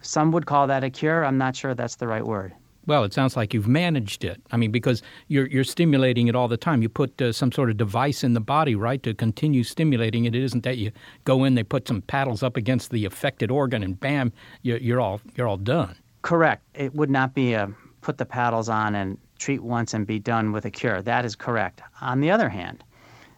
Some 0.00 0.32
would 0.32 0.46
call 0.46 0.66
that 0.68 0.82
a 0.82 0.88
cure. 0.88 1.26
I'm 1.26 1.36
not 1.36 1.54
sure 1.54 1.74
that's 1.74 1.96
the 1.96 2.06
right 2.06 2.24
word. 2.24 2.54
Well, 2.86 3.04
it 3.04 3.12
sounds 3.12 3.36
like 3.36 3.52
you've 3.52 3.68
managed 3.68 4.24
it. 4.24 4.40
I 4.50 4.56
mean, 4.56 4.70
because 4.70 5.02
you're 5.28 5.46
you're 5.48 5.62
stimulating 5.62 6.28
it 6.28 6.34
all 6.34 6.48
the 6.48 6.56
time. 6.56 6.80
You 6.80 6.88
put 6.88 7.20
uh, 7.20 7.32
some 7.32 7.52
sort 7.52 7.68
of 7.68 7.76
device 7.76 8.24
in 8.24 8.32
the 8.32 8.40
body, 8.40 8.74
right, 8.74 9.02
to 9.02 9.12
continue 9.12 9.62
stimulating 9.62 10.24
it. 10.24 10.34
It 10.34 10.42
isn't 10.42 10.64
that 10.64 10.78
you 10.78 10.92
go 11.24 11.44
in, 11.44 11.54
they 11.54 11.62
put 11.62 11.86
some 11.86 12.00
paddles 12.00 12.42
up 12.42 12.56
against 12.56 12.90
the 12.90 13.04
affected 13.04 13.50
organ, 13.50 13.82
and 13.82 14.00
bam, 14.00 14.32
you're, 14.62 14.78
you're 14.78 15.00
all 15.02 15.20
you're 15.36 15.46
all 15.46 15.58
done. 15.58 15.96
Correct. 16.22 16.62
It 16.72 16.94
would 16.94 17.10
not 17.10 17.34
be 17.34 17.52
a 17.52 17.70
put 18.00 18.16
the 18.16 18.24
paddles 18.24 18.70
on 18.70 18.94
and 18.94 19.18
treat 19.40 19.62
once 19.62 19.94
and 19.94 20.06
be 20.06 20.18
done 20.18 20.52
with 20.52 20.66
a 20.66 20.70
cure. 20.70 21.02
That 21.02 21.24
is 21.24 21.34
correct. 21.34 21.82
On 22.00 22.20
the 22.20 22.30
other 22.30 22.50
hand, 22.50 22.84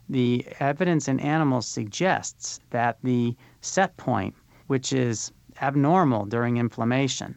the 0.09 0.45
evidence 0.61 1.09
in 1.09 1.21
animals 1.21 1.67
suggests 1.67 2.61
that 2.71 2.99
the 3.03 3.37
set 3.61 3.97
point, 3.97 4.35
which 4.67 4.93
is 4.93 5.33
abnormal 5.63 6.27
during 6.27 6.57
inflammation, 6.57 7.37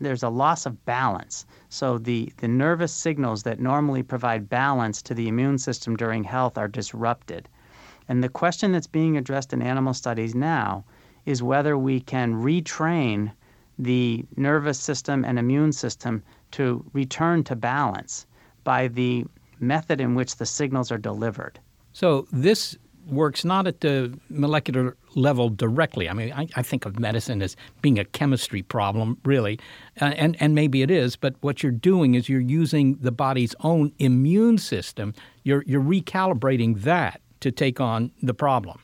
there's 0.00 0.22
a 0.22 0.28
loss 0.28 0.64
of 0.64 0.84
balance. 0.84 1.44
So 1.68 1.98
the, 1.98 2.32
the 2.38 2.48
nervous 2.48 2.92
signals 2.92 3.42
that 3.42 3.60
normally 3.60 4.02
provide 4.02 4.48
balance 4.48 5.02
to 5.02 5.14
the 5.14 5.28
immune 5.28 5.58
system 5.58 5.96
during 5.96 6.24
health 6.24 6.56
are 6.56 6.68
disrupted. 6.68 7.48
And 8.08 8.22
the 8.22 8.28
question 8.28 8.72
that's 8.72 8.86
being 8.86 9.16
addressed 9.16 9.52
in 9.52 9.62
animal 9.62 9.94
studies 9.94 10.34
now 10.34 10.84
is 11.26 11.42
whether 11.42 11.76
we 11.76 12.00
can 12.00 12.34
retrain 12.34 13.32
the 13.78 14.24
nervous 14.36 14.78
system 14.78 15.24
and 15.24 15.38
immune 15.38 15.72
system 15.72 16.22
to 16.54 16.84
return 16.92 17.42
to 17.44 17.56
balance 17.56 18.26
by 18.62 18.88
the 18.88 19.24
method 19.60 20.00
in 20.00 20.14
which 20.14 20.36
the 20.36 20.46
signals 20.46 20.92
are 20.92 20.98
delivered. 20.98 21.58
So 21.92 22.26
this 22.32 22.76
works 23.06 23.44
not 23.44 23.66
at 23.66 23.80
the 23.80 24.16
molecular 24.30 24.96
level 25.14 25.48
directly. 25.50 26.08
I 26.08 26.12
mean, 26.12 26.32
I, 26.32 26.48
I 26.54 26.62
think 26.62 26.86
of 26.86 26.98
medicine 26.98 27.42
as 27.42 27.56
being 27.82 27.98
a 27.98 28.04
chemistry 28.04 28.62
problem, 28.62 29.18
really, 29.24 29.58
uh, 30.00 30.06
and 30.16 30.36
and 30.40 30.54
maybe 30.54 30.82
it 30.82 30.90
is. 30.90 31.16
But 31.16 31.34
what 31.40 31.62
you're 31.62 31.72
doing 31.72 32.14
is 32.14 32.28
you're 32.28 32.40
using 32.40 32.96
the 33.00 33.12
body's 33.12 33.54
own 33.60 33.92
immune 33.98 34.58
system. 34.58 35.12
You're 35.42 35.64
you're 35.66 35.82
recalibrating 35.82 36.82
that 36.82 37.20
to 37.40 37.50
take 37.50 37.80
on 37.80 38.10
the 38.22 38.34
problem. 38.34 38.78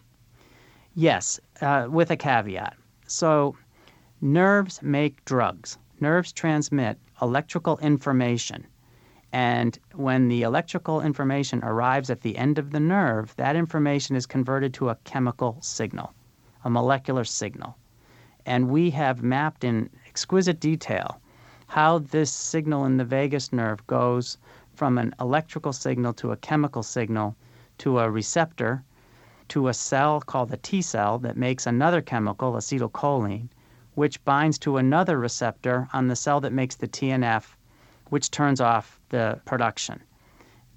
Yes, 0.95 1.41
uh, 1.61 1.87
with 1.89 2.11
a 2.11 2.17
caveat. 2.17 2.77
So, 3.07 3.57
nerves 4.21 4.83
make 4.83 5.25
drugs. 5.25 5.79
Nerves 6.01 6.33
transmit 6.33 6.99
electrical 7.21 7.79
information 7.79 8.67
and 9.33 9.79
when 9.95 10.27
the 10.27 10.43
electrical 10.43 11.01
information 11.01 11.61
arrives 11.63 12.11
at 12.11 12.23
the 12.23 12.37
end 12.37 12.59
of 12.59 12.73
the 12.73 12.81
nerve, 12.81 13.35
that 13.37 13.55
information 13.55 14.17
is 14.17 14.27
converted 14.27 14.75
to 14.75 14.89
a 14.89 14.97
chemical 15.05 15.57
signal, 15.61 16.13
a 16.65 16.71
molecular 16.71 17.23
signal. 17.23 17.77
And 18.45 18.71
we 18.71 18.91
have 18.91 19.23
mapped 19.23 19.63
in 19.63 19.89
exquisite 20.09 20.59
detail 20.59 21.21
how 21.69 21.99
this 21.99 22.33
signal 22.33 22.85
in 22.85 22.97
the 22.97 23.05
vagus 23.05 23.53
nerve 23.53 23.87
goes 23.87 24.37
from 24.75 24.99
an 24.99 25.15
electrical 25.21 25.73
signal 25.73 26.13
to 26.15 26.33
a 26.33 26.37
chemical 26.37 26.83
signal 26.83 27.37
to 27.79 28.01
a 28.01 28.11
receptor 28.11 28.83
to 29.51 29.69
a 29.69 29.75
cell 29.75 30.21
called 30.21 30.53
a 30.53 30.57
T 30.57 30.83
cell 30.83 31.19
that 31.19 31.37
makes 31.37 31.67
another 31.67 32.01
chemical, 32.01 32.55
acetylcholine, 32.55 33.49
which 34.01 34.25
binds 34.25 34.59
to 34.59 34.79
another 34.79 35.19
receptor 35.19 35.87
on 35.93 36.09
the 36.09 36.17
cell 36.17 36.41
that 36.41 36.55
makes 36.55 36.75
the 36.75 36.89
TNF, 36.89 37.55
which 38.09 38.31
turns 38.31 38.59
off 38.59 38.99
the 39.11 39.39
production. 39.45 40.01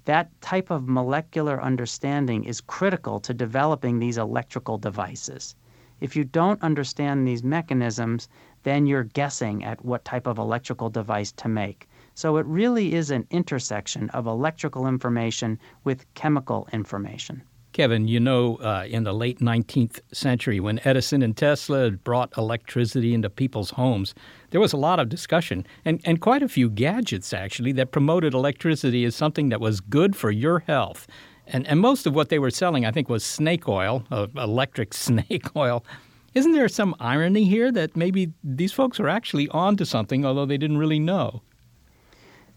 That 0.04 0.28
type 0.42 0.68
of 0.68 0.86
molecular 0.86 1.58
understanding 1.58 2.44
is 2.44 2.60
critical 2.60 3.18
to 3.20 3.32
developing 3.32 3.98
these 3.98 4.18
electrical 4.18 4.76
devices. 4.76 5.56
If 6.02 6.14
you 6.14 6.24
don't 6.24 6.62
understand 6.62 7.26
these 7.26 7.42
mechanisms, 7.42 8.28
then 8.62 8.84
you're 8.84 9.04
guessing 9.04 9.64
at 9.64 9.82
what 9.82 10.04
type 10.04 10.26
of 10.26 10.36
electrical 10.36 10.90
device 10.90 11.32
to 11.32 11.48
make. 11.48 11.88
So 12.12 12.36
it 12.36 12.44
really 12.44 12.92
is 12.92 13.10
an 13.10 13.26
intersection 13.30 14.10
of 14.10 14.26
electrical 14.26 14.86
information 14.86 15.58
with 15.82 16.12
chemical 16.12 16.68
information. 16.74 17.40
Kevin, 17.74 18.06
you 18.06 18.20
know, 18.20 18.54
uh, 18.58 18.86
in 18.88 19.02
the 19.02 19.12
late 19.12 19.40
19th 19.40 19.98
century, 20.12 20.60
when 20.60 20.80
Edison 20.84 21.22
and 21.22 21.36
Tesla 21.36 21.90
brought 21.90 22.32
electricity 22.38 23.12
into 23.12 23.28
people's 23.28 23.70
homes, 23.70 24.14
there 24.50 24.60
was 24.60 24.72
a 24.72 24.76
lot 24.76 25.00
of 25.00 25.08
discussion 25.08 25.66
and, 25.84 26.00
and 26.04 26.20
quite 26.20 26.40
a 26.40 26.48
few 26.48 26.70
gadgets, 26.70 27.32
actually, 27.32 27.72
that 27.72 27.90
promoted 27.90 28.32
electricity 28.32 29.04
as 29.04 29.16
something 29.16 29.48
that 29.48 29.60
was 29.60 29.80
good 29.80 30.14
for 30.14 30.30
your 30.30 30.60
health. 30.60 31.08
And, 31.48 31.66
and 31.66 31.80
most 31.80 32.06
of 32.06 32.14
what 32.14 32.28
they 32.28 32.38
were 32.38 32.52
selling, 32.52 32.86
I 32.86 32.92
think, 32.92 33.08
was 33.08 33.24
snake 33.24 33.68
oil, 33.68 34.04
uh, 34.08 34.28
electric 34.36 34.94
snake 34.94 35.56
oil. 35.56 35.84
Isn't 36.32 36.52
there 36.52 36.68
some 36.68 36.94
irony 37.00 37.44
here 37.44 37.72
that 37.72 37.96
maybe 37.96 38.32
these 38.44 38.72
folks 38.72 39.00
are 39.00 39.08
actually 39.08 39.48
onto 39.48 39.84
something, 39.84 40.24
although 40.24 40.46
they 40.46 40.58
didn't 40.58 40.78
really 40.78 41.00
know? 41.00 41.42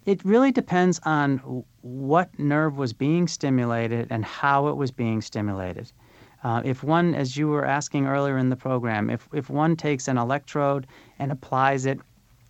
It 0.08 0.24
really 0.24 0.54
depends 0.54 1.02
on 1.04 1.66
what 1.82 2.40
nerve 2.40 2.78
was 2.78 2.94
being 2.94 3.28
stimulated 3.28 4.08
and 4.10 4.24
how 4.24 4.70
it 4.70 4.78
was 4.78 4.90
being 4.90 5.20
stimulated. 5.20 5.92
Uh, 6.46 6.62
if 6.64 6.82
one, 6.82 7.14
as 7.14 7.36
you 7.36 7.50
were 7.50 7.66
asking 7.66 8.08
earlier 8.08 8.38
in 8.38 8.48
the 8.48 8.56
program, 8.56 9.10
if, 9.10 9.28
if 9.34 9.50
one 9.50 9.76
takes 9.76 10.08
an 10.08 10.18
electrode 10.18 10.88
and 11.20 11.30
applies 11.30 11.86
it 11.86 12.00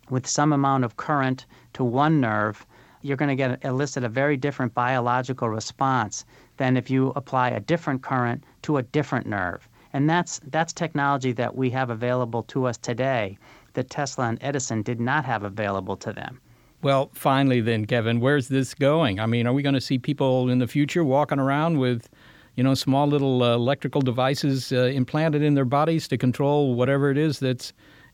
with 0.08 0.24
some 0.24 0.52
amount 0.52 0.84
of 0.84 0.98
current 0.98 1.46
to 1.72 1.82
one 1.82 2.20
nerve, 2.20 2.64
you're 3.02 3.16
going 3.16 3.28
to 3.28 3.34
get 3.34 3.64
elicit 3.64 4.04
a 4.04 4.08
very 4.08 4.36
different 4.36 4.72
biological 4.72 5.48
response 5.48 6.24
than 6.58 6.76
if 6.76 6.88
you 6.88 7.08
apply 7.16 7.48
a 7.48 7.58
different 7.58 8.02
current 8.02 8.44
to 8.62 8.76
a 8.76 8.84
different 8.84 9.26
nerve. 9.26 9.68
And 9.92 10.08
that's 10.08 10.40
that's 10.44 10.72
technology 10.72 11.32
that 11.32 11.56
we 11.56 11.70
have 11.70 11.90
available 11.90 12.44
to 12.44 12.66
us 12.66 12.78
today 12.78 13.36
that 13.72 13.90
Tesla 13.90 14.28
and 14.28 14.38
Edison 14.42 14.82
did 14.82 15.00
not 15.00 15.24
have 15.24 15.42
available 15.42 15.96
to 15.96 16.12
them. 16.12 16.40
Well, 16.80 17.10
finally, 17.12 17.60
then, 17.60 17.86
Kevin, 17.86 18.20
where's 18.20 18.46
this 18.46 18.72
going? 18.72 19.18
I 19.18 19.26
mean, 19.26 19.48
are 19.48 19.52
we 19.52 19.62
going 19.62 19.74
to 19.74 19.80
see 19.80 19.98
people 19.98 20.48
in 20.48 20.60
the 20.60 20.66
future 20.68 21.02
walking 21.02 21.40
around 21.40 21.78
with, 21.78 22.08
you 22.54 22.62
know, 22.62 22.74
small 22.74 23.08
little 23.08 23.42
uh, 23.42 23.54
electrical 23.54 24.00
devices 24.00 24.70
uh, 24.70 24.82
implanted 24.84 25.42
in 25.42 25.54
their 25.54 25.64
bodies 25.64 26.06
to 26.08 26.16
control 26.16 26.76
whatever 26.76 27.10
it 27.10 27.18
is 27.18 27.40
that's 27.40 27.72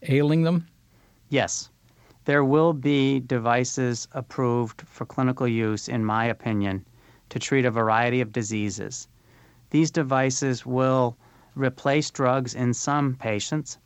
ailing 0.09 0.45
them? 0.45 0.67
Yes. 1.29 1.69
There 2.25 2.43
will 2.43 2.73
be 2.73 3.21
devices 3.21 4.09
approved 4.13 4.81
for 4.87 5.05
clinical 5.05 5.47
use, 5.47 5.89
in 5.89 6.03
my 6.03 6.25
opinion, 6.25 6.87
to 7.29 7.39
treat 7.39 7.67
a 7.67 7.71
variety 7.71 8.23
of 8.23 8.33
diseases. 8.33 9.09
These 9.69 9.91
devices 9.91 10.65
will 10.65 11.19
replace 11.55 12.11
drugs 12.11 12.55
in 12.55 12.73
some 12.73 13.15
patients, 13.15 13.77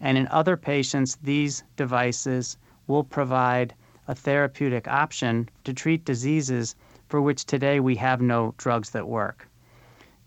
and 0.00 0.16
in 0.16 0.26
other 0.28 0.56
patients, 0.56 1.18
these 1.22 1.64
devices 1.76 2.56
will 2.86 3.04
provide 3.04 3.74
a 4.08 4.14
therapeutic 4.14 4.88
option 4.88 5.48
to 5.64 5.72
treat 5.72 6.04
diseases 6.04 6.74
for 7.08 7.20
which 7.20 7.44
today 7.44 7.80
we 7.80 7.94
have 7.96 8.20
no 8.20 8.54
drugs 8.56 8.90
that 8.90 9.06
work. 9.06 9.48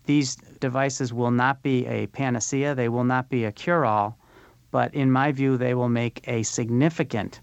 These 0.04 0.36
devices 0.60 1.12
will 1.12 1.32
not 1.32 1.62
be 1.62 1.84
a 1.86 2.06
panacea, 2.06 2.74
they 2.74 2.88
will 2.88 3.04
not 3.04 3.28
be 3.28 3.44
a 3.44 3.52
cure 3.52 3.84
all, 3.84 4.16
but 4.70 4.94
in 4.94 5.10
my 5.10 5.32
view, 5.32 5.56
they 5.56 5.74
will 5.74 5.88
make 5.88 6.26
a 6.28 6.42
significant 6.42 7.40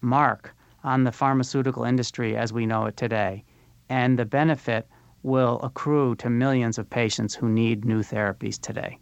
mark 0.00 0.54
on 0.82 1.04
the 1.04 1.12
pharmaceutical 1.12 1.84
industry 1.84 2.36
as 2.36 2.52
we 2.52 2.66
know 2.66 2.86
it 2.86 2.96
today. 2.96 3.44
And 3.88 4.18
the 4.18 4.24
benefit 4.24 4.88
will 5.22 5.60
accrue 5.62 6.14
to 6.16 6.30
millions 6.30 6.78
of 6.78 6.88
patients 6.88 7.34
who 7.34 7.48
need 7.48 7.84
new 7.84 8.00
therapies 8.00 8.60
today. 8.60 8.98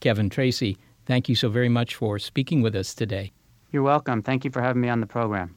Kevin 0.00 0.30
Tracey, 0.30 0.78
thank 1.04 1.28
you 1.28 1.34
so 1.34 1.48
very 1.48 1.68
much 1.68 1.94
for 1.94 2.18
speaking 2.18 2.62
with 2.62 2.74
us 2.74 2.94
today. 2.94 3.32
You're 3.70 3.82
welcome. 3.82 4.22
Thank 4.22 4.44
you 4.44 4.50
for 4.50 4.62
having 4.62 4.80
me 4.80 4.88
on 4.88 5.00
the 5.00 5.06
program. 5.06 5.56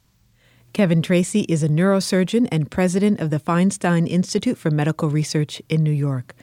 Kevin 0.74 1.04
Tracey 1.04 1.42
is 1.42 1.62
a 1.62 1.70
neurosurgeon 1.70 2.48
and 2.52 2.72
president 2.72 3.20
of 3.20 3.30
the 3.30 3.40
Feinstein 3.40 4.08
Institute 4.08 4.58
for 4.58 4.72
Medical 4.72 5.08
Research 5.08 5.62
in 5.70 5.84
New 5.84 5.92
York. 5.92 6.34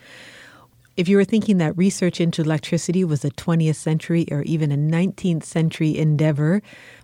If 0.96 1.08
you 1.08 1.16
were 1.16 1.24
thinking 1.24 1.58
that 1.58 1.76
research 1.76 2.20
into 2.20 2.42
electricity 2.42 3.02
was 3.02 3.24
a 3.24 3.30
20th 3.30 3.74
century 3.74 4.28
or 4.30 4.42
even 4.42 4.70
a 4.70 4.76
19th 4.76 5.42
century 5.42 5.98
endeavor, 5.98 6.62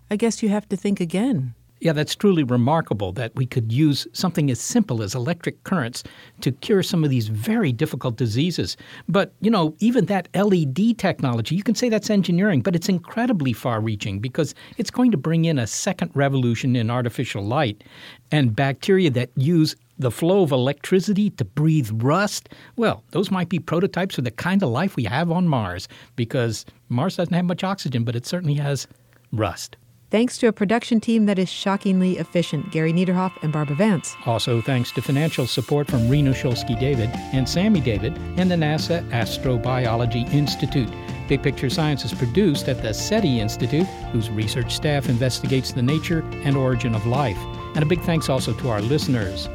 I 0.08 0.14
guess 0.14 0.40
you 0.40 0.50
have 0.50 0.68
to 0.68 0.76
think 0.76 1.00
again. 1.00 1.54
Yeah, 1.80 1.92
that's 1.92 2.14
truly 2.14 2.42
remarkable 2.42 3.12
that 3.12 3.34
we 3.34 3.44
could 3.44 3.70
use 3.70 4.06
something 4.14 4.50
as 4.50 4.58
simple 4.58 5.02
as 5.02 5.14
electric 5.14 5.62
currents 5.64 6.02
to 6.40 6.50
cure 6.50 6.82
some 6.82 7.04
of 7.04 7.10
these 7.10 7.28
very 7.28 7.70
difficult 7.70 8.16
diseases. 8.16 8.78
But, 9.08 9.34
you 9.42 9.50
know, 9.50 9.74
even 9.78 10.06
that 10.06 10.28
LED 10.34 10.96
technology, 10.96 11.54
you 11.54 11.62
can 11.62 11.74
say 11.74 11.90
that's 11.90 12.08
engineering, 12.08 12.62
but 12.62 12.74
it's 12.74 12.88
incredibly 12.88 13.52
far 13.52 13.82
reaching 13.82 14.20
because 14.20 14.54
it's 14.78 14.90
going 14.90 15.10
to 15.10 15.18
bring 15.18 15.44
in 15.44 15.58
a 15.58 15.66
second 15.66 16.12
revolution 16.14 16.76
in 16.76 16.90
artificial 16.90 17.44
light. 17.44 17.84
And 18.32 18.56
bacteria 18.56 19.10
that 19.10 19.28
use 19.36 19.76
the 19.98 20.10
flow 20.10 20.42
of 20.42 20.52
electricity 20.52 21.28
to 21.30 21.44
breathe 21.44 21.90
rust, 21.92 22.48
well, 22.76 23.04
those 23.10 23.30
might 23.30 23.50
be 23.50 23.58
prototypes 23.58 24.14
for 24.14 24.22
the 24.22 24.30
kind 24.30 24.62
of 24.62 24.70
life 24.70 24.96
we 24.96 25.04
have 25.04 25.30
on 25.30 25.46
Mars 25.46 25.88
because 26.16 26.64
Mars 26.88 27.16
doesn't 27.16 27.34
have 27.34 27.44
much 27.44 27.64
oxygen, 27.64 28.02
but 28.02 28.16
it 28.16 28.24
certainly 28.24 28.54
has 28.54 28.86
rust. 29.30 29.76
Thanks 30.08 30.38
to 30.38 30.46
a 30.46 30.52
production 30.52 31.00
team 31.00 31.26
that 31.26 31.36
is 31.36 31.48
shockingly 31.48 32.18
efficient 32.18 32.70
Gary 32.70 32.92
Niederhoff 32.92 33.32
and 33.42 33.52
Barbara 33.52 33.74
Vance. 33.74 34.14
Also, 34.24 34.60
thanks 34.60 34.92
to 34.92 35.02
financial 35.02 35.48
support 35.48 35.88
from 35.88 36.08
Reno 36.08 36.32
Shulsky 36.32 36.78
David 36.78 37.10
and 37.32 37.48
Sammy 37.48 37.80
David 37.80 38.16
and 38.36 38.48
the 38.48 38.54
NASA 38.54 39.08
Astrobiology 39.10 40.32
Institute. 40.32 40.88
Big 41.28 41.42
Picture 41.42 41.68
Science 41.68 42.04
is 42.04 42.14
produced 42.14 42.68
at 42.68 42.82
the 42.82 42.94
SETI 42.94 43.40
Institute, 43.40 43.86
whose 44.12 44.30
research 44.30 44.76
staff 44.76 45.08
investigates 45.08 45.72
the 45.72 45.82
nature 45.82 46.20
and 46.44 46.56
origin 46.56 46.94
of 46.94 47.04
life. 47.04 47.38
And 47.74 47.82
a 47.82 47.86
big 47.86 48.00
thanks 48.02 48.28
also 48.28 48.52
to 48.54 48.68
our 48.68 48.80
listeners. 48.80 49.48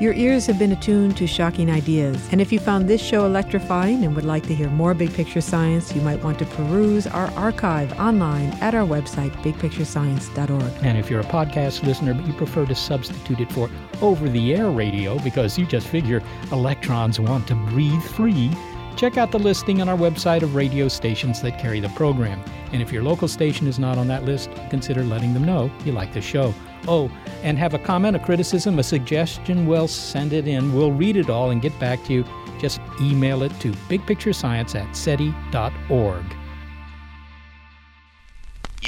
Your 0.00 0.12
ears 0.12 0.46
have 0.46 0.60
been 0.60 0.70
attuned 0.70 1.16
to 1.16 1.26
shocking 1.26 1.72
ideas. 1.72 2.28
And 2.30 2.40
if 2.40 2.52
you 2.52 2.60
found 2.60 2.86
this 2.86 3.02
show 3.02 3.26
electrifying 3.26 4.04
and 4.04 4.14
would 4.14 4.24
like 4.24 4.44
to 4.44 4.54
hear 4.54 4.70
more 4.70 4.94
Big 4.94 5.12
Picture 5.12 5.40
Science, 5.40 5.92
you 5.92 6.00
might 6.02 6.22
want 6.22 6.38
to 6.38 6.46
peruse 6.46 7.08
our 7.08 7.26
archive 7.32 7.92
online 7.98 8.50
at 8.60 8.76
our 8.76 8.86
website, 8.86 9.32
bigpicturescience.org. 9.42 10.84
And 10.84 10.98
if 10.98 11.10
you're 11.10 11.18
a 11.18 11.24
podcast 11.24 11.82
listener 11.82 12.14
but 12.14 12.24
you 12.28 12.32
prefer 12.34 12.64
to 12.66 12.76
substitute 12.76 13.40
it 13.40 13.50
for 13.50 13.68
over 14.00 14.28
the 14.28 14.54
air 14.54 14.70
radio 14.70 15.18
because 15.18 15.58
you 15.58 15.66
just 15.66 15.88
figure 15.88 16.22
electrons 16.52 17.18
want 17.18 17.48
to 17.48 17.56
breathe 17.56 18.02
free, 18.02 18.52
check 18.96 19.16
out 19.16 19.32
the 19.32 19.38
listing 19.40 19.80
on 19.80 19.88
our 19.88 19.98
website 19.98 20.42
of 20.42 20.54
radio 20.54 20.86
stations 20.86 21.42
that 21.42 21.58
carry 21.58 21.80
the 21.80 21.88
program. 21.90 22.40
And 22.72 22.80
if 22.80 22.92
your 22.92 23.02
local 23.02 23.26
station 23.26 23.66
is 23.66 23.80
not 23.80 23.98
on 23.98 24.06
that 24.06 24.22
list, 24.22 24.48
consider 24.70 25.02
letting 25.02 25.34
them 25.34 25.44
know 25.44 25.72
you 25.84 25.90
like 25.90 26.12
the 26.12 26.20
show. 26.20 26.54
Oh, 26.86 27.10
and 27.42 27.58
have 27.58 27.74
a 27.74 27.78
comment, 27.78 28.16
a 28.16 28.18
criticism, 28.18 28.78
a 28.78 28.82
suggestion, 28.82 29.66
well, 29.66 29.88
send 29.88 30.32
it 30.32 30.46
in. 30.46 30.74
We'll 30.74 30.92
read 30.92 31.16
it 31.16 31.28
all 31.28 31.50
and 31.50 31.60
get 31.60 31.78
back 31.80 32.04
to 32.04 32.12
you. 32.12 32.24
Just 32.60 32.80
email 33.00 33.42
it 33.42 33.52
to 33.60 33.72
bigpicturescience 33.88 34.74
at 34.74 34.96
SETI.org. 34.96 36.24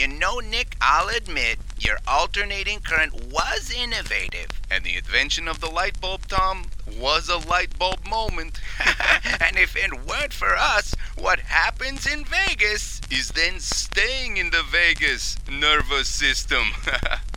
You 0.01 0.09
know, 0.09 0.39
Nick, 0.39 0.77
I'll 0.81 1.09
admit 1.15 1.59
your 1.79 1.99
alternating 2.07 2.81
current 2.81 3.13
was 3.33 3.71
innovative. 3.71 4.49
And 4.71 4.85
the 4.85 4.97
invention 4.97 5.49
of 5.49 5.61
the 5.61 5.69
light 5.69 6.01
bulb, 6.01 6.27
Tom, 6.29 6.67
was 6.99 7.29
a 7.29 7.37
light 7.37 7.79
bulb 7.79 8.07
moment. 8.09 8.61
and 9.41 9.59
if 9.59 9.77
it 9.77 9.93
weren't 10.07 10.33
for 10.33 10.57
us, 10.57 10.95
what 11.19 11.41
happens 11.41 12.07
in 12.07 12.25
Vegas 12.25 13.01
is 13.11 13.31
then 13.33 13.59
staying 13.61 14.37
in 14.37 14.51
the 14.51 14.63
Vegas 14.63 15.37
nervous 15.51 16.09
system. 16.09 16.69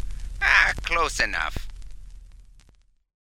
ah, 0.44 0.74
close 0.84 1.20
enough. 1.20 1.73